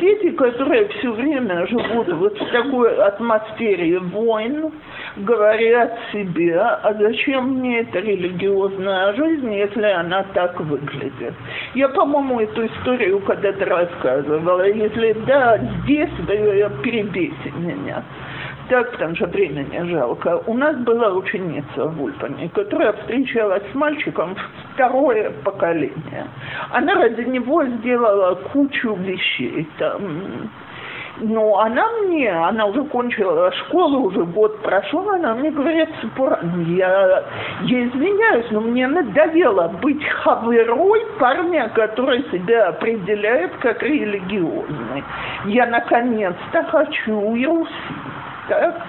Дети, 0.00 0.30
которые 0.30 0.88
все 0.88 1.12
время 1.12 1.66
живут 1.66 2.12
вот 2.12 2.38
в 2.38 2.50
такой 2.50 2.96
атмосфере 2.96 3.98
войн, 3.98 4.72
говорят 5.16 5.98
себе, 6.12 6.58
а 6.58 6.94
зачем 6.98 7.58
мне 7.58 7.80
эта 7.80 8.00
религиозная 8.00 9.14
жизнь, 9.14 9.52
если 9.52 9.84
она 9.84 10.24
так 10.34 10.58
выглядит? 10.60 11.34
Я, 11.74 11.88
по-моему, 11.88 12.40
эту 12.40 12.66
историю 12.66 13.20
когда-то 13.20 13.64
рассказывала. 13.64 14.66
Если 14.66 15.12
да, 15.26 15.58
здесь 15.84 16.10
вы 16.26 16.70
перебейте 16.82 17.52
меня 17.56 18.02
так, 18.72 18.90
потому 18.92 19.14
что 19.16 19.26
времени 19.26 19.90
жалко. 19.90 20.42
У 20.46 20.54
нас 20.54 20.74
была 20.78 21.12
ученица 21.12 21.84
в 21.84 22.02
Ульпане, 22.02 22.48
которая 22.54 22.94
встречалась 22.94 23.62
с 23.70 23.74
мальчиком 23.74 24.34
второе 24.72 25.30
поколение. 25.44 26.26
Она 26.70 26.94
ради 26.94 27.20
него 27.20 27.66
сделала 27.66 28.34
кучу 28.34 28.94
вещей. 28.94 29.68
Там, 29.78 30.50
но 31.20 31.58
она 31.58 31.86
мне, 32.00 32.30
она 32.30 32.64
уже 32.64 32.84
кончила 32.84 33.52
школу, 33.52 34.06
уже 34.06 34.24
год 34.24 34.62
прошел, 34.62 35.06
она 35.10 35.34
мне 35.34 35.50
говорит, 35.50 35.90
ну 36.16 36.62
я, 36.74 37.24
я 37.64 37.84
извиняюсь, 37.88 38.46
но 38.52 38.62
мне 38.62 38.88
надоело 38.88 39.68
быть 39.82 40.02
хаверой 40.02 41.06
парня, 41.18 41.70
который 41.74 42.24
себя 42.32 42.68
определяет 42.68 43.52
как 43.56 43.82
религиозный. 43.82 45.04
Я 45.44 45.66
наконец-то 45.66 46.64
хочу 46.64 47.36
Иерусалим 47.36 48.01
так? 48.52 48.86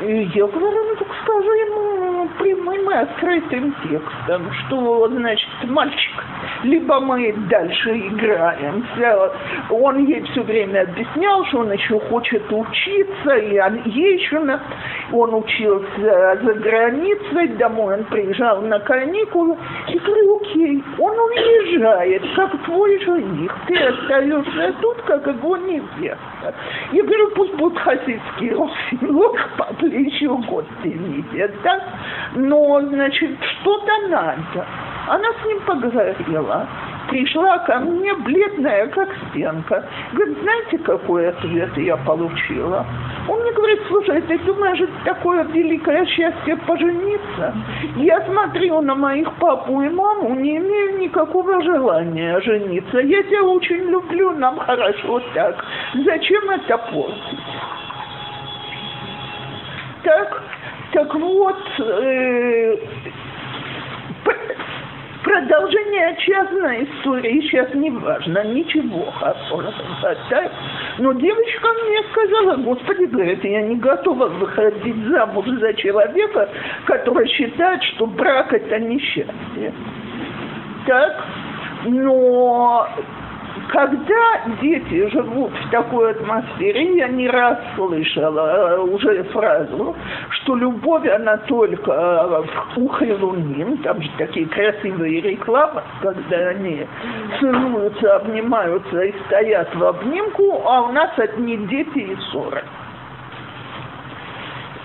И 0.00 0.30
я 0.34 0.46
говорю, 0.46 0.84
ну 0.84 0.96
так 0.96 1.08
скажи 1.22 1.50
ему 1.50 2.28
прямым 2.38 2.90
и 2.90 2.94
открытым 2.94 3.74
текстом, 3.82 4.52
что, 4.52 5.08
значит, 5.08 5.48
мальчик, 5.64 6.24
либо 6.64 7.00
мы 7.00 7.32
дальше 7.48 7.96
играемся. 7.96 9.32
Он 9.70 10.04
ей 10.06 10.22
все 10.22 10.42
время 10.42 10.82
объяснял, 10.82 11.44
что 11.46 11.60
он 11.60 11.72
еще 11.72 11.98
хочет 12.00 12.42
учиться, 12.50 13.34
и 13.36 13.58
он, 13.58 13.82
ей 13.84 14.18
еще 14.18 14.40
на... 14.40 14.60
он 15.12 15.34
учился 15.34 16.38
за 16.42 16.54
границей, 16.54 17.48
домой 17.58 17.98
он 17.98 18.04
приезжал 18.04 18.62
на 18.62 18.78
каникулы. 18.80 19.56
И 19.88 19.98
говорю, 19.98 20.40
окей, 20.40 20.82
он 20.98 21.18
уезжает, 21.18 22.22
как 22.34 22.64
твой 22.64 22.98
жених, 23.00 23.54
ты 23.66 23.76
остаешься 23.76 24.74
тут, 24.80 25.00
как 25.02 25.26
его 25.26 25.56
невеста. 25.56 26.54
Я 26.92 27.02
говорю, 27.02 27.30
пусть 27.34 27.54
будет 27.54 27.78
хасидский 27.78 28.50
русинок, 28.50 29.48
папа 29.58 29.84
еще 29.84 30.28
год 30.28 30.64
тяните, 30.82 31.52
да? 31.62 31.82
Но, 32.34 32.80
значит, 32.80 33.30
что-то 33.60 34.08
надо. 34.08 34.66
Она 35.08 35.28
с 35.40 35.46
ним 35.46 35.60
поговорила, 35.60 36.68
пришла 37.08 37.58
ко 37.60 37.78
мне 37.78 38.12
бледная, 38.14 38.86
как 38.88 39.08
стенка. 39.30 39.84
Говорит, 40.12 40.38
знаете, 40.42 40.78
какой 40.78 41.28
ответ 41.28 41.76
я 41.78 41.96
получила? 41.96 42.84
Он 43.26 43.40
мне 43.40 43.52
говорит, 43.52 43.80
слушай, 43.88 44.20
ты 44.22 44.38
думаешь, 44.40 44.80
это 44.80 44.92
такое 45.04 45.44
великое 45.44 46.04
счастье 46.06 46.56
пожениться? 46.66 47.54
Я 47.96 48.20
смотрю 48.26 48.82
на 48.82 48.94
моих 48.94 49.32
папу 49.34 49.80
и 49.80 49.88
маму, 49.88 50.34
не 50.34 50.58
имею 50.58 50.98
никакого 50.98 51.62
желания 51.62 52.38
жениться. 52.40 52.98
Я 52.98 53.22
тебя 53.22 53.44
очень 53.44 53.88
люблю, 53.90 54.32
нам 54.32 54.58
хорошо 54.58 55.22
так. 55.34 55.64
Зачем 55.94 56.50
это 56.50 56.76
портить? 56.76 57.38
Так, 60.04 60.42
так 60.92 61.14
вот, 61.14 61.58
э, 61.80 62.76
продолжение 65.28 66.16
частной 66.20 66.84
истории 66.84 67.40
сейчас 67.42 67.74
не 67.74 67.90
важно, 67.90 68.44
ничего 68.44 69.10
хорошего. 69.10 70.16
Так? 70.30 70.52
Но 70.98 71.12
девочка 71.12 71.68
мне 71.84 72.02
сказала, 72.10 72.56
господи, 72.56 73.04
говорит, 73.04 73.44
я 73.44 73.60
не 73.60 73.76
готова 73.76 74.26
выходить 74.26 74.96
замуж 75.08 75.46
за 75.60 75.74
человека, 75.74 76.48
который 76.86 77.28
считает, 77.28 77.82
что 77.84 78.06
брак 78.06 78.54
это 78.54 78.78
несчастье. 78.78 79.74
Так? 80.86 81.24
Но 81.84 82.88
когда 83.68 84.56
дети 84.60 85.08
живут 85.10 85.52
в 85.52 85.70
такой 85.70 86.12
атмосфере, 86.12 86.96
я 86.96 87.08
не 87.08 87.28
раз 87.28 87.58
слышала 87.76 88.76
э, 88.76 88.78
уже 88.80 89.24
фразу, 89.24 89.94
что 90.30 90.56
любовь, 90.56 91.06
она 91.06 91.36
только 91.38 91.92
э, 91.92 92.42
у 92.76 92.88
хилуним, 92.94 93.78
там 93.78 94.00
же 94.00 94.10
такие 94.16 94.46
красивые 94.46 95.20
рекламы, 95.20 95.82
когда 96.00 96.48
они 96.48 96.86
целуются, 97.40 98.16
обнимаются 98.16 99.00
и 99.02 99.14
стоят 99.26 99.74
в 99.74 99.84
обнимку, 99.84 100.62
а 100.64 100.82
у 100.82 100.92
нас 100.92 101.10
одни 101.18 101.56
дети 101.56 101.98
и 101.98 102.16
ссоры. 102.16 102.62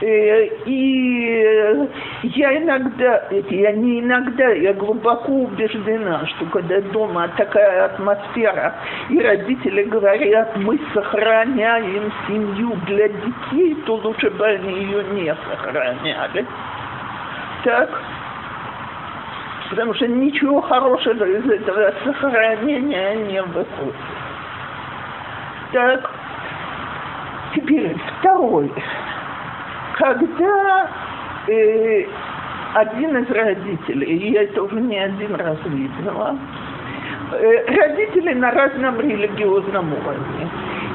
Э, 0.03 0.49
И 0.65 1.89
я 2.23 2.57
иногда, 2.57 3.23
я 3.31 3.71
не 3.71 4.01
иногда, 4.01 4.49
я 4.49 4.73
глубоко 4.73 5.31
убеждена, 5.31 6.25
что 6.27 6.45
когда 6.47 6.81
дома 6.81 7.29
такая 7.37 7.85
атмосфера, 7.85 8.75
и 9.09 9.19
родители 9.21 9.83
говорят, 9.83 10.57
мы 10.57 10.77
сохраняем 10.93 12.11
семью 12.27 12.75
для 12.85 13.07
детей, 13.07 13.75
то 13.85 13.95
лучше 13.95 14.29
бы 14.31 14.45
они 14.45 14.73
ее 14.73 15.03
не 15.13 15.33
сохраняли. 15.49 16.45
Так? 17.63 17.89
Потому 19.69 19.93
что 19.93 20.07
ничего 20.07 20.59
хорошего 20.61 21.23
из 21.23 21.49
этого 21.49 21.93
сохранения 22.03 23.15
не 23.15 23.41
выходит. 23.41 23.95
Так, 25.71 26.11
теперь 27.55 27.95
второй. 28.19 28.69
Когда 30.03 30.89
э, 31.47 32.03
один 32.73 33.17
из 33.19 33.31
родителей, 33.31 34.31
я 34.31 34.43
это 34.43 34.63
уже 34.63 34.81
не 34.81 34.97
один 34.97 35.33
раз 35.33 35.57
видела, 35.63 36.37
э, 37.31 37.73
родители 37.73 38.33
на 38.33 38.51
разном 38.51 38.99
религиозном 38.99 39.93
уровне, 39.93 40.49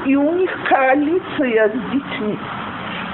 и 0.05 0.15
у 0.15 0.31
них 0.35 0.51
коалиция 0.69 1.69
с 1.69 1.91
детьми. 1.91 2.37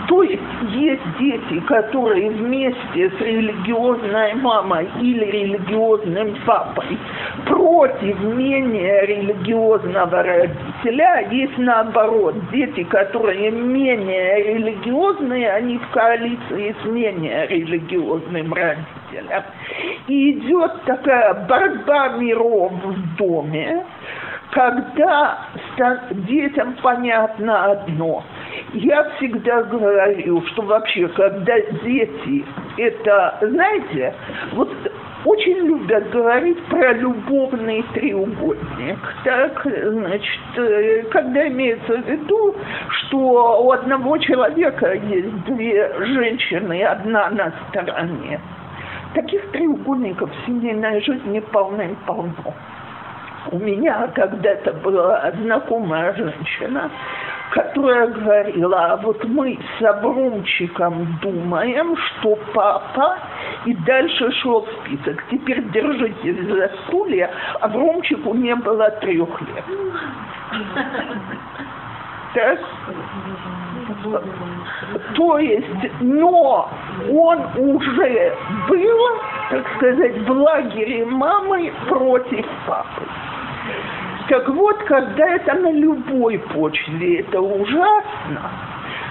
То 0.09 0.21
есть 0.23 0.43
есть 0.71 1.17
дети, 1.17 1.61
которые 1.61 2.29
вместе 2.29 3.09
с 3.09 3.21
религиозной 3.21 4.33
мамой 4.33 4.89
или 4.99 5.23
религиозным 5.23 6.35
папой 6.45 6.97
против 7.45 8.19
менее 8.21 9.05
религиозного 9.05 10.23
родителя, 10.23 11.27
есть 11.31 11.57
наоборот, 11.57 12.35
дети, 12.51 12.83
которые 12.83 13.51
менее 13.51 14.43
религиозные, 14.53 15.51
они 15.51 15.77
в 15.77 15.89
коалиции 15.89 16.75
с 16.81 16.85
менее 16.85 17.47
религиозным 17.47 18.53
родителем. 18.53 19.43
И 20.07 20.31
идет 20.31 20.83
такая 20.85 21.33
борьба 21.47 22.09
миров 22.17 22.71
в 22.71 23.15
доме, 23.17 23.85
когда 24.51 25.39
детям 26.11 26.75
понятно 26.81 27.71
одно– 27.71 28.23
я 28.73 29.09
всегда 29.11 29.63
говорю, 29.63 30.41
что 30.47 30.63
вообще, 30.63 31.07
когда 31.09 31.59
дети, 31.83 32.45
это, 32.77 33.37
знаете, 33.41 34.13
вот 34.53 34.69
очень 35.25 35.57
любят 35.65 36.09
говорить 36.11 36.63
про 36.65 36.93
любовный 36.93 37.83
треугольник. 37.93 38.99
Так, 39.23 39.65
значит, 39.65 41.09
когда 41.11 41.47
имеется 41.47 41.97
в 41.97 42.07
виду, 42.07 42.55
что 42.89 43.63
у 43.63 43.71
одного 43.71 44.17
человека 44.19 44.93
есть 44.93 45.43
две 45.45 45.91
женщины, 46.05 46.83
одна 46.83 47.29
на 47.31 47.51
стороне. 47.69 48.39
Таких 49.15 49.49
треугольников 49.51 50.29
в 50.29 50.45
семейной 50.45 51.01
жизни 51.01 51.39
полным-полно. 51.39 52.53
У 53.51 53.59
меня 53.59 54.07
когда-то 54.13 54.73
была 54.73 55.31
знакомая 55.41 56.13
женщина, 56.13 56.89
которая 57.51 58.07
говорила, 58.07 58.93
а 58.93 58.97
вот 58.97 59.23
мы 59.25 59.57
с 59.77 59.83
Авромчиком 59.83 61.19
думаем, 61.21 61.95
что 61.97 62.37
папа, 62.53 63.17
и 63.65 63.73
дальше 63.73 64.31
шел 64.41 64.67
список. 64.81 65.23
Теперь 65.29 65.63
держитесь 65.69 66.47
за 66.47 66.71
стулья, 66.85 67.29
Авромчику 67.61 68.33
не 68.33 68.55
было 68.55 68.89
трех 69.01 69.29
лет. 69.41 69.63
Так? 72.33 72.59
То 75.15 75.39
есть, 75.39 76.01
но 76.01 76.69
он 77.09 77.39
уже 77.57 78.37
был, 78.67 78.99
так 79.49 79.65
сказать, 79.77 80.17
в 80.27 80.31
лагере 80.31 81.05
мамы 81.05 81.71
против 81.87 82.45
папы. 82.67 83.03
Так 84.27 84.49
вот, 84.49 84.77
когда 84.83 85.35
это 85.35 85.53
на 85.53 85.71
любой 85.71 86.39
почве, 86.39 87.19
это 87.19 87.39
ужасно. 87.41 88.51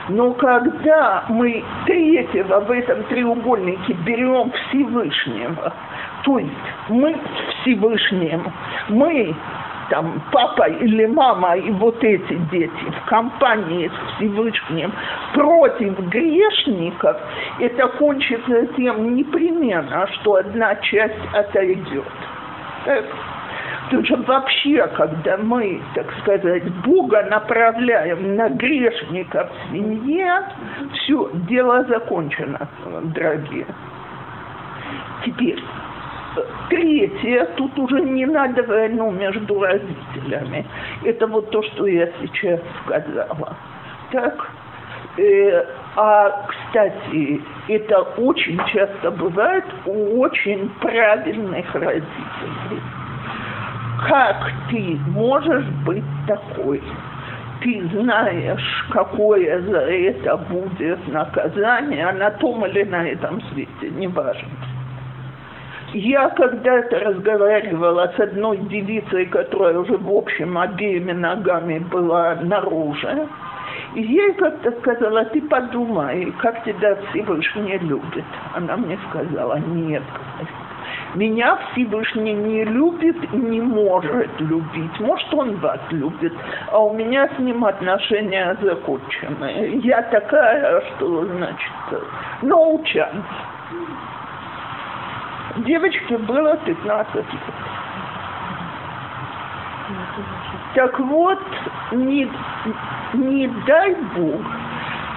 Но 0.09 0.33
когда 0.33 1.25
мы 1.29 1.65
третьего 1.87 2.61
в 2.61 2.71
этом 2.71 3.05
треугольнике 3.05 3.95
берем 4.05 4.53
Всевышнего, 4.53 5.73
то 6.25 6.39
есть 6.39 6.53
мы 6.89 7.17
Всевышним, 7.63 8.53
мы 8.89 9.35
там 9.91 10.21
папа 10.33 10.69
или 10.69 11.07
мама 11.07 11.57
и 11.57 11.71
вот 11.71 12.03
эти 12.03 12.35
дети 12.51 12.85
в 12.91 13.09
компании 13.09 13.89
с 13.89 14.17
Всевышним 14.17 14.93
против 15.33 15.99
грешников, 16.09 17.17
это 17.61 17.89
кончится 17.99 18.67
тем 18.77 19.15
непременно, 19.15 20.07
что 20.15 20.37
одна 20.37 20.75
часть 20.77 21.15
отойдет. 21.33 22.05
Так. 22.85 23.05
Тут 23.91 24.07
же 24.07 24.17
вообще, 24.17 24.87
когда 24.97 25.37
мы, 25.37 25.81
так 25.95 26.07
сказать, 26.21 26.65
Бога 26.85 27.23
направляем 27.25 28.37
на 28.37 28.49
грешника 28.49 29.49
в 29.49 29.73
семье, 29.73 30.43
все, 30.95 31.31
дело 31.49 31.85
закончено, 31.85 32.69
дорогие. 33.15 33.67
Теперь, 35.25 35.63
третье, 36.69 37.47
тут 37.57 37.79
уже 37.79 38.01
не 38.03 38.27
надо 38.27 38.63
войну 38.63 39.11
между 39.11 39.61
родителями. 39.61 40.67
Это 41.05 41.27
вот 41.27 41.51
то, 41.51 41.63
что 41.63 41.87
я 41.87 42.09
сейчас 42.21 42.61
сказала. 42.85 43.57
Так, 44.13 44.51
э, 45.19 45.65
а, 45.97 46.47
кстати, 46.49 47.43
это 47.69 48.01
очень 48.19 48.61
часто 48.73 49.11
бывает 49.11 49.65
у 49.87 50.21
очень 50.21 50.69
правильных 50.81 51.75
родителей 51.75 52.81
как 54.09 54.37
ты 54.71 54.99
можешь 55.09 55.67
быть 55.87 56.05
такой? 56.27 56.83
Ты 57.63 57.89
знаешь, 57.93 58.87
какое 58.91 59.61
за 59.63 59.79
это 59.79 60.37
будет 60.37 61.09
наказание, 61.09 62.13
на 62.13 62.31
том 62.33 62.67
или 62.67 62.83
на 62.85 63.09
этом 63.09 63.41
свете, 63.53 63.91
не 63.91 64.09
важно. 64.09 64.49
Я 65.95 66.29
когда-то 66.31 66.99
разговаривала 66.99 68.13
с 68.17 68.21
одной 68.21 68.59
девицей, 68.59 69.27
которая 69.27 69.79
уже, 69.79 69.97
в 69.97 70.13
общем, 70.13 70.59
обеими 70.59 71.13
ногами 71.13 71.79
была 71.79 72.35
наружу, 72.43 73.29
и 73.95 74.03
ей 74.03 74.35
как-то 74.35 74.73
сказала, 74.81 75.25
ты 75.27 75.41
подумай, 75.43 76.33
как 76.41 76.65
тебя 76.65 76.97
Всевышний 77.11 77.79
любит. 77.79 78.25
Она 78.55 78.77
мне 78.77 78.99
сказала, 79.09 79.59
нет, 79.59 80.03
меня 81.15 81.59
Всевышний 81.73 82.33
не 82.33 82.65
любит 82.65 83.17
и 83.33 83.37
не 83.37 83.61
может 83.61 84.41
любить. 84.41 85.01
Может, 85.01 85.33
он 85.35 85.57
вас 85.57 85.81
любит, 85.91 86.33
а 86.71 86.79
у 86.79 86.95
меня 86.95 87.29
с 87.29 87.39
ним 87.39 87.65
отношения 87.65 88.57
закончены. 88.61 89.81
Я 89.85 90.03
такая, 90.03 90.81
что, 90.81 91.25
значит, 91.27 91.73
no 92.43 92.83
chance. 92.85 93.23
Девочке 95.59 96.19
было 96.19 96.57
15 96.57 97.15
лет. 97.15 97.25
Так 100.75 100.99
вот, 100.99 101.39
не, 101.93 102.29
не 103.15 103.47
дай 103.67 103.95
Бог, 104.17 104.41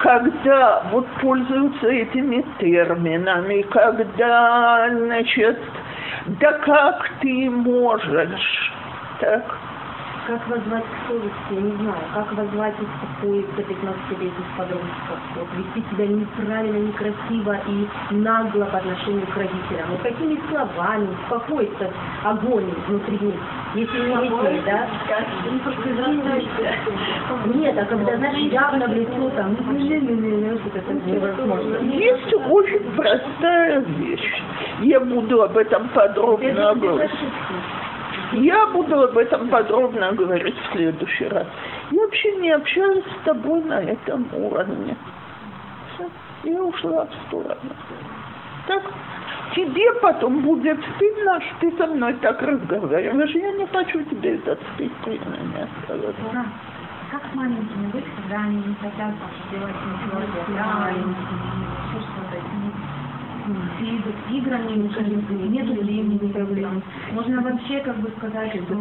когда 0.00 0.82
вот 0.92 1.06
пользуются 1.20 1.88
этими 1.88 2.44
терминами, 2.60 3.62
когда, 3.62 4.88
значит, 4.90 5.58
да 6.40 6.52
как 6.52 7.10
ты 7.20 7.50
можешь? 7.50 8.72
Так. 9.20 9.67
Как 10.28 10.46
возвать 10.46 10.84
к 10.84 11.08
совести, 11.08 11.52
я 11.52 11.60
не 11.62 11.72
знаю, 11.76 12.02
как 12.12 12.30
возвать 12.34 12.74
успокоиться 12.78 13.62
15-летних 13.62 14.56
подростков, 14.58 15.18
вот, 15.36 15.48
вести 15.56 15.82
себя 15.90 16.06
неправильно, 16.06 16.76
некрасиво 16.86 17.56
и 17.66 17.88
нагло 18.10 18.66
по 18.66 18.76
отношению 18.76 19.26
к 19.26 19.34
родителям. 19.38 19.88
Вот 19.88 20.02
какими 20.02 20.38
словами 20.50 21.08
успокоиться 21.22 21.90
огонь 22.24 22.70
внутри 22.88 23.18
них, 23.20 23.40
если 23.74 24.00
не 24.00 24.28
детей, 24.28 24.62
да? 24.66 24.86
Нет, 27.54 27.78
а 27.78 27.84
когда, 27.86 28.16
знаешь, 28.18 28.52
явно 28.52 28.86
в 28.86 28.92
лицо 28.92 29.30
там, 29.30 29.56
это 30.74 30.92
невозможно. 31.10 31.76
Есть 31.84 32.34
очень 32.50 32.84
простая 32.94 33.80
вещь. 33.80 34.42
Я 34.80 35.00
буду 35.00 35.42
об 35.42 35.56
этом 35.56 35.88
подробно 35.88 36.74
говорить. 36.74 37.10
Я 38.32 38.66
буду 38.66 39.00
об 39.02 39.16
этом 39.16 39.48
подробно 39.48 40.12
говорить 40.12 40.56
в 40.56 40.72
следующий 40.72 41.28
раз. 41.28 41.46
Я 41.90 42.02
вообще 42.02 42.36
не 42.36 42.50
общаюсь 42.50 43.04
с 43.04 43.24
тобой 43.24 43.62
на 43.62 43.80
этом 43.80 44.28
уровне. 44.34 44.96
Все, 45.94 46.10
я 46.44 46.62
ушла 46.62 47.06
в 47.06 47.26
сторону. 47.26 47.56
Так, 48.66 48.82
тебе 49.54 49.92
потом 50.02 50.40
будет 50.42 50.78
стыдно, 50.96 51.40
что 51.40 51.54
ты 51.60 51.76
со 51.78 51.86
мной 51.86 52.14
так 52.20 52.42
разговариваешь. 52.42 53.34
Я 53.34 53.52
не 53.52 53.66
хочу 53.66 54.02
тебе 54.04 54.34
этот 54.36 54.60
стыд 54.74 54.92
при 55.04 55.18
мне 55.18 55.66
оставаться. 55.80 56.22
как 57.10 57.34
маленькими 57.34 57.90
быть, 57.92 58.04
когда 58.16 58.42
они 58.42 58.56
не 58.56 58.74
хотят 58.74 59.14
делать 59.50 59.74
ничего 59.74 60.20
что-то, 60.20 60.92
с 63.48 64.32
играми, 64.32 64.88
нету 65.48 65.72
времени, 65.74 66.32
проблем. 66.32 66.82
Можно 67.12 67.42
вообще 67.42 67.80
как 67.80 67.96
бы 67.98 68.10
сказать, 68.18 68.52
что 68.52 68.74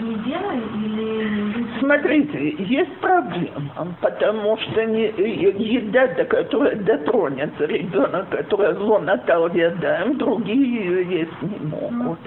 не 0.00 0.14
делай 0.16 0.62
или... 0.84 1.66
Смотрите, 1.80 2.56
есть 2.64 2.96
проблема, 2.98 3.96
потому 4.00 4.56
что 4.58 4.84
не, 4.84 5.12
еда, 5.16 6.06
до 6.08 6.24
которой 6.24 6.76
дотронется 6.76 7.64
ребенок, 7.64 8.28
которая 8.30 8.74
зона 8.74 9.20
ядаем, 9.54 10.16
другие 10.18 10.84
ее 10.84 11.20
есть 11.20 11.42
не 11.42 11.58
могут. 11.66 12.18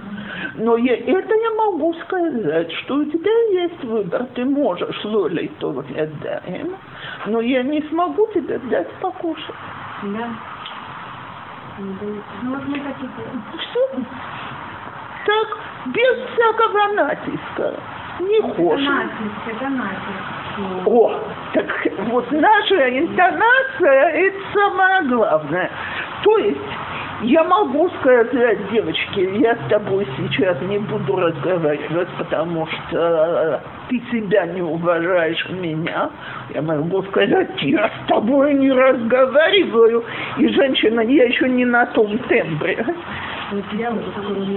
Но 0.55 0.77
я, 0.77 0.95
это 0.95 1.33
я 1.33 1.51
могу 1.65 1.93
сказать, 2.05 2.71
что 2.71 2.95
у 2.95 3.05
тебя 3.05 3.63
есть 3.63 3.83
выбор. 3.83 4.25
Ты 4.35 4.45
можешь 4.45 5.05
лолей 5.05 5.49
то 5.59 5.71
но 7.27 7.41
я 7.41 7.63
не 7.63 7.81
смогу 7.83 8.27
тебе 8.33 8.59
дать 8.69 8.89
покушать. 9.01 9.55
Да. 10.03 10.29
Не 11.81 11.93
дают. 11.95 12.23
Ну 12.43 12.51
вот 12.51 12.67
мы 12.67 12.79
такие... 12.79 13.09
Все. 13.57 13.89
Так, 15.25 15.57
без 15.87 16.29
всякого 16.29 16.93
натиска. 16.93 17.79
Не 18.19 18.41
хочешь. 18.41 18.87
натиск, 18.87 19.47
это 19.47 19.69
натиск. 19.69 20.87
О, 20.87 21.19
так 21.53 21.65
вот 22.09 22.31
наша 22.31 22.99
интонация– 22.99 24.09
это 24.13 24.37
самое 24.53 25.03
главное. 25.07 25.71
То 26.23 26.37
есть 26.37 26.59
я 27.23 27.43
могу 27.43 27.89
сказать, 27.99 28.71
девочки, 28.71 29.19
я 29.39 29.55
с 29.55 29.69
тобой 29.69 30.07
сейчас 30.17 30.59
не 30.61 30.79
буду 30.79 31.15
разговаривать, 31.15 32.09
потому 32.17 32.67
что 32.67 32.97
э, 32.97 33.59
ты 33.89 34.01
себя 34.11 34.45
не 34.47 34.61
уважаешь 34.61 35.47
меня. 35.49 36.09
Я 36.53 36.61
могу 36.61 37.03
сказать, 37.03 37.49
я 37.61 37.89
с 37.89 38.07
тобой 38.07 38.55
не 38.55 38.71
разговариваю. 38.71 40.03
И 40.37 40.47
женщина, 40.47 41.01
я 41.01 41.25
еще 41.25 41.47
не 41.49 41.65
на 41.65 41.85
том 41.87 42.17
тембре. 42.29 42.85
Я 43.73 43.91
уже 43.91 44.11
такой. 44.11 44.47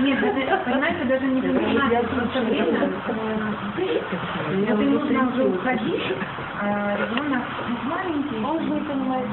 Нет, 0.00 0.18
это, 0.22 0.60
понимаете, 0.64 1.04
даже 1.04 1.26
не 1.26 1.40
нужно 1.40 2.02
просто 2.14 2.40
время. 2.40 2.90
э, 3.78 4.64
Это 4.68 4.74
нужно 4.74 5.28
уже 5.32 5.44
уходить, 5.44 6.02
а 6.60 6.96
ребенок 6.96 7.42
ну, 7.68 7.90
маленький. 7.90 8.44
Он 8.44 8.60
же 8.60 8.70
не 8.74 8.80
понимает 8.80 9.26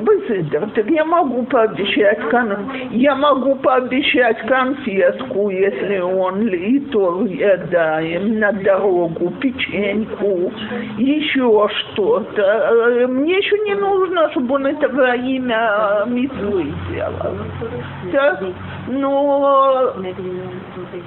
Быстрый, 0.00 0.44
так 0.44 0.90
я 0.90 1.04
могу 1.04 1.42
пообещать, 1.44 2.20
кон... 2.30 2.72
я 2.90 3.14
могу 3.14 3.56
пообещать 3.56 4.38
конфетку, 4.46 5.50
если 5.50 5.98
он 5.98 6.42
ли, 6.42 6.80
то 6.92 7.24
я 7.26 7.56
даем 7.58 8.38
на 8.38 8.52
дорогу 8.52 9.30
печеньку, 9.40 10.52
еще 10.96 11.68
что-то. 11.68 12.42
Э, 12.42 13.06
Мне 13.06 13.38
еще 13.38 13.58
не 13.58 13.74
нужно, 13.74 14.30
чтобы 14.30 14.54
он 14.54 14.66
это 14.66 14.88
во 14.88 15.14
имя 15.16 16.04
митвы 16.06 16.72
делал. 16.90 17.36
Так? 18.12 18.42
Но 18.88 19.94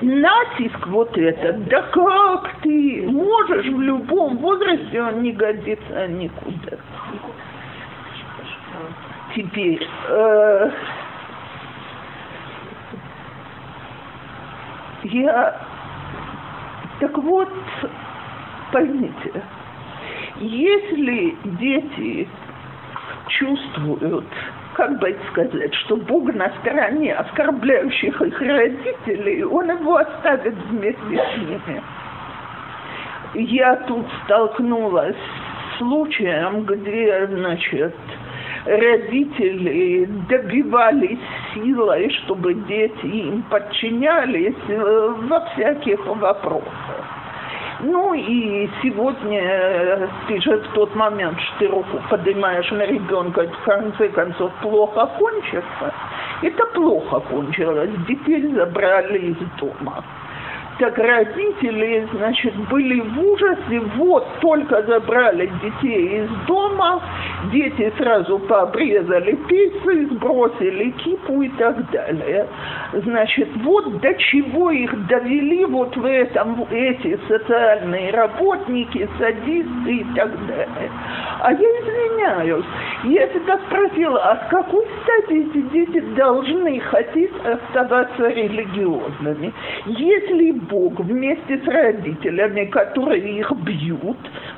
натиск 0.02 0.88
вот 0.88 1.18
этот, 1.18 1.68
да 1.68 1.82
как 1.92 2.50
ты 2.62 3.06
можешь 3.08 3.66
в 3.66 3.82
любом 3.82 4.38
возрасте, 4.38 5.02
он 5.02 5.24
не 5.24 5.32
годится 5.32 6.08
никуда. 6.08 6.78
Теперь, 9.36 9.88
э, 10.10 10.72
я, 15.04 15.60
так 17.00 17.18
вот, 17.18 17.50
поймите, 18.72 19.44
если 20.38 21.36
дети 21.44 22.28
чувствуют, 23.28 24.28
как 24.74 25.00
бы 25.00 25.10
это 25.10 25.28
сказать, 25.32 25.74
что 25.76 25.98
Бог 25.98 26.32
на 26.34 26.50
стороне 26.62 27.16
оскорбляющих 27.16 28.22
их 28.22 28.40
родителей, 28.40 29.44
он 29.44 29.72
его 29.72 29.98
оставит 29.98 30.56
вместе 30.70 31.00
с 31.02 31.38
ними. 31.38 31.82
Я 33.34 33.78
тут 33.88 34.06
столкнулась 34.26 35.16
с 35.16 35.78
случаем, 35.84 36.66
где, 36.66 37.28
значит, 37.28 37.96
родители 38.66 40.06
добивались 40.30 41.20
силой, 41.54 42.10
чтобы 42.24 42.54
дети 42.54 43.06
им 43.06 43.44
подчинялись 43.44 44.56
э, 44.68 45.16
во 45.28 45.42
всяких 45.48 46.06
вопросах. 46.06 47.14
Ну 47.82 48.14
и 48.14 48.70
сегодня 48.82 49.42
э, 49.42 50.08
ты 50.28 50.40
же 50.42 50.58
в 50.58 50.68
тот 50.74 50.96
момент, 50.96 51.38
что 51.40 51.60
ты 51.60 51.68
руку 51.68 52.00
поднимаешь 52.10 52.72
на 52.72 52.86
ребенка, 52.86 53.46
в 53.48 53.66
конце 53.66 54.08
концов 54.10 54.52
плохо 54.62 55.06
кончится. 55.18 55.94
Это 56.42 56.66
плохо 56.68 57.20
кончилось. 57.20 57.92
Детей 58.08 58.48
забрали 58.54 59.20
из 59.20 59.38
дома. 59.60 60.04
Так 60.80 60.98
родители, 60.98 62.08
значит, 62.14 62.56
были 62.70 63.00
в 63.00 63.20
ужасе, 63.24 63.80
вот 63.98 64.28
только 64.42 64.82
забрали 64.84 65.52
детей 65.62 66.24
из 66.24 66.30
дома, 66.48 67.00
дети 67.52 67.94
сразу 67.98 68.40
пообрезали 68.40 69.36
пицы, 69.48 70.08
сбросили 70.08 70.90
кипу 70.92 71.44
и 71.44 71.50
так 71.50 71.92
далее. 71.92 72.48
Значит, 72.94 73.50
вот 73.58 74.00
до 74.00 74.14
чего 74.16 74.72
их 74.72 75.08
довели 75.08 75.66
вот 75.66 75.96
в 75.96 76.06
этом 76.06 76.66
эти 76.72 77.20
социальные 77.28 78.12
работники, 78.12 79.08
садисты 79.20 79.92
и 79.92 80.06
так 80.16 80.32
далее. 80.48 80.90
А 81.40 81.52
я 81.52 81.60
извиняюсь, 81.60 82.66
я 83.04 83.28
всегда 83.28 83.60
спросила, 83.68 84.20
а 84.24 84.38
с 84.38 84.50
какой 84.50 84.86
стати 85.04 85.34
эти 85.34 85.62
дети 85.74 86.00
должны 86.16 86.80
хотеть 86.80 87.34
оставаться 87.44 88.28
религиозными? 88.28 89.54
Если 89.86 90.52
Бог 90.74 91.00
вместе 91.02 91.60
с 91.60 91.68
родителями, 91.68 92.66
которые 92.66 93.38
их 93.38 93.52
бьют, 93.58 94.18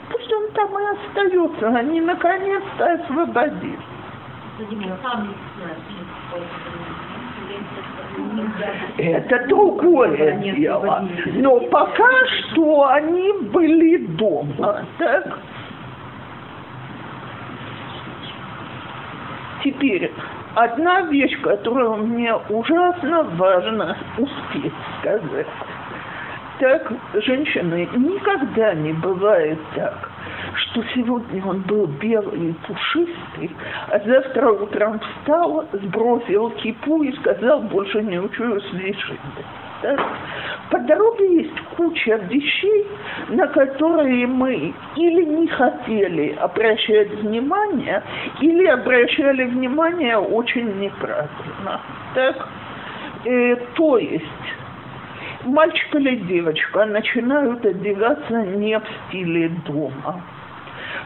пусть 0.09 0.31
он 0.31 0.49
там 0.53 0.69
и 0.79 0.83
остается, 0.95 1.67
они 1.67 1.99
наконец-то 1.99 2.93
освободились. 2.93 3.79
Это 8.97 9.47
другое 9.47 10.37
дело. 10.37 11.05
Но 11.33 11.59
пока 11.69 12.09
что 12.27 12.87
они 12.91 13.33
были 13.51 13.97
дома, 14.15 14.85
так? 14.97 15.39
Теперь 19.65 20.13
одна 20.55 21.01
вещь, 21.01 21.37
которую 21.41 21.97
мне 21.97 22.33
ужасно 22.49 23.23
важно 23.23 23.97
успеть 24.17 24.73
сказать. 25.01 25.47
Так, 26.59 26.89
женщины, 27.15 27.89
никогда 27.97 28.73
не 28.75 28.93
бывает 28.93 29.59
так, 29.75 30.09
что 30.55 30.83
сегодня 30.93 31.45
он 31.45 31.61
был 31.61 31.85
белый 31.85 32.51
и 32.51 32.53
пушистый, 32.65 33.51
а 33.89 33.99
завтра 33.99 34.51
утром 34.51 34.99
встал, 34.99 35.65
сбросил 35.73 36.51
кипу 36.51 37.03
и 37.03 37.11
сказал, 37.17 37.59
больше 37.63 38.01
не 38.03 38.19
учусь 38.19 38.71
лишить. 38.71 39.19
По 40.71 40.79
дороге 40.79 41.43
есть 41.43 41.59
куча 41.75 42.21
вещей, 42.29 42.87
на 43.29 43.47
которые 43.47 44.25
мы 44.25 44.73
или 44.95 45.25
не 45.25 45.47
хотели 45.47 46.35
обращать 46.39 47.09
внимание, 47.15 48.01
или 48.39 48.65
обращали 48.65 49.43
внимание 49.43 50.17
очень 50.17 50.79
неправильно. 50.79 51.81
Так? 52.15 52.47
Э, 53.25 53.55
то 53.75 53.97
есть 53.97 54.25
мальчик 55.45 55.95
или 55.95 56.15
девочка 56.15 56.85
начинают 56.85 57.65
одеваться 57.65 58.41
не 58.43 58.77
в 58.79 58.83
стиле 59.07 59.49
дома. 59.67 60.21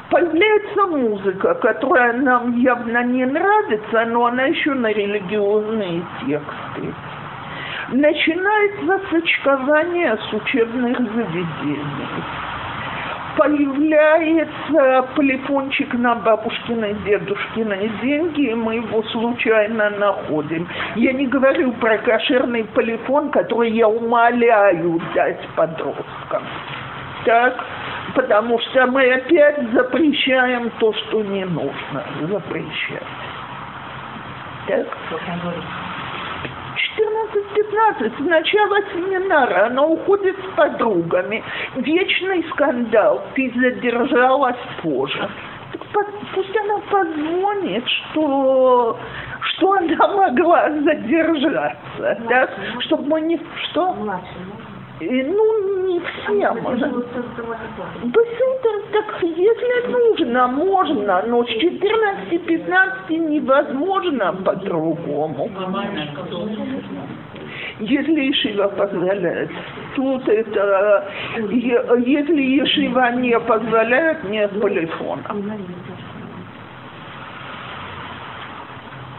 Появляется 0.10 0.88
музыка, 0.88 1.54
которая 1.56 2.14
нам 2.14 2.58
явно 2.58 3.04
не 3.04 3.26
нравится, 3.26 4.06
но 4.06 4.26
она 4.26 4.46
еще 4.46 4.74
на 4.74 4.92
религиозные 4.92 6.02
тексты. 6.22 6.94
Начинается 7.92 9.02
сочкование 9.10 10.18
с 10.18 10.34
учебных 10.34 10.98
заведений. 10.98 12.24
Появляется 13.40 15.08
полифончик 15.16 15.94
на 15.94 16.16
бабушкины, 16.16 16.94
дедушкины 17.06 17.90
деньги, 18.02 18.50
и 18.50 18.54
мы 18.54 18.76
его 18.76 19.02
случайно 19.04 19.92
находим. 19.92 20.68
Я 20.98 21.14
не 21.14 21.26
говорю 21.26 21.72
про 21.74 22.00
кошерный 22.00 22.66
полифон, 22.66 23.32
который 23.32 23.72
я 23.72 23.88
умоляю 23.88 25.02
дать 25.16 25.40
подросткам. 25.56 26.44
Так? 27.24 27.64
Потому 28.14 28.60
что 28.60 28.88
мы 28.88 29.10
опять 29.10 29.72
запрещаем 29.72 30.70
то, 30.72 30.92
что 30.92 31.22
не 31.22 31.46
нужно 31.46 32.04
запрещать. 32.30 33.04
Так? 34.68 34.88
14-15, 37.00 38.18
сначала 38.18 38.82
семинара, 38.94 39.68
она 39.68 39.86
уходит 39.86 40.36
с 40.38 40.56
подругами, 40.56 41.44
вечный 41.76 42.44
скандал, 42.52 43.24
ты 43.36 43.52
задержалась 43.56 44.58
позже. 44.82 45.30
Так 45.72 46.06
пусть 46.34 46.58
она 46.58 46.80
позвонит, 46.90 47.88
что, 47.88 48.98
что 49.42 49.72
она 49.74 50.08
могла 50.08 50.70
задержаться, 50.72 52.18
да, 52.28 52.50
чтобы 52.82 53.06
мы 53.06 53.22
не... 53.22 53.40
Что? 53.70 53.96
И, 55.00 55.24
ну, 55.24 55.88
не 55.88 56.00
все, 56.00 56.54
можно. 56.62 56.88
Быстренько, 58.04 58.70
так 58.92 59.24
если 59.24 59.88
нужно, 59.92 60.48
можно, 60.48 61.24
но 61.28 61.44
с 61.46 61.50
14-15 61.50 63.18
невозможно 63.18 64.34
по-другому. 64.44 65.50
Если 67.80 68.30
Ишива 68.30 68.68
позволяет. 68.68 69.52
Тут 69.96 70.28
это, 70.28 71.08
если 71.38 72.64
Ишива 72.64 73.12
не 73.14 73.40
позволяет, 73.40 74.24
нет 74.26 74.52
телефона. 74.52 75.24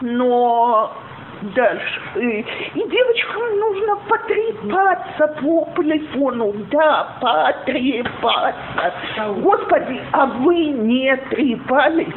Но 0.01 0.93
Дальше. 1.41 2.01
И 2.17 2.43
девочкам 2.75 3.59
нужно 3.59 3.95
потрепаться 4.07 5.27
по 5.41 5.67
телефону. 5.75 6.53
Да, 6.71 7.17
потрепаться. 7.19 8.93
Господи, 9.37 10.01
а 10.11 10.25
вы 10.27 10.55
не 10.65 11.15
трепались? 11.29 12.13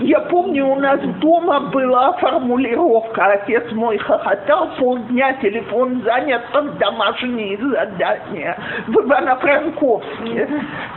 Я 0.00 0.20
помню, 0.20 0.66
у 0.66 0.76
нас 0.76 1.00
дома 1.20 1.60
была 1.70 2.12
формулировка. 2.14 3.32
Отец 3.32 3.72
мой 3.72 3.96
хохотал, 3.98 4.70
полдня 4.78 5.32
телефон 5.34 6.02
занят 6.02 6.42
под 6.52 6.76
домашние 6.78 7.56
задания 7.56 8.58
в 8.88 8.98
Ивано-Франковске. 8.98 10.48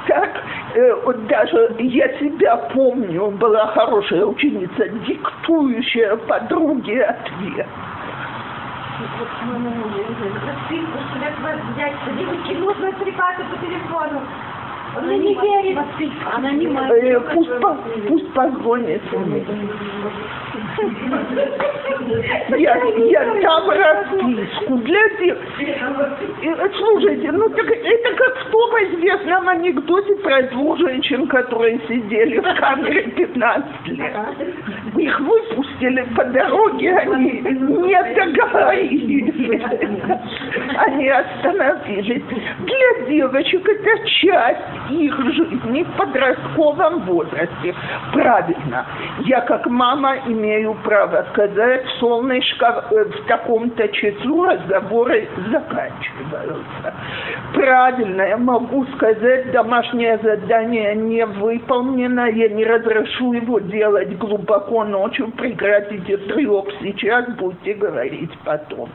Так, 0.08 0.30
э, 0.76 0.94
вот 1.06 1.28
даже 1.28 1.76
я 1.80 2.10
себя 2.20 2.58
помню, 2.74 3.32
была 3.32 3.68
хорошая 3.68 4.26
ученица, 4.26 4.88
диктующая 5.08 6.16
подруге 6.18 7.04
ответ. 7.04 7.69
Рассылку, 10.46 10.98
что 11.10 11.20
я 11.20 11.32
вас 11.42 11.58
взять, 11.74 11.96
девочки, 12.18 12.54
нужно 12.54 12.92
трепаться 12.94 13.44
по 13.46 13.58
телефону. 13.66 14.22
Он 14.98 15.06
мне 15.08 15.18
не 15.20 15.34
верит. 15.36 15.78
Она 16.34 16.52
не 16.52 16.66
Э, 16.66 17.20
пусть, 17.34 17.60
по, 17.60 17.78
пусть 18.08 18.34
позвонит. 18.34 19.02
Я, 22.58 22.76
я 22.76 23.42
дам 23.42 23.70
расписку 23.70 24.78
для 24.78 25.10
тех. 25.20 25.38
Э, 26.44 26.70
Слушайте, 26.78 27.32
ну 27.32 27.50
так 27.50 27.66
это 27.70 28.16
как 28.16 28.38
в 28.38 28.52
том 28.52 28.70
известном 28.86 29.48
анекдоте 29.50 30.16
про 30.16 30.44
двух 30.44 30.80
женщин, 30.80 31.28
которые 31.28 31.80
сидели 31.88 32.40
в 32.40 32.60
камере 32.60 33.04
15 33.04 33.88
лет. 33.88 34.16
Их 34.98 35.20
выпустили 35.20 36.06
по 36.16 36.24
дороге, 36.26 36.96
они 36.96 37.42
не 37.42 38.14
договорились. 38.16 39.62
Они 40.78 41.10
остановились. 41.10 42.24
Для 42.60 43.08
девочек 43.08 43.68
это 43.68 44.08
часть 44.08 44.79
их 44.90 45.16
жизни 45.34 45.84
в 45.84 45.98
подростковом 45.98 47.02
возрасте. 47.02 47.76
Правильно. 48.14 48.86
Я 49.26 49.42
как 49.42 49.66
мама 49.68 50.18
имею 50.28 50.76
право 50.84 51.26
сказать, 51.32 51.86
солнышко 52.00 52.86
э, 52.92 53.04
в 53.06 53.28
таком-то 53.28 53.88
часу 53.90 54.44
разговоры 54.44 55.28
заканчиваются. 55.52 56.94
Правильно, 57.54 58.22
я 58.22 58.38
могу 58.38 58.86
сказать, 58.96 59.52
домашнее 59.52 60.20
задание 60.22 60.96
не 60.96 61.26
выполнено, 61.26 62.30
я 62.30 62.50
не 62.50 62.66
разрешу 62.66 63.34
его 63.34 63.60
делать 63.60 64.18
глубоко 64.18 64.84
ночью, 64.84 65.32
прекратите 65.32 66.18
треп 66.18 66.72
сейчас, 66.82 67.28
будете 67.38 67.74
говорить 67.74 68.32
потом. 68.44 68.90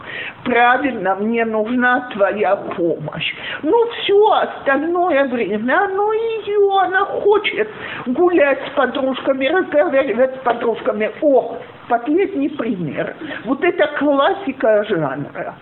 Правильно, 0.45 1.15
мне 1.17 1.45
нужна 1.45 2.09
твоя 2.13 2.57
помощь. 2.57 3.35
Ну, 3.63 3.87
все 3.91 4.33
остальное 4.33 5.25
время, 5.27 5.74
оно 5.75 6.13
ее, 6.13 6.81
она 6.81 7.05
хочет 7.05 7.69
гулять 8.07 8.59
с 8.67 8.77
подружками, 8.77 9.47
разговаривать 9.47 10.37
с 10.37 10.39
подружками. 10.39 11.11
О, 11.21 11.59
последний 11.89 12.49
пример. 12.49 13.15
Вот 13.45 13.63
это 13.63 13.87
классика 13.99 14.85
жанра. 14.89 15.55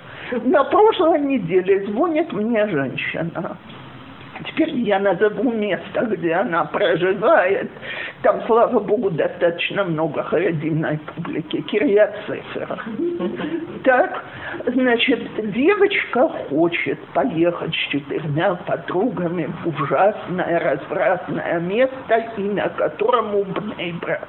На 0.44 0.64
прошлой 0.64 1.20
неделе 1.20 1.86
звонит 1.86 2.32
мне 2.32 2.66
женщина. 2.68 3.56
Теперь 4.46 4.74
я 4.80 4.98
назову 4.98 5.52
место, 5.52 6.06
где 6.06 6.34
она 6.34 6.64
проживает. 6.64 7.70
Там, 8.22 8.42
слава 8.46 8.80
богу, 8.80 9.10
достаточно 9.10 9.84
много 9.84 10.22
харидимной 10.22 10.98
публики. 10.98 11.60
Кирьят 11.62 12.14
Сефера. 12.26 12.78
Так, 13.84 14.24
значит, 14.66 15.52
девочка 15.52 16.28
хочет 16.48 16.98
поехать 17.14 17.74
с 17.74 17.90
четырьмя 17.90 18.54
подругами 18.66 19.48
в 19.64 19.68
ужасное 19.68 20.58
развратное 20.60 21.60
место, 21.60 22.26
имя 22.36 22.68
которому 22.76 23.44
Бнейбрак. 23.44 24.28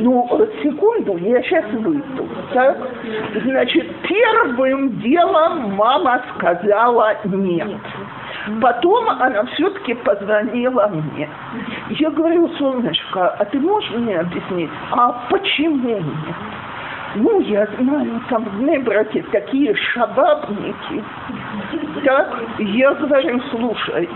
Ну, 0.00 0.48
секунду, 0.62 1.16
я 1.18 1.42
сейчас 1.42 1.64
выйду. 1.72 2.28
Так, 2.52 2.78
значит, 3.44 3.86
первым 4.02 5.00
делом 5.00 5.74
мама 5.74 6.22
сказала 6.34 7.16
нет. 7.24 7.67
Потом 8.60 9.08
она 9.08 9.44
все-таки 9.46 9.94
позвонила 9.94 10.86
мне. 10.88 11.28
Я 11.90 12.10
говорю, 12.10 12.48
солнышко, 12.58 13.28
а 13.28 13.44
ты 13.44 13.58
можешь 13.60 13.90
мне 13.90 14.18
объяснить, 14.18 14.70
а 14.92 15.26
почему 15.28 15.88
нет? 15.88 16.04
Ну, 17.14 17.40
я 17.40 17.66
знаю, 17.78 18.20
там 18.28 18.44
в 18.44 18.62
Небраке 18.62 19.24
такие 19.32 19.74
шабабники. 19.74 21.02
Так, 22.04 22.38
я 22.58 22.94
говорю, 22.94 23.40
слушай, 23.50 24.08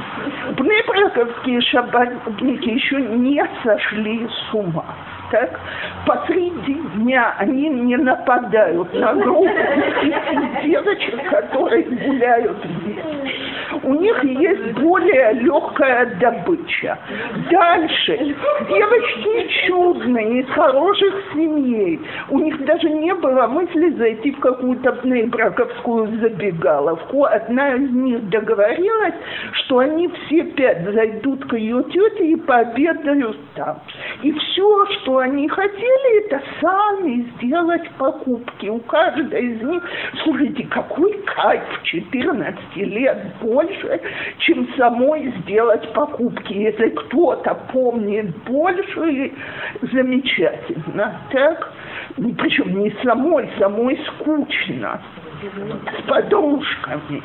бнебраковские 0.56 1.60
шабабники 1.62 2.68
еще 2.68 3.00
не 3.00 3.42
сошли 3.64 4.28
с 4.28 4.54
ума. 4.54 4.84
Так, 5.32 5.58
посреди 6.04 6.74
дня 6.96 7.34
они 7.38 7.70
не 7.70 7.96
нападают 7.96 8.92
на 8.92 9.14
группу 9.14 9.48
девочек, 10.62 11.30
которые 11.30 11.84
гуляют 11.84 12.58
здесь. 12.82 13.32
У 13.82 13.94
них 13.94 14.22
есть 14.24 14.72
более 14.78 15.32
легкая 15.32 16.06
добыча. 16.20 16.98
Дальше. 17.50 18.36
Девочки 18.68 19.66
чудные, 19.66 20.40
из 20.42 20.50
хороших 20.50 21.14
семей. 21.32 21.98
У 22.28 22.38
них 22.38 22.62
даже 22.66 22.90
не 22.90 23.14
было 23.14 23.46
мысли 23.46 23.90
зайти 23.90 24.32
в 24.32 24.40
какую-то 24.40 24.98
браковскую 25.28 26.08
забегаловку. 26.20 27.24
Одна 27.24 27.74
из 27.74 27.90
них 27.90 28.28
договорилась, 28.28 29.14
что 29.52 29.78
они 29.78 30.08
все 30.08 30.42
пять 30.42 30.84
зайдут 30.92 31.46
к 31.46 31.54
ее 31.54 31.82
тете 31.84 32.26
и 32.26 32.36
пообедают 32.36 33.38
там. 33.54 33.78
И 34.22 34.30
все, 34.32 34.86
что 34.86 35.18
они 35.22 35.48
хотели, 35.48 36.26
это 36.26 36.42
сами 36.60 37.26
сделать 37.36 37.88
покупки. 37.98 38.66
У 38.66 38.78
каждой 38.80 39.52
из 39.52 39.62
них, 39.62 39.82
слушайте, 40.22 40.64
какой 40.64 41.12
кайф 41.22 41.62
14 41.84 42.76
лет 42.76 43.18
больше, 43.40 44.00
чем 44.38 44.68
самой 44.76 45.32
сделать 45.40 45.92
покупки. 45.92 46.52
Если 46.52 46.88
кто-то 46.90 47.54
помнит 47.72 48.36
больше, 48.44 49.32
замечательно. 49.80 51.20
Так? 51.30 51.72
Причем 52.16 52.80
не 52.80 52.90
самой, 53.02 53.48
самой 53.58 53.98
скучно. 54.06 55.00
С 55.98 56.08
подружками. 56.08 57.22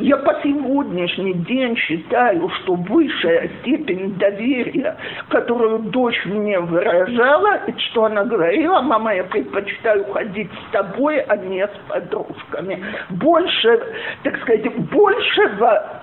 Я 0.00 0.16
по 0.16 0.34
сегодняшний 0.42 1.34
день 1.34 1.76
считаю, 1.76 2.48
что 2.48 2.74
высшая 2.74 3.50
степень 3.60 4.14
доверия, 4.16 4.96
которую 5.28 5.80
дочь 5.80 6.18
мне 6.24 6.58
выражала, 6.58 7.60
что 7.90 8.06
она 8.06 8.24
говорила, 8.24 8.80
мама, 8.80 9.14
я 9.14 9.24
предпочитаю 9.24 10.04
ходить 10.10 10.50
с 10.52 10.72
тобой, 10.72 11.20
а 11.20 11.36
не 11.36 11.66
с 11.66 11.70
подружками. 11.86 12.82
Больше, 13.10 13.80
так 14.22 14.40
сказать, 14.40 14.74
большего 14.90 16.02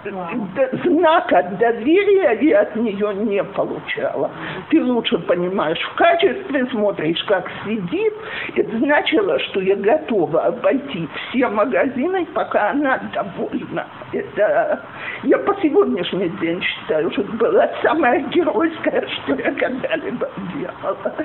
знака 0.83 1.55
доверия 1.59 2.37
я 2.41 2.61
от 2.61 2.75
нее 2.75 3.15
не 3.15 3.43
получала. 3.43 4.29
Ты 4.69 4.83
лучше 4.83 5.17
понимаешь 5.19 5.81
в 5.81 5.95
качестве, 5.95 6.67
смотришь, 6.67 7.23
как 7.23 7.49
сидит. 7.65 8.13
Это 8.55 8.77
значило, 8.77 9.39
что 9.39 9.59
я 9.61 9.75
готова 9.75 10.45
обойти 10.45 11.09
все 11.29 11.47
магазины, 11.47 12.27
пока 12.33 12.69
она 12.69 13.01
довольна. 13.13 13.86
Это 14.13 14.81
я 15.23 15.37
по 15.39 15.53
сегодняшний 15.61 16.29
день 16.41 16.61
считаю, 16.61 17.11
что 17.11 17.21
это 17.21 17.31
было 17.33 17.69
самое 17.83 18.21
геройское, 18.29 19.05
что 19.07 19.35
я 19.35 19.51
когда-либо 19.51 20.29
делала. 20.55 21.15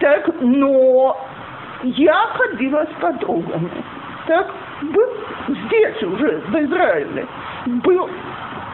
Так, 0.00 0.28
но 0.40 1.16
Я 1.82 2.14
ходила 2.34 2.84
с 2.84 3.00
подругами. 3.00 3.70
Так, 4.26 4.50
был 4.82 5.10
здесь 5.48 6.02
уже, 6.02 6.40
в 6.48 6.54
Израиле, 6.54 7.26
был 7.66 8.08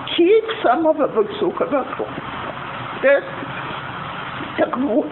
кейк 0.07 0.45
самого 0.63 1.09
высокого 1.09 1.85
класса. 1.97 2.13
Так, 3.03 3.25
так 4.59 4.77
вот, 4.77 5.09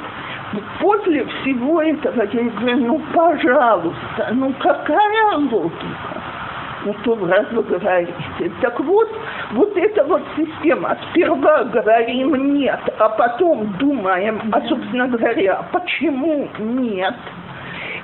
после 0.79 1.25
всего 1.25 1.83
этого 1.83 2.23
я 2.23 2.51
говорю, 2.51 2.77
ну, 2.77 3.03
пожалуйста, 3.13 4.29
ну, 4.33 4.53
какая 4.61 5.37
логика? 5.39 6.18
То 7.05 7.27
раз 7.27 7.47
вы 7.53 7.63
говорите. 7.63 8.13
Так 8.61 8.79
вот, 8.81 9.09
вот 9.53 9.77
эта 9.77 10.05
вот 10.05 10.23
система. 10.37 10.97
Сперва 11.11 11.65
говорим 11.65 12.55
нет, 12.55 12.81
а 12.99 13.09
потом 13.11 13.73
думаем, 13.79 14.41
а, 14.53 14.61
собственно 14.69 15.09
говоря, 15.09 15.63
почему 15.73 16.49
нет? 16.59 17.15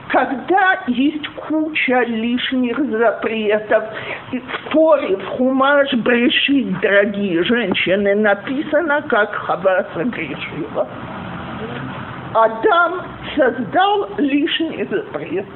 когда 0.08 0.80
есть 0.86 1.26
куча 1.28 2.02
лишних 2.02 2.78
запретов, 2.90 3.84
в 4.30 4.70
Торе, 4.70 5.16
в 5.16 5.26
Хумаш 5.30 5.92
Брешит, 5.94 6.78
дорогие 6.80 7.42
женщины, 7.42 8.14
написано, 8.14 9.02
как 9.08 9.34
Хава 9.34 9.86
согрешила. 9.94 10.86
Адам 12.34 13.02
создал 13.36 14.10
лишний 14.18 14.84
запрет. 14.84 15.46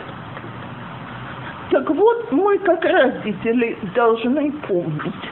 Так 1.71 1.91
вот, 1.91 2.33
мы, 2.33 2.59
как 2.59 2.85
родители, 2.85 3.77
должны 3.95 4.53
помнить, 4.67 5.31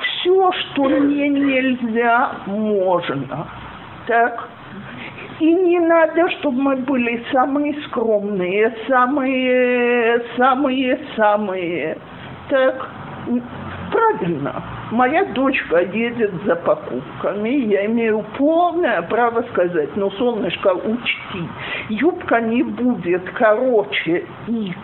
все, 0.00 0.52
что 0.52 0.84
мне 0.84 1.28
нельзя, 1.28 2.32
можно. 2.46 3.46
Так? 4.06 4.48
И 5.40 5.52
не 5.52 5.80
надо, 5.80 6.30
чтобы 6.38 6.62
мы 6.62 6.76
были 6.76 7.22
самые 7.32 7.74
скромные, 7.86 8.74
самые, 8.88 10.22
самые, 10.36 11.00
самые. 11.16 11.98
Так, 12.48 12.88
правильно. 13.90 14.62
Моя 14.90 15.24
дочка 15.26 15.80
едет 15.80 16.32
за 16.44 16.56
покупками, 16.56 17.48
я 17.48 17.86
имею 17.86 18.24
полное 18.36 19.02
право 19.02 19.42
сказать, 19.52 19.90
ну, 19.96 20.10
солнышко, 20.12 20.68
учти, 20.74 21.48
юбка 21.88 22.40
не 22.40 22.62
будет 22.62 23.22
короче 23.34 24.24
X 24.46 24.78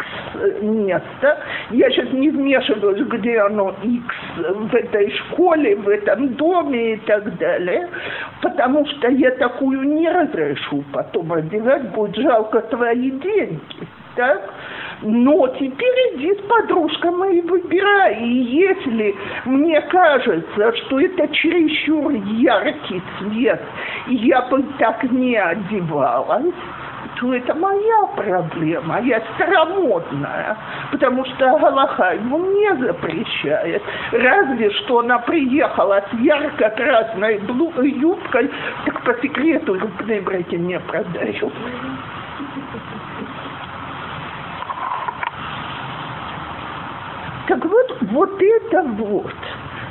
места. 0.62 1.38
Я 1.70 1.90
сейчас 1.90 2.12
не 2.12 2.30
вмешиваюсь, 2.30 3.06
где 3.08 3.40
оно 3.40 3.74
X 3.82 4.04
в 4.36 4.74
этой 4.74 5.10
школе, 5.10 5.76
в 5.76 5.88
этом 5.88 6.34
доме 6.34 6.94
и 6.94 6.96
так 6.98 7.36
далее, 7.38 7.88
потому 8.42 8.86
что 8.86 9.08
я 9.08 9.30
такую 9.32 9.82
не 9.82 10.08
разрешу 10.08 10.84
потом 10.92 11.32
одевать, 11.32 11.90
будет 11.92 12.16
жалко 12.16 12.60
твои 12.62 13.10
деньги. 13.10 13.60
Так? 14.16 14.50
Но 15.02 15.46
теперь 15.48 16.14
иди 16.14 16.34
с 16.34 16.42
подружками 16.42 17.38
и 17.38 17.40
выбирай. 17.42 18.16
И 18.16 18.42
если 18.66 19.14
мне 19.44 19.80
кажется, 19.82 20.76
что 20.76 21.00
это 21.00 21.28
чересчур 21.28 22.12
яркий 22.12 23.02
цвет, 23.18 23.60
и 24.08 24.14
я 24.16 24.42
бы 24.42 24.62
так 24.78 25.02
не 25.04 25.36
одевалась, 25.36 26.54
то 27.20 27.34
это 27.34 27.54
моя 27.54 28.06
проблема, 28.16 29.00
я 29.00 29.22
старомодная, 29.34 30.56
потому 30.90 31.24
что 31.26 31.58
Галаха 31.58 32.14
ему 32.14 32.38
не 32.38 32.76
запрещает. 32.76 33.82
Разве 34.12 34.70
что 34.70 35.00
она 35.00 35.18
приехала 35.18 36.02
с 36.10 36.18
ярко-красной 36.20 37.40
юбкой, 37.90 38.50
так 38.86 39.02
по 39.02 39.14
секрету 39.20 39.74
в 39.74 39.96
Пнебраке 39.98 40.56
не 40.56 40.78
продают. 40.80 41.52
Так 47.48 47.64
вот, 47.64 47.96
вот 48.12 48.30
это 48.40 48.82
вот. 48.98 49.34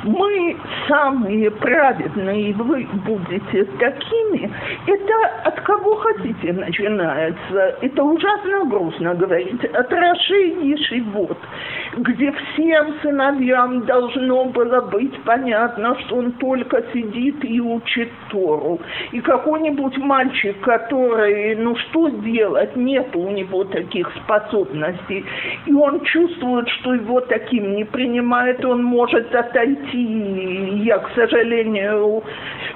Мы 0.04 0.56
самые 0.88 1.50
праведные, 1.50 2.50
и 2.50 2.52
вы 2.54 2.86
будете 3.04 3.64
такими. 3.78 4.50
Это 4.86 5.14
от 5.44 5.60
кого 5.60 5.96
хотите 5.96 6.52
начинается. 6.52 7.76
Это 7.82 8.02
ужасно 8.02 8.64
грустно 8.64 9.14
говорить. 9.14 9.62
От 9.64 9.92
Раши 9.92 10.54
Ешивот, 10.62 11.36
где 11.98 12.32
всем 12.32 12.94
сыновьям 13.02 13.84
должно 13.84 14.46
было 14.46 14.80
быть 14.82 15.20
понятно, 15.24 15.98
что 16.00 16.16
он 16.16 16.32
только 16.32 16.82
сидит 16.94 17.44
и 17.44 17.60
учит 17.60 18.10
Тору. 18.30 18.80
И 19.12 19.20
какой-нибудь 19.20 19.98
мальчик, 19.98 20.58
который, 20.60 21.56
ну 21.56 21.76
что 21.76 22.08
делать, 22.08 22.74
нет 22.74 23.14
у 23.14 23.30
него 23.30 23.64
таких 23.64 24.10
способностей, 24.24 25.24
и 25.66 25.72
он 25.74 26.00
чувствует, 26.04 26.68
что 26.68 26.94
его 26.94 27.20
таким 27.20 27.76
не 27.76 27.84
принимает, 27.84 28.64
он 28.64 28.82
может 28.82 29.34
отойти. 29.34 29.89
Я, 29.92 30.98
к 30.98 31.10
сожалению, 31.14 32.22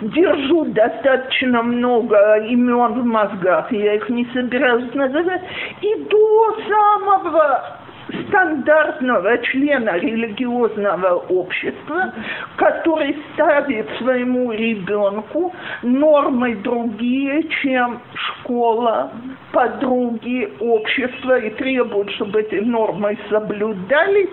держу 0.00 0.64
достаточно 0.66 1.62
много 1.62 2.38
имен 2.46 3.00
в 3.00 3.04
мозгах, 3.04 3.72
я 3.72 3.94
их 3.94 4.08
не 4.08 4.26
собираюсь 4.32 4.92
называть, 4.94 5.42
и 5.80 5.94
до 6.10 6.56
самого 6.68 7.84
стандартного 8.28 9.38
члена 9.38 9.98
религиозного 9.98 11.14
общества, 11.28 12.12
который 12.56 13.16
ставит 13.32 13.88
своему 13.98 14.52
ребенку 14.52 15.52
нормы 15.82 16.56
другие, 16.56 17.42
чем 17.62 18.00
школа, 18.14 19.12
подруги, 19.52 20.52
общество, 20.60 21.38
и 21.38 21.50
требует, 21.50 22.10
чтобы 22.12 22.40
эти 22.40 22.56
нормы 22.56 23.18
соблюдались, 23.30 24.30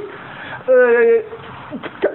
э, 0.67 1.23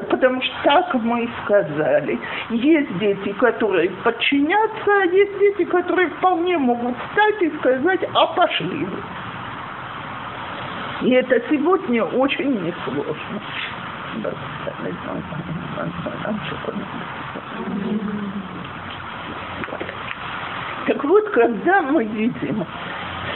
потому 0.09 0.43
что 0.43 0.55
так 0.65 0.95
мы 0.95 1.29
сказали. 1.45 2.19
Есть 2.51 2.99
дети, 2.99 3.33
которые 3.33 3.91
подчинятся, 4.03 5.01
а 5.03 5.05
есть 5.05 5.39
дети, 5.39 5.65
которые 5.65 6.09
вполне 6.11 6.59
могут 6.59 6.97
встать 6.97 7.43
и 7.43 7.51
сказать, 7.59 8.01
а 8.15 8.27
пошли 8.29 8.85
вы. 8.85 8.99
И 11.03 11.11
это 11.11 11.41
сегодня 11.51 12.05
очень 12.05 12.63
несложно. 12.63 13.41
Так 20.87 21.05
вот, 21.05 21.29
когда 21.31 21.83
мы 21.83 22.05
видим 22.05 22.65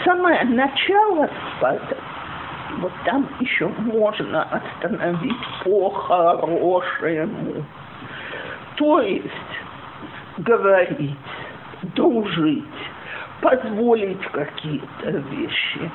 самое 0.05 0.45
начало 0.45 1.29
спада, 1.57 1.97
вот 2.79 2.93
там 3.05 3.29
еще 3.41 3.69
можно 3.69 4.45
остановить 4.45 5.37
по-хорошему. 5.65 7.65
То 8.77 9.01
есть 9.01 9.27
говорить, 10.39 11.17
дружить, 11.95 12.65
позволить 13.41 14.25
какие-то 14.33 15.11
вещи, 15.11 15.91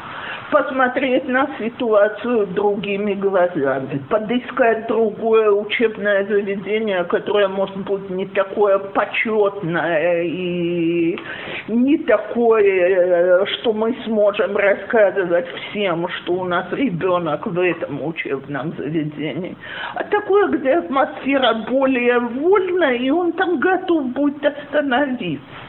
посмотреть 0.52 1.28
на 1.28 1.48
ситуацию 1.60 2.48
другими 2.48 3.14
глазами, 3.14 4.02
подыскать 4.10 4.88
другое 4.88 5.52
учебное 5.52 6.26
заведение, 6.26 7.04
которое 7.06 7.48
может 7.48 7.78
быть 7.78 8.10
не 8.10 8.26
такое 8.28 8.80
почетное 8.80 10.24
и 10.24 11.18
не 11.68 11.98
такое, 12.00 13.46
что 13.46 13.74
мы 13.74 13.96
сможем 14.06 14.56
рассказывать 14.58 15.48
всем, 15.70 16.08
что 16.10 16.34
у 16.34 16.44
нас 16.46 16.66
ребенок 16.72 17.46
в 17.46 17.60
этом 17.60 18.06
учебном 18.06 18.74
заведении, 18.78 19.56
а 19.96 20.04
такое, 20.04 20.48
где 20.50 20.74
атмосфера 20.74 21.66
более 21.70 22.20
вольная, 22.20 22.96
и 22.96 23.10
он 23.10 23.34
там 23.34 23.60
готов 23.60 24.08
будет 24.08 24.44
остановиться. 24.46 25.65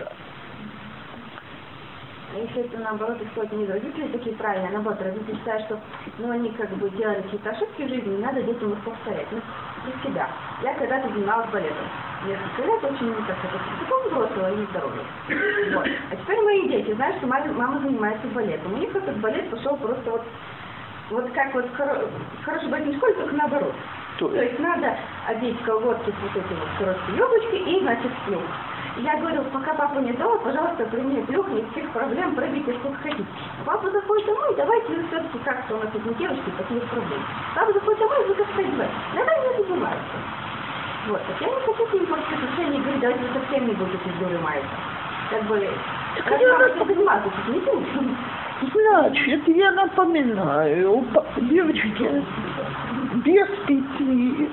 А 2.37 2.39
если 2.39 2.67
это 2.67 2.77
наоборот 2.77 3.17
исходит 3.23 3.53
не 3.53 3.65
родители 3.65 4.09
такие 4.09 4.37
правильные, 4.37 4.69
а 4.69 4.73
наоборот, 4.73 5.01
родители 5.01 5.37
считают, 5.37 5.65
что 5.65 5.81
ну, 6.19 6.31
они 6.31 6.51
как 6.51 6.69
бы 6.77 6.91
делали 6.91 7.23
какие-то 7.23 7.49
ошибки 7.49 7.83
в 7.83 7.89
жизни, 7.89 8.17
не 8.17 8.23
надо 8.23 8.43
детям 8.43 8.75
их 8.75 8.81
повторять. 8.85 9.27
Ну, 9.33 9.41
для 9.87 10.03
себя. 10.03 10.29
Я 10.63 10.75
когда-то 10.75 11.09
занималась 11.09 11.49
балетом. 11.51 11.87
Несколько 12.27 12.63
лет 12.63 12.85
очень 12.85 13.15
так, 13.25 13.39
это 13.43 13.59
таком 13.81 14.05
взрослого 14.05 14.53
и 14.53 14.57
нездорового. 14.57 15.05
Вот. 15.77 15.89
А 16.11 16.17
теперь 16.17 16.43
мои 16.43 16.69
дети 16.69 16.93
знают, 16.93 17.17
что 17.17 17.27
мама, 17.27 17.47
мама 17.55 17.81
занимается 17.81 18.27
балетом. 18.29 18.75
У 18.75 18.77
них 18.77 18.95
этот 18.95 19.17
балет 19.21 19.49
пошел 19.51 19.75
просто 19.79 20.11
вот 20.11 20.23
вот 21.09 21.31
как 21.33 21.55
вот 21.55 21.65
в 21.65 21.81
хоро- 21.81 22.09
в 22.41 22.45
хорошей 22.45 22.69
балетной 22.69 22.97
школе, 22.97 23.15
только 23.15 23.35
наоборот. 23.35 23.75
То 24.19 24.29
То 24.29 24.43
есть 24.43 24.59
надо 24.59 24.95
одеть 25.27 25.63
колготки 25.63 26.11
с 26.11 26.23
вот 26.23 26.33
этим 26.33 26.57
вот 26.59 26.69
короткой 26.79 27.17
юбочкой 27.17 27.59
и, 27.61 27.81
значит, 27.81 28.11
плюх. 28.27 28.43
Я 28.99 29.17
говорю, 29.19 29.43
пока 29.53 29.75
папа 29.75 29.99
не 29.99 30.13
дома, 30.13 30.39
пожалуйста, 30.39 30.87
при 30.87 31.01
мне 31.01 31.21
плюх, 31.23 31.49
никаких 31.51 31.91
проблем, 31.91 32.35
прыгайте 32.35 32.73
сколько 32.81 33.03
хотите. 33.03 33.27
Папа 33.65 33.91
заходит 33.91 34.27
домой, 34.27 34.55
давайте 34.57 34.89
вы 34.89 35.07
все-таки 35.09 35.39
как-то 35.45 35.75
у 35.77 35.79
нас 35.79 35.89
не 35.93 36.15
девочки, 36.15 36.51
таких 36.57 36.83
проблем. 36.89 37.23
Папа 37.55 37.73
заходит 37.75 38.01
домой, 38.01 38.25
вы 38.27 38.35
как 38.35 38.59
одевать. 38.59 38.91
Давай 39.15 39.41
не 39.41 39.65
заниматься. 39.65 40.17
Вот, 41.09 41.21
так 41.27 41.41
я 41.41 41.47
не 41.47 41.61
хочу 41.61 41.87
с 41.87 41.93
ним 41.93 42.07
портить 42.07 42.33
отношения 42.33 42.81
говорю, 42.81 43.01
давайте 43.01 43.23
вы 43.23 43.41
совсем 43.41 43.67
не 43.67 43.75
будете 43.75 44.39
маяться. 44.43 44.77
Как 45.31 45.43
бы, 45.45 45.69
Так 46.17 46.41
я 46.41 46.67
этим 46.67 46.87
заниматься, 46.87 47.31
тут 47.31 47.55
не 47.55 47.61
будем. 47.61 48.17
Значит, 48.73 49.49
я 49.49 49.73
напоминаю, 49.73 51.05
девочки, 51.37 52.25
без 53.17 53.49
пяти, 53.67 54.51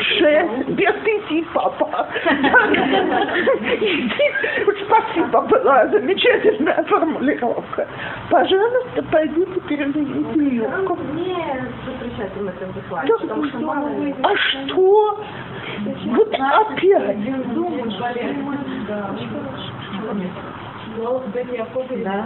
шесть, 0.00 0.68
без 0.68 0.94
пяти, 1.04 1.44
папа. 1.52 2.08
Спасибо, 4.86 5.40
была 5.42 5.88
замечательная 5.88 6.84
формулировка. 6.84 7.88
Пожалуйста, 8.30 9.02
пойдите 9.10 9.60
мало 13.60 13.88
ли. 13.88 14.14
А 14.22 14.36
что? 14.36 15.24
Вот 16.06 16.34
опять. 16.34 17.18
Да. 22.04 22.24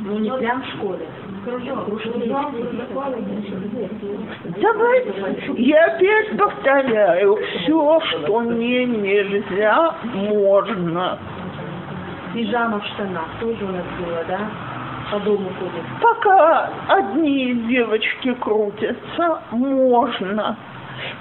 Ну 0.00 0.18
не 0.18 0.32
прям 0.32 0.62
в 0.62 0.66
школе. 0.66 1.06
Давайте, 4.60 5.52
я 5.56 5.84
опять 5.84 6.36
повторяю, 6.38 7.36
все, 7.36 8.00
что 8.00 8.40
мне 8.40 8.84
нельзя, 8.86 9.94
можно. 10.14 11.18
Пижама 12.32 12.80
в 12.80 12.86
штанах 12.86 13.28
тоже 13.40 13.64
у 13.64 13.68
нас 13.68 13.84
было, 14.00 14.24
да? 14.26 14.40
По 15.12 15.20
дому 15.20 15.50
ходит. 15.60 15.84
Пока 16.00 16.70
одни 16.88 17.54
девочки 17.68 18.32
крутятся, 18.34 19.42
можно. 19.52 20.56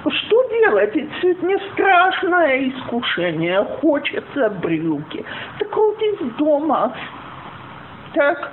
Что 0.07 0.49
делать? 0.49 0.95
Ведь 0.95 1.09
сегодня 1.21 1.59
страшное 1.73 2.69
искушение. 2.69 3.63
Хочется 3.81 4.49
брюки. 4.61 5.25
Так 5.59 5.69
крутись 5.69 6.19
дома. 6.37 6.93
Так, 8.13 8.51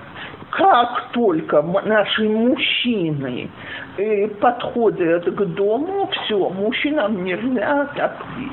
как 0.51 1.11
только 1.13 1.63
наши 1.63 2.29
мужчины 2.29 3.51
э, 3.97 4.29
подходят 4.29 5.25
к 5.25 5.45
дому, 5.55 6.11
все, 6.13 6.51
мужчинам 6.51 7.25
нельзя 7.25 7.87
так 7.97 8.23
видеть. 8.37 8.53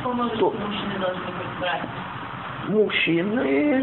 Что? 0.00 0.12
мужчины 0.50 0.98
должны 1.00 1.24
быть 1.24 1.60
братья. 1.60 1.88
Мужчины 2.68 3.82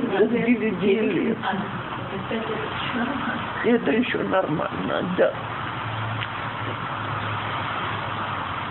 лет. 0.91 1.37
А, 1.43 1.55
Это 3.67 3.91
еще 3.91 4.19
нормально, 4.19 5.03
да. 5.17 5.33
Ну, 5.33 5.55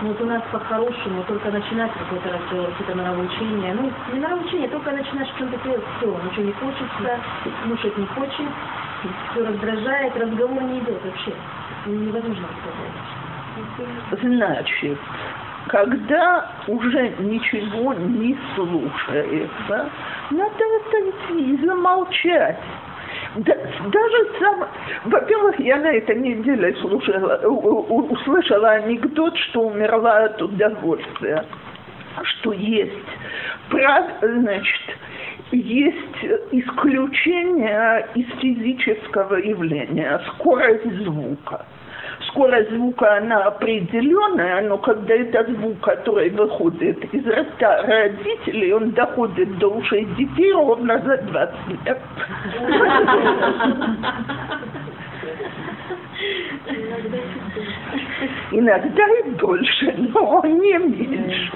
вот 0.01 0.19
у 0.21 0.25
нас 0.25 0.43
по-хорошему, 0.51 1.23
только 1.23 1.51
начинать 1.51 1.91
какой-то 1.93 2.29
разговор, 2.29 2.71
какое-то 2.71 2.95
нравоучение. 2.95 3.73
Ну, 3.73 3.91
не 4.13 4.19
нравоучение, 4.19 4.67
только 4.69 4.91
начинаешь 4.91 5.29
чем-то 5.37 5.57
делать, 5.63 5.83
все, 5.97 6.07
ничего 6.07 6.43
не 6.43 6.51
хочется, 6.53 7.19
слушать 7.63 7.97
не 7.97 8.05
хочет, 8.07 8.49
все 9.31 9.45
раздражает, 9.45 10.17
разговор 10.17 10.61
не 10.63 10.79
идет 10.79 11.03
вообще. 11.03 11.33
Ну, 11.85 11.93
Невозможно 11.93 12.47
сказать. 12.61 14.21
Значит, 14.21 14.99
когда 15.67 16.51
уже 16.67 17.09
ничего 17.19 17.93
не 17.93 18.37
слушается, 18.55 19.89
надо 20.31 20.63
отойти 20.87 21.53
и 21.53 21.65
замолчать. 21.65 22.59
Да- 23.35 23.57
даже 23.87 24.29
сам, 24.39 24.65
во-первых, 25.05 25.59
я 25.59 25.77
на 25.77 25.91
этой 25.91 26.15
неделе 26.15 26.73
слушала, 26.75 27.37
услышала 27.45 28.71
анекдот, 28.71 29.37
что 29.37 29.67
умерла 29.67 30.25
от 30.25 30.41
удовольствия, 30.41 31.45
что 32.23 32.53
есть, 32.53 32.93
прав, 33.69 34.05
значит, 34.21 34.81
есть 35.51 36.23
исключение 36.51 38.07
из 38.15 38.27
физического 38.39 39.35
явления, 39.35 40.21
скорость 40.27 40.89
звука. 41.03 41.65
Скорость 42.35 42.69
звука, 42.69 43.15
она 43.15 43.43
определенная, 43.45 44.61
но 44.67 44.77
когда 44.77 45.13
это 45.15 45.45
звук, 45.53 45.79
который 45.79 46.29
выходит 46.31 47.01
из 47.13 47.25
рта 47.25 47.81
родителей, 47.83 48.73
он 48.73 48.91
доходит 48.91 49.57
до 49.57 49.69
ушей 49.69 50.03
детей 50.17 50.51
ровно 50.51 50.99
за 50.99 51.17
20 51.17 51.55
лет. 51.85 51.97
Иногда 58.51 59.07
и 59.07 59.29
дольше, 59.31 59.95
но 59.97 60.43
не 60.43 60.77
меньше. 60.77 61.51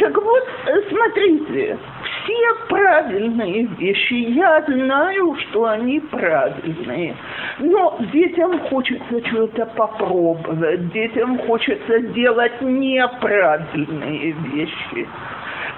Так 0.00 0.16
вот, 0.16 0.48
э, 0.66 0.80
смотрите, 0.88 1.78
все 2.26 2.54
правильные 2.68 3.66
вещи, 3.78 4.14
я 4.14 4.62
знаю, 4.66 5.36
что 5.36 5.66
они 5.66 6.00
правильные, 6.00 7.14
но 7.60 7.98
детям 8.12 8.58
хочется 8.68 9.26
что-то 9.28 9.66
попробовать, 9.66 10.92
детям 10.92 11.38
хочется 11.38 12.00
делать 12.00 12.60
неправильные 12.60 14.32
вещи. 14.32 15.08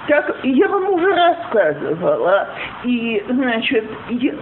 Так, 0.06 0.36
я 0.42 0.68
вам 0.68 0.88
уже 0.90 1.12
рассказывала, 1.14 2.48
и, 2.84 3.22
значит, 3.28 3.84
я- 4.08 4.34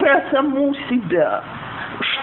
про 0.00 0.22
саму 0.32 0.74
себя 0.88 1.42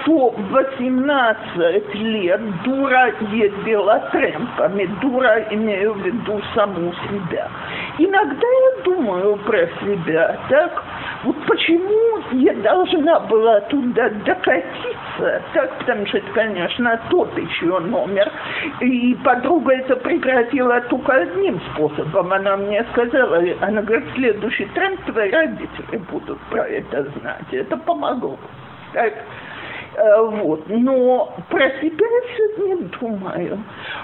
в 0.05 0.51
18 0.51 1.95
лет 1.95 2.41
дура 2.63 3.13
ездила 3.31 4.09
трэмпами, 4.11 4.85
дура 5.01 5.45
имею 5.51 5.93
в 5.93 6.05
виду 6.05 6.41
саму 6.53 6.93
себя. 6.93 7.49
Иногда 7.97 8.47
я 8.47 8.83
думаю 8.83 9.37
про 9.37 9.67
себя, 9.81 10.37
так, 10.49 10.83
вот 11.23 11.35
почему 11.45 12.19
я 12.33 12.53
должна 12.55 13.19
была 13.21 13.61
туда 13.61 14.09
докатиться, 14.25 15.41
так, 15.53 15.77
потому 15.79 16.05
что 16.07 16.17
это, 16.17 16.31
конечно, 16.33 16.99
тот 17.09 17.37
еще 17.37 17.79
номер, 17.79 18.31
и 18.81 19.15
подруга 19.23 19.73
это 19.73 19.95
прекратила 19.97 20.81
только 20.81 21.13
одним 21.13 21.61
способом, 21.73 22.33
она 22.33 22.57
мне 22.57 22.85
сказала, 22.91 23.41
она 23.61 23.81
говорит, 23.81 24.07
следующий 24.15 24.65
тренд 24.73 24.99
твои 25.05 25.31
родители 25.31 25.97
будут 26.11 26.39
про 26.49 26.67
это 26.67 27.03
знать, 27.19 27.45
это 27.51 27.77
помогло. 27.77 28.37
Так, 28.93 29.13
Вот. 29.95 30.63
Но 30.69 31.33
про 31.49 31.69
себя 31.81 32.05
я 32.05 32.37
сегодня 32.37 32.89
думаю, 32.99 33.59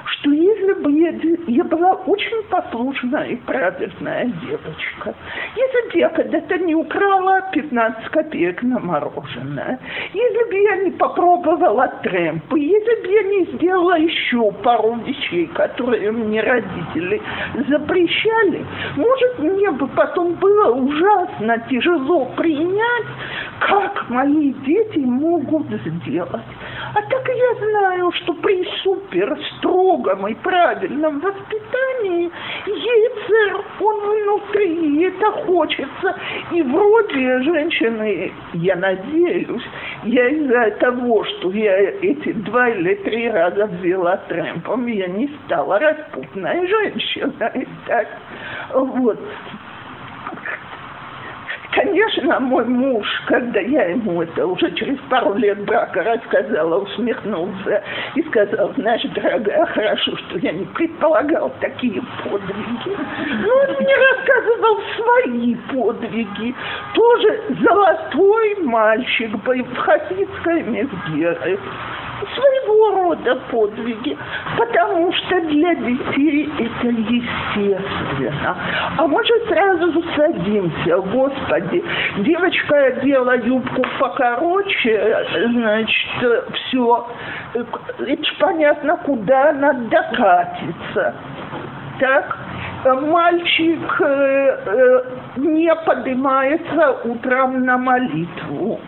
что 0.06 0.32
если 0.32 0.74
бы 0.74 0.91
я, 0.91 1.14
я 1.48 1.64
была 1.64 1.94
очень 1.94 2.44
послушная 2.49 3.30
и 3.30 3.36
правильная 3.38 4.26
девочка, 4.45 5.16
если 5.56 5.91
бы 5.91 5.99
я 5.99 6.10
когда-то 6.10 6.57
не 6.60 6.76
украла 6.76 7.41
15 7.52 8.10
копеек 8.10 8.61
на 8.64 8.80
мороженое, 8.80 9.80
если 10.14 10.49
бы 10.49 10.57
я 10.57 10.76
не 10.84 10.91
попробовала 10.91 11.88
трэмпы, 12.03 12.60
если 12.60 13.02
бы 13.02 13.11
я 13.11 13.24
не 13.24 13.45
сделала 13.53 13.98
еще 13.98 14.52
пару 14.64 14.95
вещей, 14.95 15.48
которые 15.48 16.11
мне 16.11 16.41
родители 16.41 17.22
запрещали, 17.68 18.66
может, 18.95 19.40
мне 19.40 19.72
бы 19.72 19.88
потом 19.88 20.34
было 20.36 20.72
ужасно 20.72 21.57
тяжело 21.70 22.26
принять, 22.38 23.07
как 23.60 24.10
мои 24.10 24.53
дети 24.66 24.99
могут 24.99 25.78
сделать. 25.85 26.45
А 26.93 27.01
так 27.01 27.27
я 27.27 27.56
знаю, 27.56 28.11
что 28.11 28.34
при 28.34 28.64
супер 28.84 29.38
строгом 29.57 30.27
и 30.27 30.34
правильном 30.35 31.19
воспитании 31.19 32.31
яйцер, 32.65 33.61
он 33.80 33.99
внутри, 33.99 34.97
и 34.97 35.03
это 35.06 35.31
хочется. 35.31 36.15
И 36.51 36.61
вроде 36.61 37.41
женщины, 37.41 38.31
я 38.53 38.76
надеюсь, 38.76 39.64
я 40.03 40.30
из-за 40.30 40.72
того, 40.80 41.23
что 41.23 41.51
я 41.51 41.77
эти 42.01 42.31
два 42.34 42.69
или 42.69 42.95
три 42.95 43.30
раза 43.30 43.65
взяла 43.65 44.18
трэмпом, 44.27 44.88
я 44.88 45.07
не 45.07 45.30
стала 45.45 45.80
распутной 45.80 46.68
женщиной. 46.68 47.68
Так, 47.88 48.07
вот. 48.73 49.19
Конечно, 51.72 52.40
мой 52.40 52.66
муж, 52.66 53.06
когда 53.28 53.60
я 53.60 53.86
ему 53.86 54.24
это 54.24 54.48
уже 54.48 54.72
через 54.72 54.98
пару 55.10 55.36
лет 55.36 55.64
брака 55.66 56.04
рассказала, 56.04 56.80
усмехнулся 56.80 57.84
и 58.16 58.24
сказал, 58.24 58.74
знаешь, 58.74 59.04
дорогая, 59.14 59.66
хорошо, 59.68 60.18
что 60.18 60.40
я 60.40 60.52
не 60.52 60.66
предполагал 60.66 61.54
такие 61.60 62.02
подвиги. 62.24 62.98
Но 63.46 63.54
он 63.54 63.76
мне 63.80 63.96
рассказывал 63.96 64.82
свои 64.98 65.56
подвиги. 65.72 66.56
Тоже 66.96 67.41
золотой 67.62 68.56
мальчик 68.64 69.32
в 69.34 69.76
Хасидской 69.76 70.64
Мезгере 70.64 71.60
своего 72.34 73.04
рода 73.04 73.36
подвиги, 73.52 74.18
потому 74.58 75.12
что 75.14 75.41
для 75.41 75.76
детей 75.76 76.52
это 76.60 76.88
естественно. 76.88 78.58
А 78.98 79.08
мы 79.08 79.24
же 79.24 79.34
сразу 79.48 80.04
садимся, 80.16 80.98
господи, 80.98 81.84
девочка 82.20 82.76
одела 82.86 83.38
юбку 83.38 83.84
покороче, 84.00 85.26
значит, 85.52 86.54
все, 86.54 87.08
это 87.54 88.24
понятно, 88.40 88.98
куда 88.98 89.50
она 89.50 89.74
докатится. 89.74 91.16
Так, 92.00 92.38
мальчик 92.86 94.02
э, 94.02 94.06
э, 94.06 95.02
не 95.38 95.74
поднимается 95.86 96.91
утром 97.04 97.66
на 97.66 97.78
молитву. 97.78 98.80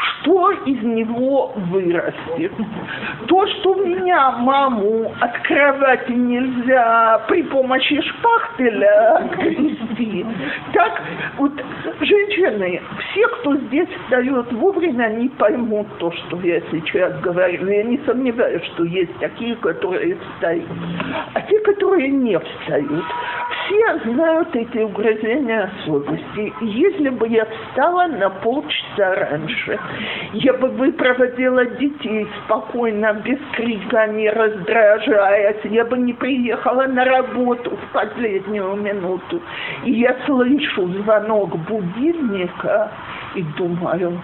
Что 0.00 0.50
из 0.50 0.82
него 0.82 1.52
вырастет. 1.56 2.52
То, 3.26 3.46
что 3.46 3.74
меня, 3.74 4.32
маму, 4.32 5.12
от 5.20 5.38
кровати 5.40 6.12
нельзя 6.12 7.22
при 7.28 7.42
помощи 7.44 8.00
шпахтеля 8.00 9.16
отгрести, 9.16 10.26
так 10.72 11.02
вот 11.38 11.52
женщины, 12.00 12.80
все, 12.98 13.28
кто 13.28 13.56
здесь 13.56 13.88
встает 14.04 14.52
вовремя, 14.52 15.04
они 15.04 15.28
поймут 15.28 15.86
то, 15.98 16.12
что 16.12 16.38
я 16.42 16.60
сейчас 16.70 17.20
говорю. 17.20 17.68
Я 17.68 17.84
не 17.84 17.98
сомневаюсь, 18.06 18.64
что 18.74 18.84
есть 18.84 19.16
такие, 19.18 19.56
которые 19.56 20.16
встают. 20.16 20.68
А 21.34 21.40
те, 21.42 21.58
которые 21.60 22.08
не 22.10 22.38
встают, 22.38 23.04
все 23.66 24.10
знают 24.10 24.54
эти 24.54 24.78
угрызения 24.78 25.70
совести. 25.84 26.52
Если 26.60 27.08
бы 27.10 27.28
я 27.28 27.46
встала 27.46 28.06
на 28.06 28.30
полчаса 28.30 29.14
раньше, 29.14 29.78
я 30.32 30.52
бы 30.54 30.68
выпроводила 30.68 31.64
детей 31.64 32.26
спокойно, 32.44 33.14
без 33.24 33.38
крика, 33.52 34.06
не 34.08 34.30
раздражаясь. 34.30 35.64
Я 35.64 35.84
бы 35.84 35.98
не 35.98 36.12
приехала 36.12 36.86
на 36.86 37.04
работу 37.04 37.76
в 37.76 37.92
последнюю 37.92 38.76
минуту. 38.76 39.40
И 39.84 39.92
я 39.92 40.16
слышу 40.26 40.88
звонок 40.88 41.56
будильника 41.58 42.90
и 43.34 43.42
думаю, 43.56 44.20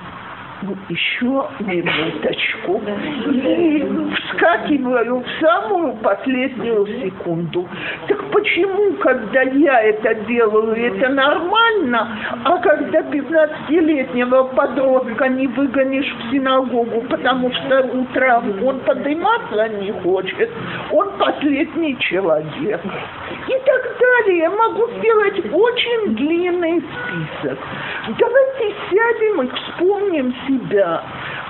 еще 0.88 1.48
минуточку. 1.60 2.82
И 3.32 3.86
вскакиваю 4.16 5.20
в 5.20 5.26
самую 5.40 5.92
последнюю 5.96 6.86
секунду. 7.02 7.68
Так 8.08 8.22
почему, 8.30 8.94
когда 8.94 9.42
я 9.42 9.82
это 9.82 10.14
делаю, 10.26 10.74
это 10.74 11.08
нормально, 11.08 12.08
а 12.44 12.58
когда 12.58 13.00
15-летнего 13.00 14.44
подростка 14.54 15.28
не 15.28 15.46
выгонишь 15.46 16.14
в 16.14 16.30
синагогу, 16.30 17.02
потому 17.08 17.52
что 17.52 17.80
утром 17.92 18.64
он 18.64 18.80
подниматься 18.80 19.68
не 19.68 19.92
хочет, 19.92 20.50
он 20.92 21.10
последний 21.18 21.98
человек. 21.98 22.80
И 23.48 23.58
так 23.64 23.98
далее. 23.98 24.38
Я 24.38 24.50
могу 24.50 24.88
сделать 24.98 25.38
очень 25.52 26.16
длинный 26.16 26.80
список. 26.80 27.58
Давайте 28.18 28.74
сядем 28.90 29.42
и 29.42 29.48
вспомним 29.48 30.34
себя. 30.46 30.55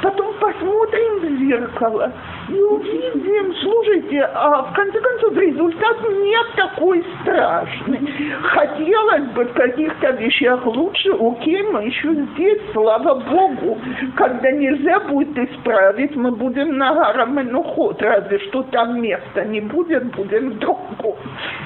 Потом 0.02 0.34
посмотрим 0.34 1.20
в 1.20 1.38
зеркало 1.38 2.12
и 2.48 2.60
увидим, 2.60 3.54
слушайте, 3.56 4.20
а 4.22 4.62
в 4.62 4.72
конце 4.74 5.00
концов 5.00 5.36
результат 5.36 5.96
не 6.10 6.36
такой 6.54 7.04
страшный. 7.20 8.12
Хотелось 8.42 9.24
бы 9.30 9.44
в 9.44 9.52
каких-то 9.54 10.10
вещах 10.12 10.64
лучше, 10.66 11.10
окей, 11.12 11.62
мы 11.62 11.84
еще 11.84 12.12
здесь, 12.14 12.60
слава 12.72 13.20
Богу. 13.20 13.78
Когда 14.16 14.50
нельзя 14.50 15.00
будет 15.00 15.36
исправить, 15.38 16.14
мы 16.14 16.30
будем 16.32 16.76
на 16.76 16.94
Гарамен 16.94 17.54
уход, 17.54 18.00
разве 18.02 18.38
что 18.48 18.62
там 18.64 19.00
места 19.00 19.44
не 19.44 19.60
будет, 19.60 20.14
будем 20.14 20.50
в 20.50 20.58
другом. 20.58 21.16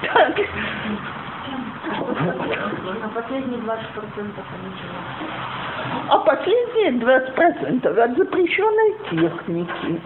Так. 0.03 0.41
А 3.03 3.09
последние 3.15 3.59
20% 3.59 3.67
ничего. 3.67 5.60
А 6.09 6.19
последние 6.19 6.93
20% 6.93 7.99
от 7.99 8.17
запрещенной 8.17 8.95
техники, 9.11 10.01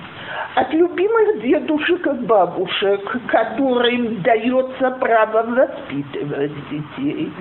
от 0.55 0.73
любимых 0.73 1.43
дедушек 1.43 2.07
и 2.07 2.11
бабушек, 2.27 3.17
которым 3.29 4.23
дается 4.23 4.91
право 5.01 5.43
воспитывать 5.43 6.53
детей. 6.71 7.33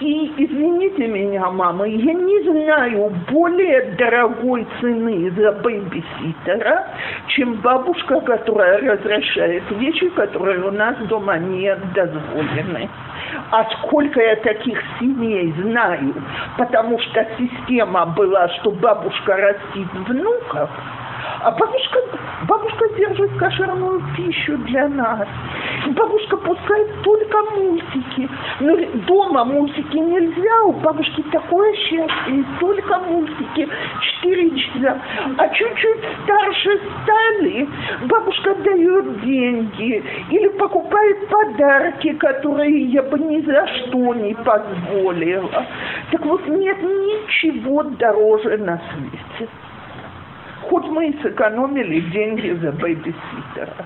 И, 0.00 0.32
извините 0.36 1.08
меня, 1.08 1.50
мама, 1.50 1.86
я 1.86 2.12
не 2.12 2.42
знаю 2.42 3.12
более 3.30 3.94
дорогой 3.96 4.66
цены 4.80 5.30
за 5.32 5.52
бэйбиситера, 5.52 6.86
чем 7.28 7.54
бабушка, 7.54 8.20
которая 8.20 8.78
разрешает 8.78 9.64
вещи, 9.72 10.08
которые 10.10 10.60
у 10.60 10.70
нас 10.70 10.96
дома 11.08 11.38
не 11.38 11.74
дозволены. 11.94 12.88
А 13.50 13.64
сколько 13.64 14.20
я 14.20 14.36
таких 14.36 14.80
семей 14.98 15.52
знаю, 15.62 16.14
потому 16.58 16.98
что 16.98 17.26
система 17.38 18.06
была, 18.06 18.48
что 18.60 18.70
бабушка 18.70 19.36
растит 19.36 19.88
внуков, 20.06 20.70
а 21.40 21.50
бабушка, 21.52 21.98
бабушка 22.46 22.88
держит 22.96 23.36
кошерную 23.36 24.02
пищу 24.16 24.56
для 24.58 24.88
нас. 24.88 25.26
Бабушка 25.88 26.36
пускает 26.36 27.02
только 27.02 27.42
мультики. 27.56 28.28
Но 28.60 28.76
дома 29.06 29.44
мультики 29.44 29.96
нельзя, 29.96 30.62
у 30.64 30.72
бабушки 30.72 31.22
такое 31.32 31.74
счастье, 31.74 32.44
только 32.60 32.98
мультики. 33.00 33.68
Четыре 34.00 34.50
часа. 34.50 35.00
А 35.38 35.48
чуть-чуть 35.48 36.04
старше 36.22 36.80
стали, 37.02 37.68
бабушка 38.06 38.54
дает 38.54 39.20
деньги 39.22 40.04
или 40.30 40.48
покупает 40.58 41.28
подарки, 41.28 42.12
которые 42.14 42.84
я 42.86 43.02
бы 43.02 43.18
ни 43.18 43.40
за 43.40 43.66
что 43.66 44.14
не 44.14 44.34
позволила. 44.34 45.66
Так 46.10 46.24
вот, 46.24 46.46
нет 46.46 46.82
ничего 46.82 47.82
дороже 47.82 48.58
на 48.58 48.80
свете 48.94 49.50
хоть 50.72 50.88
мы 50.88 51.08
и 51.08 51.22
сэкономили 51.22 52.00
деньги 52.12 52.50
за 52.62 52.72
бэйбиситера. 52.72 53.76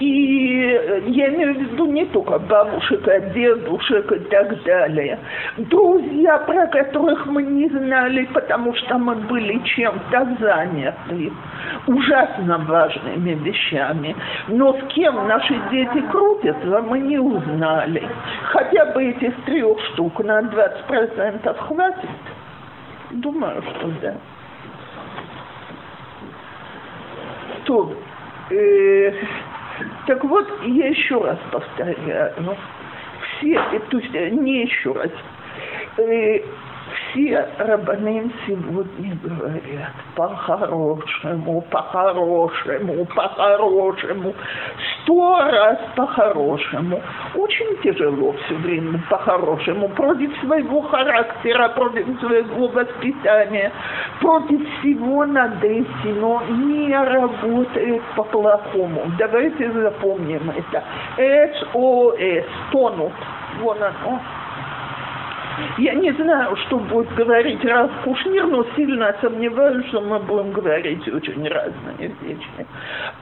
И 0.00 0.80
я 1.06 1.28
имею 1.28 1.54
в 1.54 1.58
виду 1.58 1.86
не 1.86 2.04
только 2.06 2.40
бабушек, 2.40 3.06
а 3.06 3.20
дедушек 3.20 4.10
и 4.10 4.18
так 4.30 4.62
далее. 4.64 5.18
Друзья, 5.58 6.38
про 6.38 6.66
которых 6.66 7.26
мы 7.26 7.44
не 7.44 7.68
знали, 7.68 8.28
потому 8.32 8.74
что 8.74 8.98
мы 8.98 9.14
были 9.14 9.60
чем-то 9.64 10.36
заняты 10.40 11.32
ужасно 11.86 12.58
важными 12.58 13.34
вещами. 13.44 14.16
Но 14.48 14.72
с 14.72 14.92
кем 14.92 15.28
наши 15.28 15.54
дети 15.70 16.00
крутятся, 16.10 16.82
мы 16.82 16.98
не 16.98 17.18
узнали. 17.18 18.02
Хотя 18.50 18.86
бы 18.86 19.04
этих 19.04 19.34
трех 19.44 19.80
штук 19.92 20.18
на 20.24 20.40
20% 20.40 21.58
хватит. 21.58 22.37
Думаю, 23.10 23.62
что 23.62 23.90
да. 24.02 24.16
То, 27.64 27.94
э, 28.50 29.12
так 30.06 30.24
вот, 30.24 30.46
я 30.64 30.88
еще 30.88 31.22
раз 31.22 31.38
повторяю, 31.50 32.56
все, 33.38 33.60
то 33.90 33.98
есть 33.98 34.12
не 34.32 34.62
еще 34.62 34.92
раз, 34.92 35.10
э, 35.98 36.40
все 37.10 37.48
рабаним 37.58 38.32
сегодня 38.46 39.16
говорят 39.22 39.92
по-хорошему, 40.14 41.62
по-хорошему, 41.70 43.04
по-хорошему, 43.06 44.34
сто 45.02 45.38
раз 45.38 45.78
по-хорошему. 45.96 47.00
Очень 47.34 47.76
тяжело 47.82 48.32
все 48.44 48.54
время 48.56 49.00
по-хорошему, 49.08 49.88
против 49.90 50.36
своего 50.40 50.82
характера, 50.82 51.68
против 51.70 52.06
своего 52.20 52.68
воспитания, 52.68 53.72
против 54.20 54.60
всего 54.80 55.24
над 55.26 55.62
этим, 55.62 56.20
но 56.20 56.42
не 56.48 56.94
работает 56.94 58.02
по-плохому. 58.16 59.02
Давайте 59.18 59.70
запомним 59.72 60.50
это. 60.50 60.84
СОС, 61.72 62.44
тонут. 62.70 63.12
Вон 63.60 63.78
оно. 63.82 64.20
Я 65.78 65.94
не 65.94 66.12
знаю, 66.12 66.56
что 66.66 66.78
будет 66.78 67.14
говорить 67.14 67.64
Раф 67.64 67.90
Кушнир, 68.04 68.46
но 68.46 68.64
сильно 68.76 69.14
сомневаюсь, 69.20 69.86
что 69.86 70.00
мы 70.00 70.18
будем 70.18 70.52
говорить 70.52 71.06
очень 71.08 71.46
разные 71.48 72.12
вещи. 72.22 72.66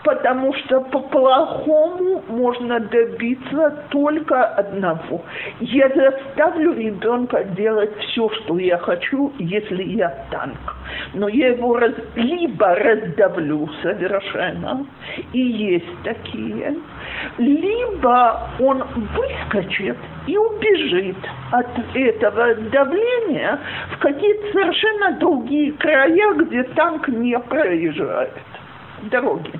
Потому 0.05 0.55
что 0.55 0.81
по-плохому 0.81 2.23
можно 2.29 2.81
добиться 2.81 3.85
только 3.91 4.45
одного. 4.45 5.23
Я 5.61 5.89
заставлю 5.89 6.73
ребенка 6.75 7.45
делать 7.45 7.97
все, 7.99 8.29
что 8.31 8.59
я 8.59 8.79
хочу, 8.79 9.33
если 9.39 9.83
я 9.83 10.27
танк. 10.31 10.77
Но 11.15 11.29
я 11.29 11.49
его 11.49 11.77
раз, 11.77 11.93
либо 12.15 12.75
раздавлю 12.75 13.69
совершенно, 13.83 14.87
и 15.33 15.41
есть 15.41 16.03
такие, 16.05 16.77
либо 17.39 18.51
он 18.61 18.85
выскочит 19.15 19.97
и 20.27 20.37
убежит 20.37 21.17
от 21.51 21.67
этого 21.95 22.55
давления 22.55 23.59
в 23.93 23.99
какие-то 23.99 24.53
совершенно 24.53 25.13
другие 25.19 25.73
края, 25.73 26.35
где 26.35 26.63
танк 26.75 27.09
не 27.09 27.39
проезжает. 27.39 28.33
Дороги 29.11 29.53